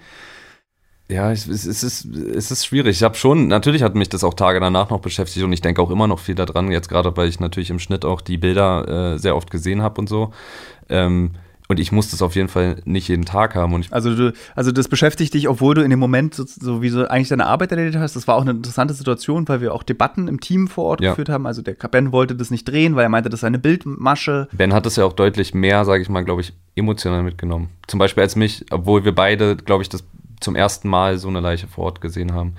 Ja, 1.09 1.31
es, 1.31 1.47
es, 1.47 1.67
ist, 1.67 2.05
es 2.05 2.51
ist 2.51 2.67
schwierig. 2.67 2.97
Ich 2.97 3.03
habe 3.05 3.15
schon, 3.15 3.47
natürlich 3.47 3.85
hat 3.85 3.95
mich 3.95 4.09
das 4.09 4.25
auch 4.25 4.35
Tage 4.35 4.59
danach 4.59 4.91
noch 4.91 5.01
beschäftigt 5.01 5.45
und 5.45 5.53
ich 5.53 5.61
denke 5.61 5.81
auch 5.81 5.91
immer 5.91 6.09
noch 6.09 6.19
viel 6.19 6.35
daran, 6.35 6.73
jetzt 6.73 6.89
gerade 6.89 7.17
weil 7.17 7.29
ich 7.29 7.39
natürlich 7.39 7.71
im 7.71 7.79
Schnitt 7.79 8.05
auch 8.05 8.21
die 8.21 8.39
Bilder 8.39 9.15
äh, 9.15 9.19
sehr 9.19 9.37
oft 9.37 9.53
gesehen 9.53 9.83
habe 9.83 10.01
und 10.01 10.09
so. 10.09 10.33
Ähm, 10.89 11.33
und 11.69 11.81
ich 11.81 11.93
muss 11.93 12.11
das 12.11 12.23
auf 12.23 12.35
jeden 12.37 12.49
Fall 12.49 12.77
nicht 12.85 13.09
jeden 13.09 13.25
Tag 13.25 13.55
haben. 13.55 13.85
also, 13.91 14.15
du, 14.15 14.33
also 14.55 14.73
das 14.73 14.89
beschäftigt 14.89 15.35
dich, 15.35 15.49
obwohl 15.49 15.75
du 15.75 15.83
in 15.83 15.91
dem 15.91 15.99
Moment 15.99 16.35
so, 16.35 16.45
so 16.47 16.83
wie 16.83 16.89
so 16.89 17.07
eigentlich 17.07 17.29
deine 17.29 17.47
Arbeit 17.47 17.73
erledigt 17.73 17.97
hast. 17.97 18.17
Das 18.17 18.29
war 18.29 18.37
auch 18.37 18.43
eine 18.43 18.53
interessante 18.53 18.95
Situation, 18.95 19.49
weil 19.49 19.61
wir 19.61 19.75
auch 19.75 19.83
Debatten 19.83 20.29
im 20.29 20.41
Team 20.41 20.69
vor 20.69 20.85
Ort 20.85 21.01
ja. 21.01 21.11
geführt 21.11 21.29
haben. 21.29 21.47
Also 21.47 21.63
der 21.63 21.75
Ben 21.75 22.13
wollte 22.13 22.35
das 22.37 22.51
nicht 22.51 22.67
drehen, 22.69 22.97
weil 22.97 23.05
er 23.05 23.09
meinte, 23.09 23.29
das 23.29 23.41
ist 23.41 23.45
eine 23.45 23.59
Bildmasche. 23.59 24.49
Ben 24.53 24.73
hat 24.73 24.87
das 24.87 24.97
ja 24.97 25.05
auch 25.05 25.13
deutlich 25.13 25.55
mehr, 25.55 25.85
sage 25.85 26.03
ich 26.03 26.09
mal, 26.09 26.25
glaube 26.25 26.41
ich, 26.41 26.53
emotional 26.75 27.23
mitgenommen. 27.23 27.71
Zum 27.87 27.99
Beispiel 27.99 28.23
als 28.23 28.37
mich, 28.37 28.67
obwohl 28.71 29.05
wir 29.05 29.15
beide, 29.15 29.57
glaube 29.57 29.83
ich, 29.83 29.89
das 29.89 30.05
zum 30.41 30.57
ersten 30.57 30.89
Mal 30.89 31.19
so 31.19 31.29
eine 31.29 31.41
Leiche 31.41 31.67
vor 31.67 31.85
Ort 31.85 32.01
gesehen 32.01 32.35
haben. 32.35 32.55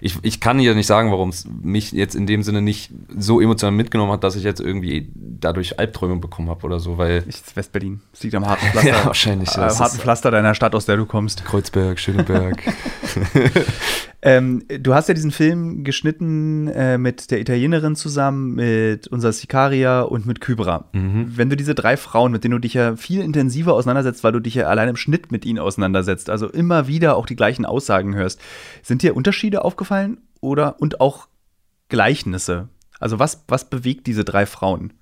Ich, 0.00 0.18
ich 0.22 0.40
kann 0.40 0.58
hier 0.58 0.74
nicht 0.74 0.86
sagen, 0.86 1.10
warum 1.10 1.30
es 1.30 1.46
mich 1.62 1.92
jetzt 1.92 2.14
in 2.14 2.26
dem 2.26 2.42
Sinne 2.42 2.62
nicht 2.62 2.90
so 3.16 3.40
emotional 3.40 3.74
mitgenommen 3.74 4.12
hat, 4.12 4.24
dass 4.24 4.36
ich 4.36 4.44
jetzt 4.44 4.60
irgendwie 4.60 5.10
dadurch 5.14 5.78
Albträume 5.78 6.16
bekommen 6.16 6.48
habe 6.48 6.64
oder 6.64 6.80
so, 6.80 6.98
weil. 6.98 7.24
Ich, 7.26 7.42
Westberlin. 7.54 8.00
Es 8.12 8.22
liegt 8.22 8.34
am 8.34 8.46
harten 8.46 8.66
Pflaster. 8.66 8.90
ja, 8.90 9.04
wahrscheinlich. 9.06 9.48
Äh, 9.50 9.60
harten 9.60 9.98
Pflaster 9.98 10.30
deiner 10.30 10.54
Stadt, 10.54 10.74
aus 10.74 10.86
der 10.86 10.96
du 10.96 11.06
kommst. 11.06 11.44
Kreuzberg, 11.44 11.98
Schöneberg. 11.98 12.62
ähm, 14.22 14.64
du 14.68 14.94
hast 14.94 15.08
ja 15.08 15.14
diesen 15.14 15.30
Film 15.30 15.84
geschnitten 15.84 16.68
äh, 16.68 16.98
mit 16.98 17.30
der 17.30 17.40
Italienerin 17.40 17.96
zusammen, 17.96 18.54
mit 18.54 19.08
unserer 19.08 19.32
Sicaria 19.32 20.02
und 20.02 20.26
mit 20.26 20.40
Kybra. 20.40 20.88
Mhm. 20.92 21.32
Wenn 21.36 21.50
du 21.50 21.56
diese 21.56 21.74
drei 21.74 21.96
Frauen, 21.96 22.32
mit 22.32 22.42
denen 22.42 22.52
du 22.52 22.58
dich 22.58 22.74
ja 22.74 22.96
viel 22.96 23.20
intensiver 23.20 23.74
auseinandersetzt, 23.74 24.24
weil 24.24 24.32
du 24.32 24.40
dich 24.40 24.54
ja 24.54 24.66
allein 24.66 24.88
im 24.88 24.96
Schnitt 24.96 25.30
mit 25.30 25.44
ihnen 25.44 25.58
auseinandersetzt, 25.58 26.30
also 26.30 26.48
immer 26.48 26.88
wieder 26.88 27.16
auch 27.16 27.26
die 27.26 27.36
gleichen 27.36 27.66
Aussagen 27.66 28.14
hörst, 28.14 28.40
sind 28.82 29.02
dir 29.02 29.16
Unterschiede 29.16 29.64
aufgefallen 29.64 30.18
oder 30.40 30.80
und 30.80 31.00
auch 31.00 31.28
Gleichnisse? 31.88 32.68
Also 32.98 33.18
was, 33.18 33.44
was 33.48 33.68
bewegt 33.68 34.06
diese 34.06 34.24
drei 34.24 34.46
Frauen? 34.46 34.92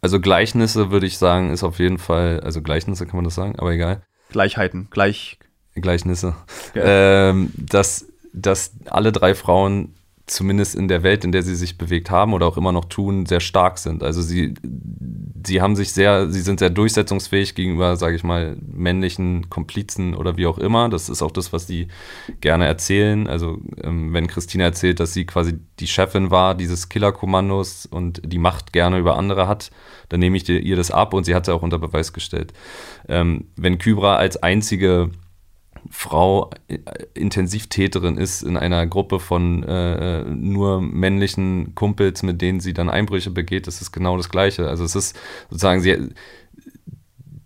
Also 0.00 0.20
Gleichnisse 0.20 0.90
würde 0.90 1.06
ich 1.06 1.18
sagen, 1.18 1.50
ist 1.50 1.64
auf 1.64 1.78
jeden 1.78 1.98
Fall, 1.98 2.40
also 2.40 2.62
Gleichnisse 2.62 3.06
kann 3.06 3.16
man 3.16 3.24
das 3.24 3.34
sagen, 3.34 3.58
aber 3.58 3.72
egal. 3.72 4.02
Gleichheiten, 4.30 4.88
gleich. 4.90 5.38
Gleichnisse. 5.74 6.34
Ja. 6.74 7.30
Ähm, 7.30 7.50
dass, 7.56 8.06
dass 8.40 8.72
alle 8.86 9.12
drei 9.12 9.34
Frauen 9.34 9.94
zumindest 10.30 10.74
in 10.74 10.88
der 10.88 11.02
Welt, 11.02 11.24
in 11.24 11.32
der 11.32 11.42
sie 11.42 11.54
sich 11.54 11.78
bewegt 11.78 12.10
haben 12.10 12.32
oder 12.32 12.46
auch 12.46 12.56
immer 12.56 12.72
noch 12.72 12.84
tun, 12.84 13.26
sehr 13.26 13.40
stark 13.40 13.78
sind. 13.78 14.02
Also 14.02 14.22
sie, 14.22 14.54
sie 15.44 15.60
haben 15.60 15.76
sich 15.76 15.92
sehr, 15.92 16.30
sie 16.30 16.40
sind 16.40 16.58
sehr 16.60 16.70
durchsetzungsfähig 16.70 17.54
gegenüber, 17.54 17.96
sage 17.96 18.16
ich 18.16 18.24
mal, 18.24 18.56
männlichen 18.60 19.48
Komplizen 19.50 20.14
oder 20.14 20.36
wie 20.36 20.46
auch 20.46 20.58
immer. 20.58 20.88
Das 20.88 21.08
ist 21.08 21.22
auch 21.22 21.30
das, 21.30 21.52
was 21.52 21.66
die 21.66 21.88
gerne 22.40 22.66
erzählen. 22.66 23.26
Also 23.26 23.58
ähm, 23.82 24.12
wenn 24.12 24.26
Christina 24.26 24.64
erzählt, 24.64 25.00
dass 25.00 25.12
sie 25.12 25.24
quasi 25.24 25.58
die 25.80 25.86
Chefin 25.86 26.30
war 26.30 26.54
dieses 26.54 26.88
Killerkommandos 26.88 27.86
und 27.86 28.20
die 28.24 28.38
Macht 28.38 28.72
gerne 28.72 28.98
über 28.98 29.16
andere 29.16 29.48
hat, 29.48 29.70
dann 30.08 30.20
nehme 30.20 30.36
ich 30.36 30.48
ihr 30.48 30.76
das 30.76 30.90
ab 30.90 31.14
und 31.14 31.24
sie 31.24 31.34
hat 31.34 31.48
es 31.48 31.54
auch 31.54 31.62
unter 31.62 31.78
Beweis 31.78 32.12
gestellt. 32.12 32.52
Ähm, 33.08 33.46
wenn 33.56 33.78
Kybra 33.78 34.16
als 34.16 34.42
einzige 34.42 35.10
Frau 35.90 36.50
äh, 36.68 36.78
Intensivtäterin 37.14 38.16
ist 38.16 38.42
in 38.42 38.56
einer 38.56 38.86
Gruppe 38.86 39.20
von 39.20 39.62
äh, 39.62 40.24
nur 40.24 40.80
männlichen 40.80 41.74
Kumpels, 41.74 42.22
mit 42.22 42.40
denen 42.40 42.60
sie 42.60 42.72
dann 42.72 42.88
Einbrüche 42.90 43.30
begeht, 43.30 43.66
ist 43.66 43.80
es 43.80 43.92
genau 43.92 44.16
das 44.16 44.28
Gleiche. 44.28 44.68
Also 44.68 44.84
es 44.84 44.94
ist 44.94 45.18
sozusagen, 45.50 45.80
sie, 45.80 46.10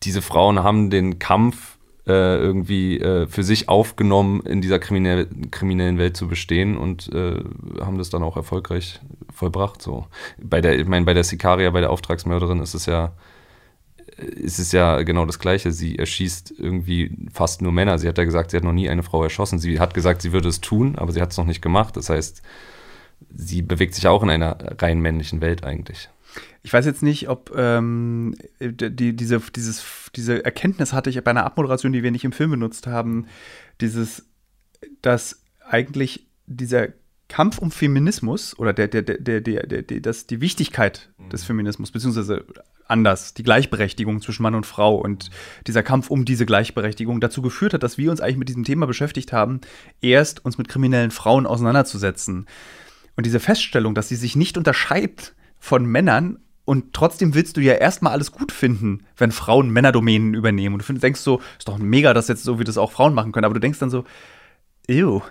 diese 0.03 0.23
Frauen 0.23 0.63
haben 0.63 0.91
den 0.91 1.19
Kampf 1.19 1.79
äh, 2.07 2.37
irgendwie 2.37 2.99
äh, 2.99 3.27
für 3.29 3.45
sich 3.45 3.69
aufgenommen, 3.69 4.41
in 4.41 4.61
dieser 4.61 4.79
kriminell, 4.79 5.29
kriminellen 5.51 5.99
Welt 5.99 6.17
zu 6.17 6.27
bestehen 6.27 6.77
und 6.77 7.13
äh, 7.13 7.43
haben 7.81 7.99
das 7.99 8.11
dann 8.11 8.23
auch 8.23 8.37
erfolgreich 8.37 9.01
vollbracht. 9.33 9.81
So. 9.81 10.07
Bei 10.43 10.61
der, 10.61 10.79
ich 10.79 10.87
meine, 10.87 11.07
bei 11.07 11.15
der 11.15 11.25
Sicaria, 11.25 11.71
bei 11.71 11.81
der 11.81 11.91
Auftragsmörderin 11.91 12.61
ist 12.61 12.75
es 12.75 12.87
ja 12.87 13.13
ist 14.17 14.59
es 14.59 14.73
ja 14.73 15.03
genau 15.03 15.27
das 15.27 15.39
Gleiche. 15.39 15.73
Sie 15.73 15.99
erschießt 15.99 16.55
irgendwie 16.59 17.17
fast 17.33 17.63
nur 17.63 17.73
Männer. 17.73 17.99
Sie 17.99 18.09
hat 18.09 18.19
ja 18.19 18.25
gesagt, 18.25 18.51
sie 18.51 18.57
hat 18.57 18.65
noch 18.65 18.73
nie 18.73 18.89
eine 18.89 19.03
Frau 19.03 19.23
erschossen. 19.23 19.59
Sie 19.59 19.81
hat 19.81 19.95
gesagt, 19.95 20.23
sie 20.23 20.33
würde 20.33 20.49
es 20.49 20.61
tun, 20.61 20.97
aber 20.97 21.13
sie 21.13 21.21
hat 21.23 21.33
es 21.33 21.39
noch 21.39 21.47
nicht 21.47 21.63
gemacht. 21.63 21.97
Das 21.97 22.11
heißt, 22.11 22.43
sie 23.35 23.63
bewegt 23.63 23.95
sich 23.95 24.07
auch 24.07 24.23
in 24.23 24.31
einer 24.31 24.59
rein 24.81 25.01
männlichen 25.01 25.41
Welt 25.41 25.65
eigentlich. 25.65 26.09
Ich 26.63 26.73
weiß 26.73 26.87
jetzt 26.87 27.03
nicht, 27.03 27.29
ob 27.29 27.53
ähm, 27.57 28.35
die, 28.61 29.15
diese, 29.15 29.41
dieses, 29.55 29.85
diese 30.15 30.45
Erkenntnis 30.45 30.93
hatte 30.93 31.11
ich 31.11 31.23
bei 31.23 31.31
einer 31.31 31.45
Abmoderation, 31.45 31.93
die 31.93 32.03
wir 32.03 32.11
nicht 32.11 32.25
im 32.25 32.33
Film 32.33 32.53
benutzt 32.53 32.87
haben, 32.87 33.27
dieses, 33.81 34.27
dass 35.03 35.43
eigentlich 35.69 36.27
dieser 36.47 36.89
Kampf 37.33 37.57
um 37.57 37.71
Feminismus 37.71 38.59
oder 38.59 38.75
der, 38.75 38.89
der, 38.89 39.01
der, 39.01 39.17
der, 39.17 39.41
der, 39.41 39.83
der, 39.83 40.01
das, 40.01 40.27
die 40.27 40.43
Wichtigkeit 40.43 41.09
des 41.33 41.45
Feminismus, 41.45 41.91
beziehungsweise 41.91 42.45
anders, 42.87 43.33
die 43.33 43.43
Gleichberechtigung 43.43 44.21
zwischen 44.21 44.43
Mann 44.43 44.55
und 44.55 44.67
Frau 44.67 44.97
und 44.97 45.31
dieser 45.67 45.83
Kampf 45.83 46.11
um 46.11 46.27
diese 46.27 46.45
Gleichberechtigung 46.45 47.23
dazu 47.23 47.41
geführt 47.41 47.73
hat, 47.73 47.83
dass 47.83 47.97
wir 47.97 48.11
uns 48.11 48.21
eigentlich 48.21 48.37
mit 48.37 48.51
diesem 48.51 48.65
Thema 48.65 48.87
beschäftigt 48.87 49.33
haben, 49.33 49.63
erst 50.03 50.45
uns 50.45 50.59
mit 50.59 50.69
kriminellen 50.69 51.11
Frauen 51.11 51.47
auseinanderzusetzen. 51.47 52.47
Und 53.17 53.25
diese 53.25 53.41
Feststellung, 53.41 53.95
dass 53.95 54.11
sie 54.11 54.17
sich 54.17 54.37
nicht 54.37 54.59
unterscheidet 54.59 55.35
von 55.59 55.87
Männern 55.87 56.39
und 56.67 56.93
trotzdem 56.93 57.35
willst 57.35 57.57
du 57.57 57.63
ja 57.63 57.73
erstmal 57.73 58.13
alles 58.13 58.31
gut 58.31 58.53
finden, 58.53 59.07
wenn 59.17 59.33
Frauen 59.33 59.71
Männerdomänen 59.71 60.35
übernehmen. 60.35 60.75
Und 60.75 60.87
du 60.87 60.93
denkst 60.93 61.21
so, 61.21 61.41
ist 61.59 61.67
doch 61.67 61.79
mega, 61.79 62.13
dass 62.13 62.29
jetzt 62.29 62.45
so 62.45 62.59
wie 62.59 62.65
das 62.65 62.77
auch 62.77 62.93
Frauen 62.93 63.15
machen 63.15 63.33
können, 63.33 63.47
aber 63.47 63.55
du 63.55 63.61
denkst 63.61 63.79
dann 63.79 63.89
so, 63.89 64.05
ew, 64.87 65.23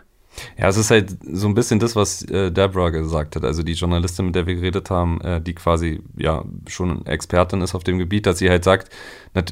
ja, 0.58 0.68
es 0.68 0.78
ist 0.78 0.92
halt 0.92 1.18
so 1.22 1.48
ein 1.48 1.54
bisschen 1.54 1.80
das, 1.80 1.96
was 1.96 2.24
äh, 2.24 2.52
Deborah 2.52 2.90
gesagt 2.90 3.36
hat, 3.36 3.44
also 3.44 3.64
die 3.64 3.74
Journalistin, 3.74 4.28
mit 4.28 4.36
der 4.36 4.48
wir 4.48 4.56
geredet 4.56 4.90
haben, 4.90 5.20
äh, 5.22 5.42
die 5.42 5.54
quasi 5.54 6.02
ja 6.18 6.46
schon 6.68 7.06
Expertin 7.06 7.62
ist 7.62 7.76
auf 7.76 7.84
dem 7.84 7.98
Gebiet, 7.98 8.26
dass 8.26 8.40
sie 8.40 8.50
halt 8.50 8.64
sagt, 8.64 8.92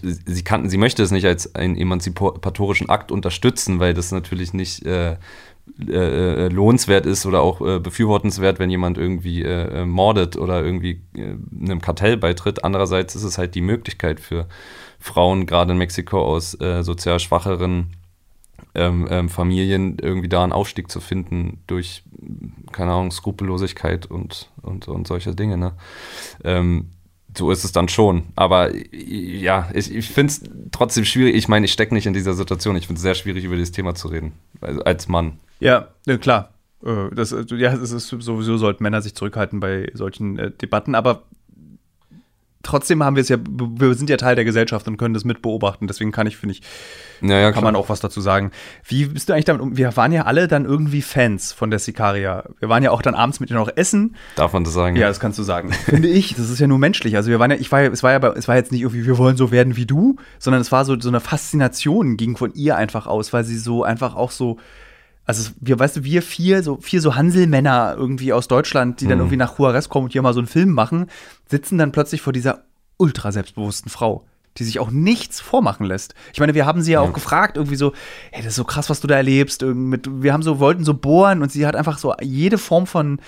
sie 0.04 0.44
kann, 0.44 0.70
sie 0.70 0.78
möchte 0.78 1.04
es 1.04 1.12
nicht 1.12 1.26
als 1.26 1.54
einen 1.56 1.78
emanzipatorischen 1.78 2.90
Akt 2.90 3.12
unterstützen, 3.12 3.80
weil 3.80 3.94
das 3.94 4.12
natürlich 4.12 4.54
nicht 4.54 4.86
äh, 4.86 5.18
äh, 5.88 6.46
äh 6.46 6.48
lohnenswert 6.48 7.06
ist 7.06 7.26
oder 7.26 7.42
auch 7.42 7.62
äh, 7.62 7.80
befürwortenswert, 7.80 8.60
wenn 8.60 8.70
jemand 8.70 8.98
irgendwie 8.98 9.44
äh, 9.44 9.86
mordet 9.86 10.38
oder 10.38 10.64
irgendwie 10.64 11.02
einem 11.16 11.82
Kartell 11.82 12.18
beitritt. 12.18 12.64
Andererseits 12.64 13.16
ist 13.16 13.24
es 13.24 13.38
halt 13.38 13.56
die 13.56 13.62
Möglichkeit 13.62 14.20
für 14.20 14.48
Frauen, 15.00 15.46
gerade 15.46 15.72
in 15.72 15.78
Mexiko 15.78 16.22
aus 16.22 16.58
sozial 16.82 17.20
schwacheren 17.20 17.92
ähm, 18.76 19.08
ähm, 19.10 19.30
Familien 19.30 19.98
irgendwie 20.02 20.30
da 20.30 20.44
einen 20.44 20.52
Aufstieg 20.52 20.92
zu 20.92 21.00
finden 21.00 21.62
durch, 21.68 22.04
keine 22.72 22.92
Ahnung, 22.92 23.12
Skrupellosigkeit 23.12 24.06
und, 24.06 24.50
und, 24.62 24.88
und 24.88 25.08
solche 25.08 25.36
Dinge. 25.36 25.58
Ne? 25.58 25.74
Ähm, 26.44 26.90
so 27.38 27.52
ist 27.52 27.64
es 27.64 27.72
dann 27.72 27.90
schon. 27.90 28.24
Aber 28.36 28.72
ja, 28.92 29.70
ich, 29.74 29.94
ich 29.94 30.10
finde 30.10 30.34
es 30.34 30.44
trotzdem 30.72 31.06
schwierig. 31.06 31.36
Ich 31.36 31.48
meine, 31.48 31.66
ich 31.66 31.72
stecke 31.72 31.94
nicht 31.94 32.06
in 32.06 32.14
dieser 32.14 32.34
Situation. 32.34 32.76
Ich 32.76 32.88
finde 32.88 32.98
es 32.98 33.04
sehr 33.04 33.16
schwierig, 33.16 33.44
über 33.44 33.56
dieses 33.56 33.72
Thema 33.72 33.96
zu 33.96 34.08
reden. 34.08 34.34
Also 34.62 34.82
als 34.84 35.08
Mann. 35.08 35.40
Ja, 35.60 35.90
klar. 36.22 36.54
Äh, 36.84 37.14
das, 37.14 37.32
ja, 37.32 37.74
es 37.74 37.92
ist 37.92 38.08
sowieso 38.08 38.58
sollten 38.58 38.84
Männer 38.84 39.02
sich 39.02 39.16
zurückhalten 39.16 39.60
bei 39.60 39.92
solchen 39.94 40.40
äh, 40.40 40.52
Debatten, 40.52 40.96
aber 40.96 41.24
trotzdem 42.64 43.04
haben 43.04 43.16
wir 43.16 43.22
es 43.22 43.30
ja, 43.30 43.38
wir 43.40 43.94
sind 43.94 44.10
ja 44.10 44.18
Teil 44.18 44.36
der 44.36 44.46
Gesellschaft 44.46 44.88
und 44.88 44.98
können 44.98 45.14
das 45.14 45.24
mit 45.24 45.42
beobachten. 45.42 45.88
Deswegen 45.88 46.12
kann 46.12 46.28
ich, 46.28 46.38
finde 46.38 46.54
ich, 46.54 46.62
ja, 47.22 47.40
ja, 47.40 47.52
kann 47.52 47.64
man 47.64 47.76
auch 47.76 47.90
was 47.90 48.00
dazu 48.00 48.22
sagen. 48.22 48.52
Wie 48.86 49.06
bist 49.06 49.30
du 49.30 49.34
eigentlich 49.34 49.46
damit 49.46 49.62
um? 49.62 49.78
Wir 49.78 49.96
waren 49.96 50.12
ja 50.12 50.24
alle 50.24 50.48
dann 50.48 50.66
irgendwie 50.66 51.02
Fans 51.02 51.52
von 51.54 51.70
der 51.70 51.80
Sicaria. 51.80 52.44
Wir 52.60 52.70
waren 52.70 52.84
ja 52.84 52.92
auch 52.92 53.02
dann 53.02 53.16
abends 53.16 53.40
mit 53.40 53.50
ihr 53.50 53.56
noch 53.56 53.70
essen. 53.76 54.16
Darf 54.36 54.54
man 54.54 54.64
das 54.64 54.74
sagen? 54.74 54.96
Ja, 54.96 55.08
das 55.08 55.20
kannst 55.20 55.40
du 55.40 55.44
sagen. 55.44 55.72
finde 55.86 56.08
ich. 56.08 56.36
Das 56.36 56.50
ist 56.50 56.60
ja 56.60 56.68
nur 56.68 56.80
menschlich. 56.80 57.16
Also 57.16 57.30
wir 57.30 57.40
waren 57.40 57.52
ja, 57.52 57.58
ich 57.58 57.72
war 57.72 57.82
ja, 57.82 57.90
es 57.90 58.04
war 58.04 58.12
ja, 58.12 58.34
es 58.34 58.48
war 58.48 58.56
jetzt 58.56 58.72
nicht 58.72 58.82
irgendwie, 58.82 59.06
wir 59.06 59.18
wollen 59.18 59.38
so 59.38 59.52
werden 59.52 59.76
wie 59.76 59.86
du, 59.86 60.18
sondern 60.38 60.62
es 60.62 60.72
war 60.72 60.86
so, 60.86 61.00
so 61.00 61.10
eine 61.10 61.20
Faszination 61.20 62.18
ging 62.18 62.38
von 62.38 62.54
ihr 62.54 62.76
einfach 62.76 63.08
aus, 63.08 63.34
weil 63.34 63.44
sie 63.44 63.58
so 63.58 63.84
einfach 63.84 64.16
auch 64.16 64.32
so 64.32 64.58
also 65.30 65.52
wir, 65.62 65.78
weißt 65.78 65.98
du, 65.98 66.04
wir 66.04 66.24
vier, 66.24 66.64
so 66.64 66.78
vier 66.82 67.02
so 67.02 67.14
Hanselmänner 67.14 67.94
irgendwie 67.96 68.34
aus 68.34 68.48
Deutschland, 68.48 69.00
die 69.00 69.06
dann 69.06 69.20
mhm. 69.20 69.26
irgendwie 69.26 69.38
nach 69.38 69.60
Juarez 69.60 69.88
kommen 69.88 70.06
und 70.06 70.12
hier 70.12 70.24
mal 70.24 70.34
so 70.34 70.40
einen 70.40 70.48
Film 70.48 70.72
machen, 70.72 71.06
sitzen 71.48 71.78
dann 71.78 71.92
plötzlich 71.92 72.24
vor 72.24 72.34
dieser 72.34 72.64
ultra 72.98 73.32
selbstbewussten 73.32 73.92
Frau, 73.92 74.26
die 74.58 74.64
sich 74.64 74.80
auch 74.80 74.90
nichts 74.90 75.40
vormachen 75.40 75.86
lässt. 75.86 76.16
Ich 76.34 76.40
meine, 76.40 76.56
wir 76.56 76.66
haben 76.66 76.82
sie 76.82 76.94
ja, 76.94 77.04
ja. 77.04 77.08
auch 77.08 77.14
gefragt, 77.14 77.58
irgendwie 77.58 77.76
so, 77.76 77.94
hey, 78.32 78.42
das 78.42 78.54
ist 78.54 78.56
so 78.56 78.64
krass, 78.64 78.90
was 78.90 79.02
du 79.02 79.08
da 79.08 79.18
erlebst. 79.18 79.62
Mit, 79.62 80.10
wir 80.12 80.34
haben 80.34 80.42
so, 80.42 80.60
wollten 80.60 80.84
so 80.84 80.96
bohren 80.96 81.44
und 81.44 81.52
sie 81.52 81.68
hat 81.68 81.76
einfach 81.76 82.00
so 82.00 82.16
jede 82.24 82.58
Form 82.58 82.88
von 82.88 83.22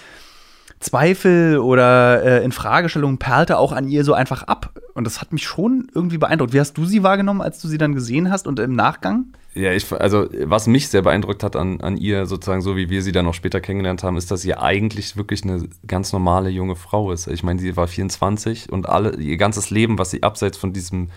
Zweifel 0.79 1.59
oder 1.59 2.23
äh, 2.23 2.43
Infragestellung 2.43 3.19
perlte 3.19 3.59
auch 3.59 3.73
an 3.73 3.87
ihr 3.87 4.03
so 4.03 4.15
einfach 4.15 4.41
ab. 4.41 4.73
Und 4.93 5.05
das 5.05 5.21
hat 5.21 5.31
mich 5.31 5.43
schon 5.43 5.89
irgendwie 5.93 6.17
beeindruckt. 6.17 6.53
Wie 6.53 6.59
hast 6.59 6.73
du 6.73 6.85
sie 6.85 7.03
wahrgenommen, 7.03 7.41
als 7.41 7.61
du 7.61 7.67
sie 7.67 7.77
dann 7.77 7.95
gesehen 7.95 8.29
hast 8.29 8.47
und 8.47 8.59
im 8.59 8.75
Nachgang? 8.75 9.27
Ja, 9.53 9.73
ich, 9.73 9.91
also 9.91 10.29
was 10.45 10.67
mich 10.67 10.87
sehr 10.87 11.01
beeindruckt 11.01 11.43
hat 11.43 11.57
an, 11.57 11.81
an 11.81 11.97
ihr, 11.97 12.25
sozusagen 12.25 12.61
so 12.61 12.77
wie 12.77 12.89
wir 12.89 13.01
sie 13.01 13.11
dann 13.11 13.27
auch 13.27 13.33
später 13.33 13.59
kennengelernt 13.59 14.01
haben, 14.01 14.15
ist, 14.15 14.31
dass 14.31 14.41
sie 14.41 14.55
eigentlich 14.55 15.17
wirklich 15.17 15.43
eine 15.43 15.67
ganz 15.85 16.13
normale 16.13 16.49
junge 16.49 16.77
Frau 16.77 17.11
ist. 17.11 17.27
Ich 17.27 17.43
meine, 17.43 17.59
sie 17.59 17.75
war 17.75 17.87
24 17.87 18.71
und 18.71 18.87
alle, 18.87 19.17
ihr 19.17 19.35
ganzes 19.35 19.69
Leben, 19.69 19.97
was 19.97 20.11
sie 20.11 20.23
abseits 20.23 20.57
von 20.57 20.71
diesem 20.71 21.09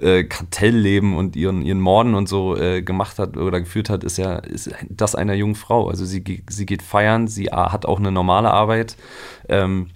äh, 0.00 0.22
Kartellleben 0.22 1.16
und 1.16 1.34
ihren, 1.34 1.62
ihren 1.62 1.80
Morden 1.80 2.14
und 2.14 2.28
so 2.28 2.56
äh, 2.56 2.80
gemacht 2.80 3.18
hat 3.18 3.36
oder 3.36 3.60
geführt 3.60 3.90
hat, 3.90 4.04
ist 4.04 4.18
ja 4.18 4.36
ist 4.36 4.70
das 4.88 5.16
einer 5.16 5.34
jungen 5.34 5.56
Frau. 5.56 5.88
Also 5.88 6.04
sie, 6.04 6.44
sie 6.48 6.66
geht 6.66 6.82
feiern, 6.82 7.26
sie 7.26 7.46
hat 7.46 7.86
auch 7.86 7.98
eine 7.98 8.12
normale 8.12 8.52
Arbeit. 8.52 8.96
Ähm, 9.48 9.90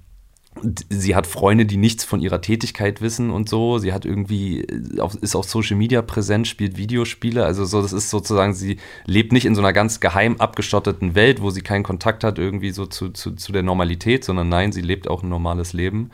sie 0.88 1.14
hat 1.14 1.26
Freunde, 1.26 1.66
die 1.66 1.76
nichts 1.76 2.04
von 2.04 2.20
ihrer 2.20 2.40
Tätigkeit 2.40 3.00
wissen 3.00 3.30
und 3.30 3.48
so. 3.48 3.78
Sie 3.78 3.92
hat 3.92 4.04
irgendwie, 4.04 4.60
äh, 4.60 5.08
ist 5.20 5.36
auf 5.36 5.44
Social 5.44 5.76
Media 5.76 6.02
präsent, 6.02 6.46
spielt 6.46 6.76
Videospiele. 6.76 7.44
Also 7.44 7.64
so, 7.64 7.82
das 7.82 7.92
ist 7.92 8.10
sozusagen, 8.10 8.54
sie 8.54 8.78
lebt 9.06 9.32
nicht 9.32 9.46
in 9.46 9.54
so 9.54 9.60
einer 9.60 9.72
ganz 9.72 10.00
geheim 10.00 10.36
abgestotteten 10.36 11.14
Welt, 11.14 11.42
wo 11.42 11.50
sie 11.50 11.62
keinen 11.62 11.84
Kontakt 11.84 12.24
hat 12.24 12.38
irgendwie 12.38 12.70
so 12.70 12.86
zu, 12.86 13.10
zu, 13.10 13.32
zu 13.32 13.52
der 13.52 13.62
Normalität, 13.62 14.24
sondern 14.24 14.48
nein, 14.48 14.72
sie 14.72 14.82
lebt 14.82 15.08
auch 15.08 15.22
ein 15.22 15.28
normales 15.28 15.72
Leben 15.72 16.10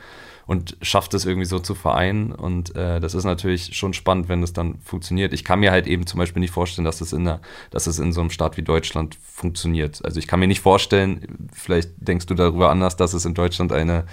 und 0.47 0.77
schafft 0.81 1.13
es 1.13 1.25
irgendwie 1.25 1.45
so 1.45 1.59
zu 1.59 1.75
vereinen. 1.75 2.31
Und 2.31 2.75
äh, 2.75 2.99
das 2.99 3.15
ist 3.15 3.23
natürlich 3.23 3.75
schon 3.75 3.93
spannend, 3.93 4.29
wenn 4.29 4.43
es 4.43 4.53
dann 4.53 4.79
funktioniert. 4.79 5.33
Ich 5.33 5.43
kann 5.43 5.59
mir 5.59 5.71
halt 5.71 5.87
eben 5.87 6.05
zum 6.05 6.19
Beispiel 6.19 6.39
nicht 6.39 6.51
vorstellen, 6.51 6.85
dass 6.85 7.01
es 7.01 7.13
in, 7.13 7.27
einer, 7.27 7.41
dass 7.71 7.87
es 7.87 7.99
in 7.99 8.13
so 8.13 8.21
einem 8.21 8.29
Staat 8.29 8.57
wie 8.57 8.61
Deutschland 8.61 9.17
funktioniert. 9.23 10.03
Also 10.05 10.19
ich 10.19 10.27
kann 10.27 10.39
mir 10.39 10.47
nicht 10.47 10.61
vorstellen, 10.61 11.49
vielleicht 11.53 11.91
denkst 11.97 12.27
du 12.27 12.35
darüber 12.35 12.69
anders, 12.69 12.95
dass 12.95 13.13
es 13.13 13.25
in 13.25 13.33
Deutschland 13.33 13.71
eine 13.71 14.05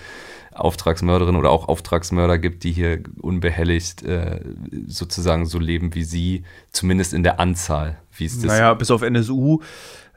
Auftragsmörderin 0.55 1.37
oder 1.37 1.51
auch 1.51 1.69
Auftragsmörder 1.69 2.39
gibt, 2.39 2.65
die 2.65 2.73
hier 2.73 3.03
unbehelligt 3.21 4.03
äh, 4.03 4.41
sozusagen 4.87 5.47
so 5.47 5.59
leben 5.59 5.95
wie 5.95 6.05
sie, 6.05 6.45
zumindest 6.73 7.15
in 7.15 7.23
der 7.23 7.41
Anzahl. 7.41 7.99
Wie 8.15 8.27
ist 8.27 8.39
das? 8.39 8.45
Naja, 8.45 8.75
bis 8.75 8.91
auf 8.91 9.03
NSU 9.03 9.61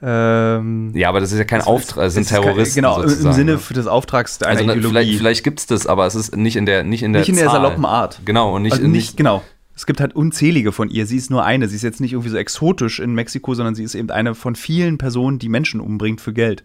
ähm, 0.01 0.91
ja, 0.93 1.07
aber 1.07 1.21
das 1.21 1.31
ist 1.31 1.37
ja 1.37 1.45
kein 1.45 1.61
Auftrag, 1.61 2.11
sind 2.11 2.27
Terroristen. 2.27 2.81
Kein, 2.81 2.91
genau, 2.93 3.01
sozusagen. 3.01 3.27
im 3.27 3.33
Sinne 3.33 3.59
des 3.75 3.87
Auftrags 3.87 4.41
einer 4.41 4.59
also, 4.59 4.71
Ideologie. 4.73 4.89
Vielleicht, 4.89 5.17
vielleicht 5.17 5.43
gibt 5.43 5.59
es 5.61 5.67
das, 5.67 5.87
aber 5.87 6.05
es 6.05 6.15
ist 6.15 6.35
nicht 6.35 6.57
in 6.57 6.65
der 6.65 6.83
nicht 6.83 7.01
in 7.01 7.13
der, 7.13 7.21
nicht 7.21 7.29
in 7.29 7.37
der 7.37 7.49
saloppen 7.49 7.85
Art. 7.85 8.19
Genau, 8.25 8.53
und 8.55 8.63
nicht, 8.63 8.73
also 8.73 8.83
nicht, 8.83 8.91
nicht 8.91 9.17
genau. 9.17 9.41
Es 9.75 9.85
gibt 9.85 9.99
halt 9.99 10.15
unzählige 10.15 10.71
von 10.71 10.89
ihr. 10.89 11.05
Sie 11.05 11.17
ist 11.17 11.29
nur 11.29 11.43
eine. 11.43 11.67
Sie 11.67 11.75
ist 11.75 11.81
jetzt 11.81 11.99
nicht 11.99 12.13
irgendwie 12.13 12.29
so 12.29 12.37
exotisch 12.37 12.99
in 12.99 13.13
Mexiko, 13.13 13.53
sondern 13.53 13.75
sie 13.75 13.83
ist 13.83 13.93
eben 13.93 14.09
eine 14.09 14.33
von 14.33 14.55
vielen 14.55 14.97
Personen, 14.97 15.37
die 15.37 15.49
Menschen 15.49 15.81
umbringt 15.81 16.21
für 16.21 16.31
Geld. 16.31 16.63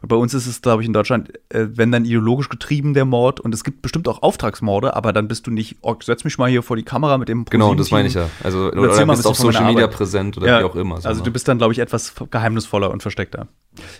Und 0.00 0.08
bei 0.08 0.16
uns 0.16 0.32
ist 0.32 0.46
es, 0.46 0.62
glaube 0.62 0.82
ich, 0.82 0.86
in 0.86 0.92
Deutschland, 0.92 1.32
äh, 1.48 1.66
wenn 1.70 1.90
dann 1.90 2.04
ideologisch 2.04 2.48
getrieben 2.48 2.94
der 2.94 3.04
Mord. 3.04 3.40
Und 3.40 3.52
es 3.52 3.64
gibt 3.64 3.82
bestimmt 3.82 4.06
auch 4.06 4.22
Auftragsmorde, 4.22 4.94
aber 4.94 5.12
dann 5.12 5.26
bist 5.26 5.46
du 5.48 5.50
nicht, 5.50 5.76
oh, 5.82 5.96
setz 6.02 6.22
mich 6.22 6.38
mal 6.38 6.48
hier 6.48 6.62
vor 6.62 6.76
die 6.76 6.84
Kamera 6.84 7.18
mit 7.18 7.28
dem 7.28 7.44
Genau, 7.46 7.74
das 7.74 7.90
meine 7.90 8.06
ich 8.06 8.14
ja. 8.14 8.28
Also, 8.44 8.68
oder, 8.68 8.92
oder 8.92 9.06
bist 9.06 9.26
auf 9.26 9.36
Social 9.36 9.66
Media 9.66 9.88
präsent 9.88 10.36
oder 10.36 10.46
ja, 10.46 10.60
wie 10.60 10.64
auch 10.64 10.76
immer. 10.76 11.00
So 11.00 11.08
also 11.08 11.22
du 11.22 11.32
bist 11.32 11.48
dann, 11.48 11.58
glaube 11.58 11.72
ich, 11.72 11.80
etwas 11.80 12.14
geheimnisvoller 12.30 12.90
und 12.92 13.02
versteckter. 13.02 13.48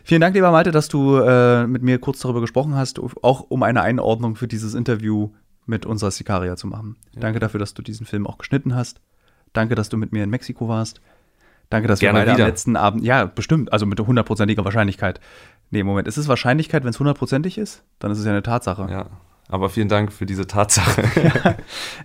Vielen 0.05 0.21
Dank, 0.21 0.35
lieber 0.35 0.53
Malte, 0.53 0.71
dass 0.71 0.89
du 0.89 1.17
äh, 1.17 1.67
mit 1.67 1.83
mir 1.83 1.99
kurz 1.99 2.21
darüber 2.21 2.41
gesprochen 2.41 2.77
hast, 2.77 3.01
auch 3.23 3.47
um 3.49 3.63
eine 3.63 3.83
Einordnung 3.83 4.37
für 4.37 4.47
dieses 4.47 4.75
Interview 4.75 5.31
mit 5.67 5.87
unserer 5.87 6.11
Sicaria 6.11 6.57
zu 6.57 6.67
machen. 6.67 6.97
Ja. 7.13 7.21
Danke 7.21 7.39
dafür, 7.39 7.61
dass 7.61 7.75
du 7.75 7.83
diesen 7.83 8.07
Film 8.07 8.27
auch 8.27 8.39
geschnitten 8.39 8.75
hast. 8.75 9.01
Danke, 9.53 9.75
dass 9.75 9.89
du 9.89 9.97
mit 9.97 10.13
mir 10.13 10.25
in 10.25 10.31
Mexiko 10.31 10.69
warst. 10.69 11.01
Danke, 11.71 11.89
dass 11.89 12.01
Gerne 12.01 12.19
wir 12.19 12.27
beide 12.27 12.37
wieder. 12.37 12.45
am 12.45 12.51
letzten 12.51 12.77
Abend, 12.77 13.03
ja, 13.05 13.25
bestimmt, 13.25 13.73
also 13.73 13.87
mit 13.87 13.99
hundertprozentiger 13.99 14.65
Wahrscheinlichkeit. 14.65 15.21
Nee, 15.71 15.83
Moment, 15.83 16.07
ist 16.07 16.19
es 16.19 16.29
Wahrscheinlichkeit, 16.29 16.85
wenn 16.85 16.91
es 16.91 16.99
hundertprozentig 16.99 17.57
ist? 17.57 17.83
Dann 17.99 18.11
ist 18.11 18.19
es 18.19 18.27
ja 18.27 18.33
eine 18.33 18.43
Tatsache. 18.43 18.87
Ja, 18.91 19.07
aber 19.49 19.71
vielen 19.71 19.89
Dank 19.89 20.13
für 20.13 20.27
diese 20.27 20.47
Tatsache. 20.47 21.03
ja. 21.45 21.55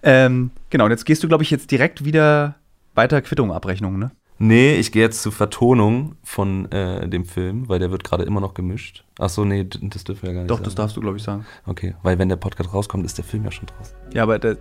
ähm, 0.04 0.52
genau, 0.70 0.86
und 0.86 0.92
jetzt 0.92 1.06
gehst 1.06 1.24
du, 1.24 1.28
glaube 1.28 1.44
ich, 1.44 1.52
jetzt 1.52 1.70
direkt 1.70 2.06
wieder 2.06 2.56
weiter 2.96 3.22
Quittung, 3.22 3.52
Abrechnung, 3.52 4.00
ne? 4.00 4.12
Nee, 4.40 4.76
ich 4.76 4.92
gehe 4.92 5.02
jetzt 5.02 5.22
zur 5.22 5.32
Vertonung 5.32 6.16
von 6.24 6.72
äh, 6.72 7.08
dem 7.10 7.26
Film, 7.26 7.68
weil 7.70 7.80
der 7.80 7.92
wird 7.92 8.04
gerade 8.04 8.24
immer 8.24 8.40
noch 8.40 8.54
gemischt. 8.54 9.04
Ach 9.18 9.30
so, 9.30 9.46
nee, 9.46 9.64
das 9.64 10.04
dürfen 10.04 10.24
wir 10.24 10.30
ja 10.30 10.34
gar 10.36 10.42
nicht 10.42 10.52
Doch, 10.52 10.58
sagen. 10.58 10.66
das 10.66 10.76
darfst 10.76 10.96
du, 10.96 11.02
glaube 11.02 11.18
ich, 11.18 11.24
sagen. 11.24 11.46
Okay, 11.66 11.96
weil 12.04 12.20
wenn 12.20 12.30
der 12.30 12.36
Podcast 12.36 12.74
rauskommt, 12.74 13.06
ist 13.06 13.18
der 13.18 13.26
Film 13.26 13.44
ja 13.46 13.52
schon 13.52 13.66
draußen. 13.68 13.96
Ja, 14.14 14.24
aber 14.24 14.38
der, 14.38 14.58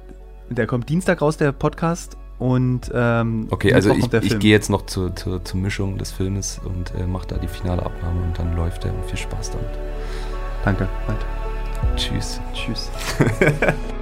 der 0.48 0.66
kommt 0.66 0.88
Dienstag 0.88 1.20
raus, 1.20 1.36
der 1.36 1.52
Podcast. 1.52 2.16
Und 2.38 2.90
ähm, 2.94 3.48
okay, 3.50 3.72
also 3.72 3.94
ich, 3.94 4.12
ich 4.12 4.38
gehe 4.38 4.50
jetzt 4.50 4.68
noch 4.68 4.84
zur, 4.84 5.16
zur, 5.16 5.42
zur, 5.42 5.58
Mischung 5.58 5.96
des 5.96 6.12
Filmes 6.12 6.60
und 6.62 6.94
äh, 6.94 7.06
mache 7.06 7.26
da 7.28 7.38
die 7.38 7.48
finale 7.48 7.82
Abnahme 7.82 8.22
und 8.24 8.38
dann 8.38 8.54
läuft 8.54 8.84
er. 8.84 8.92
Viel 9.04 9.16
Spaß 9.16 9.52
damit. 9.52 9.70
Danke, 10.62 10.86
Halt. 11.06 11.24
Tschüss. 11.96 12.40
Tschüss. 12.52 12.90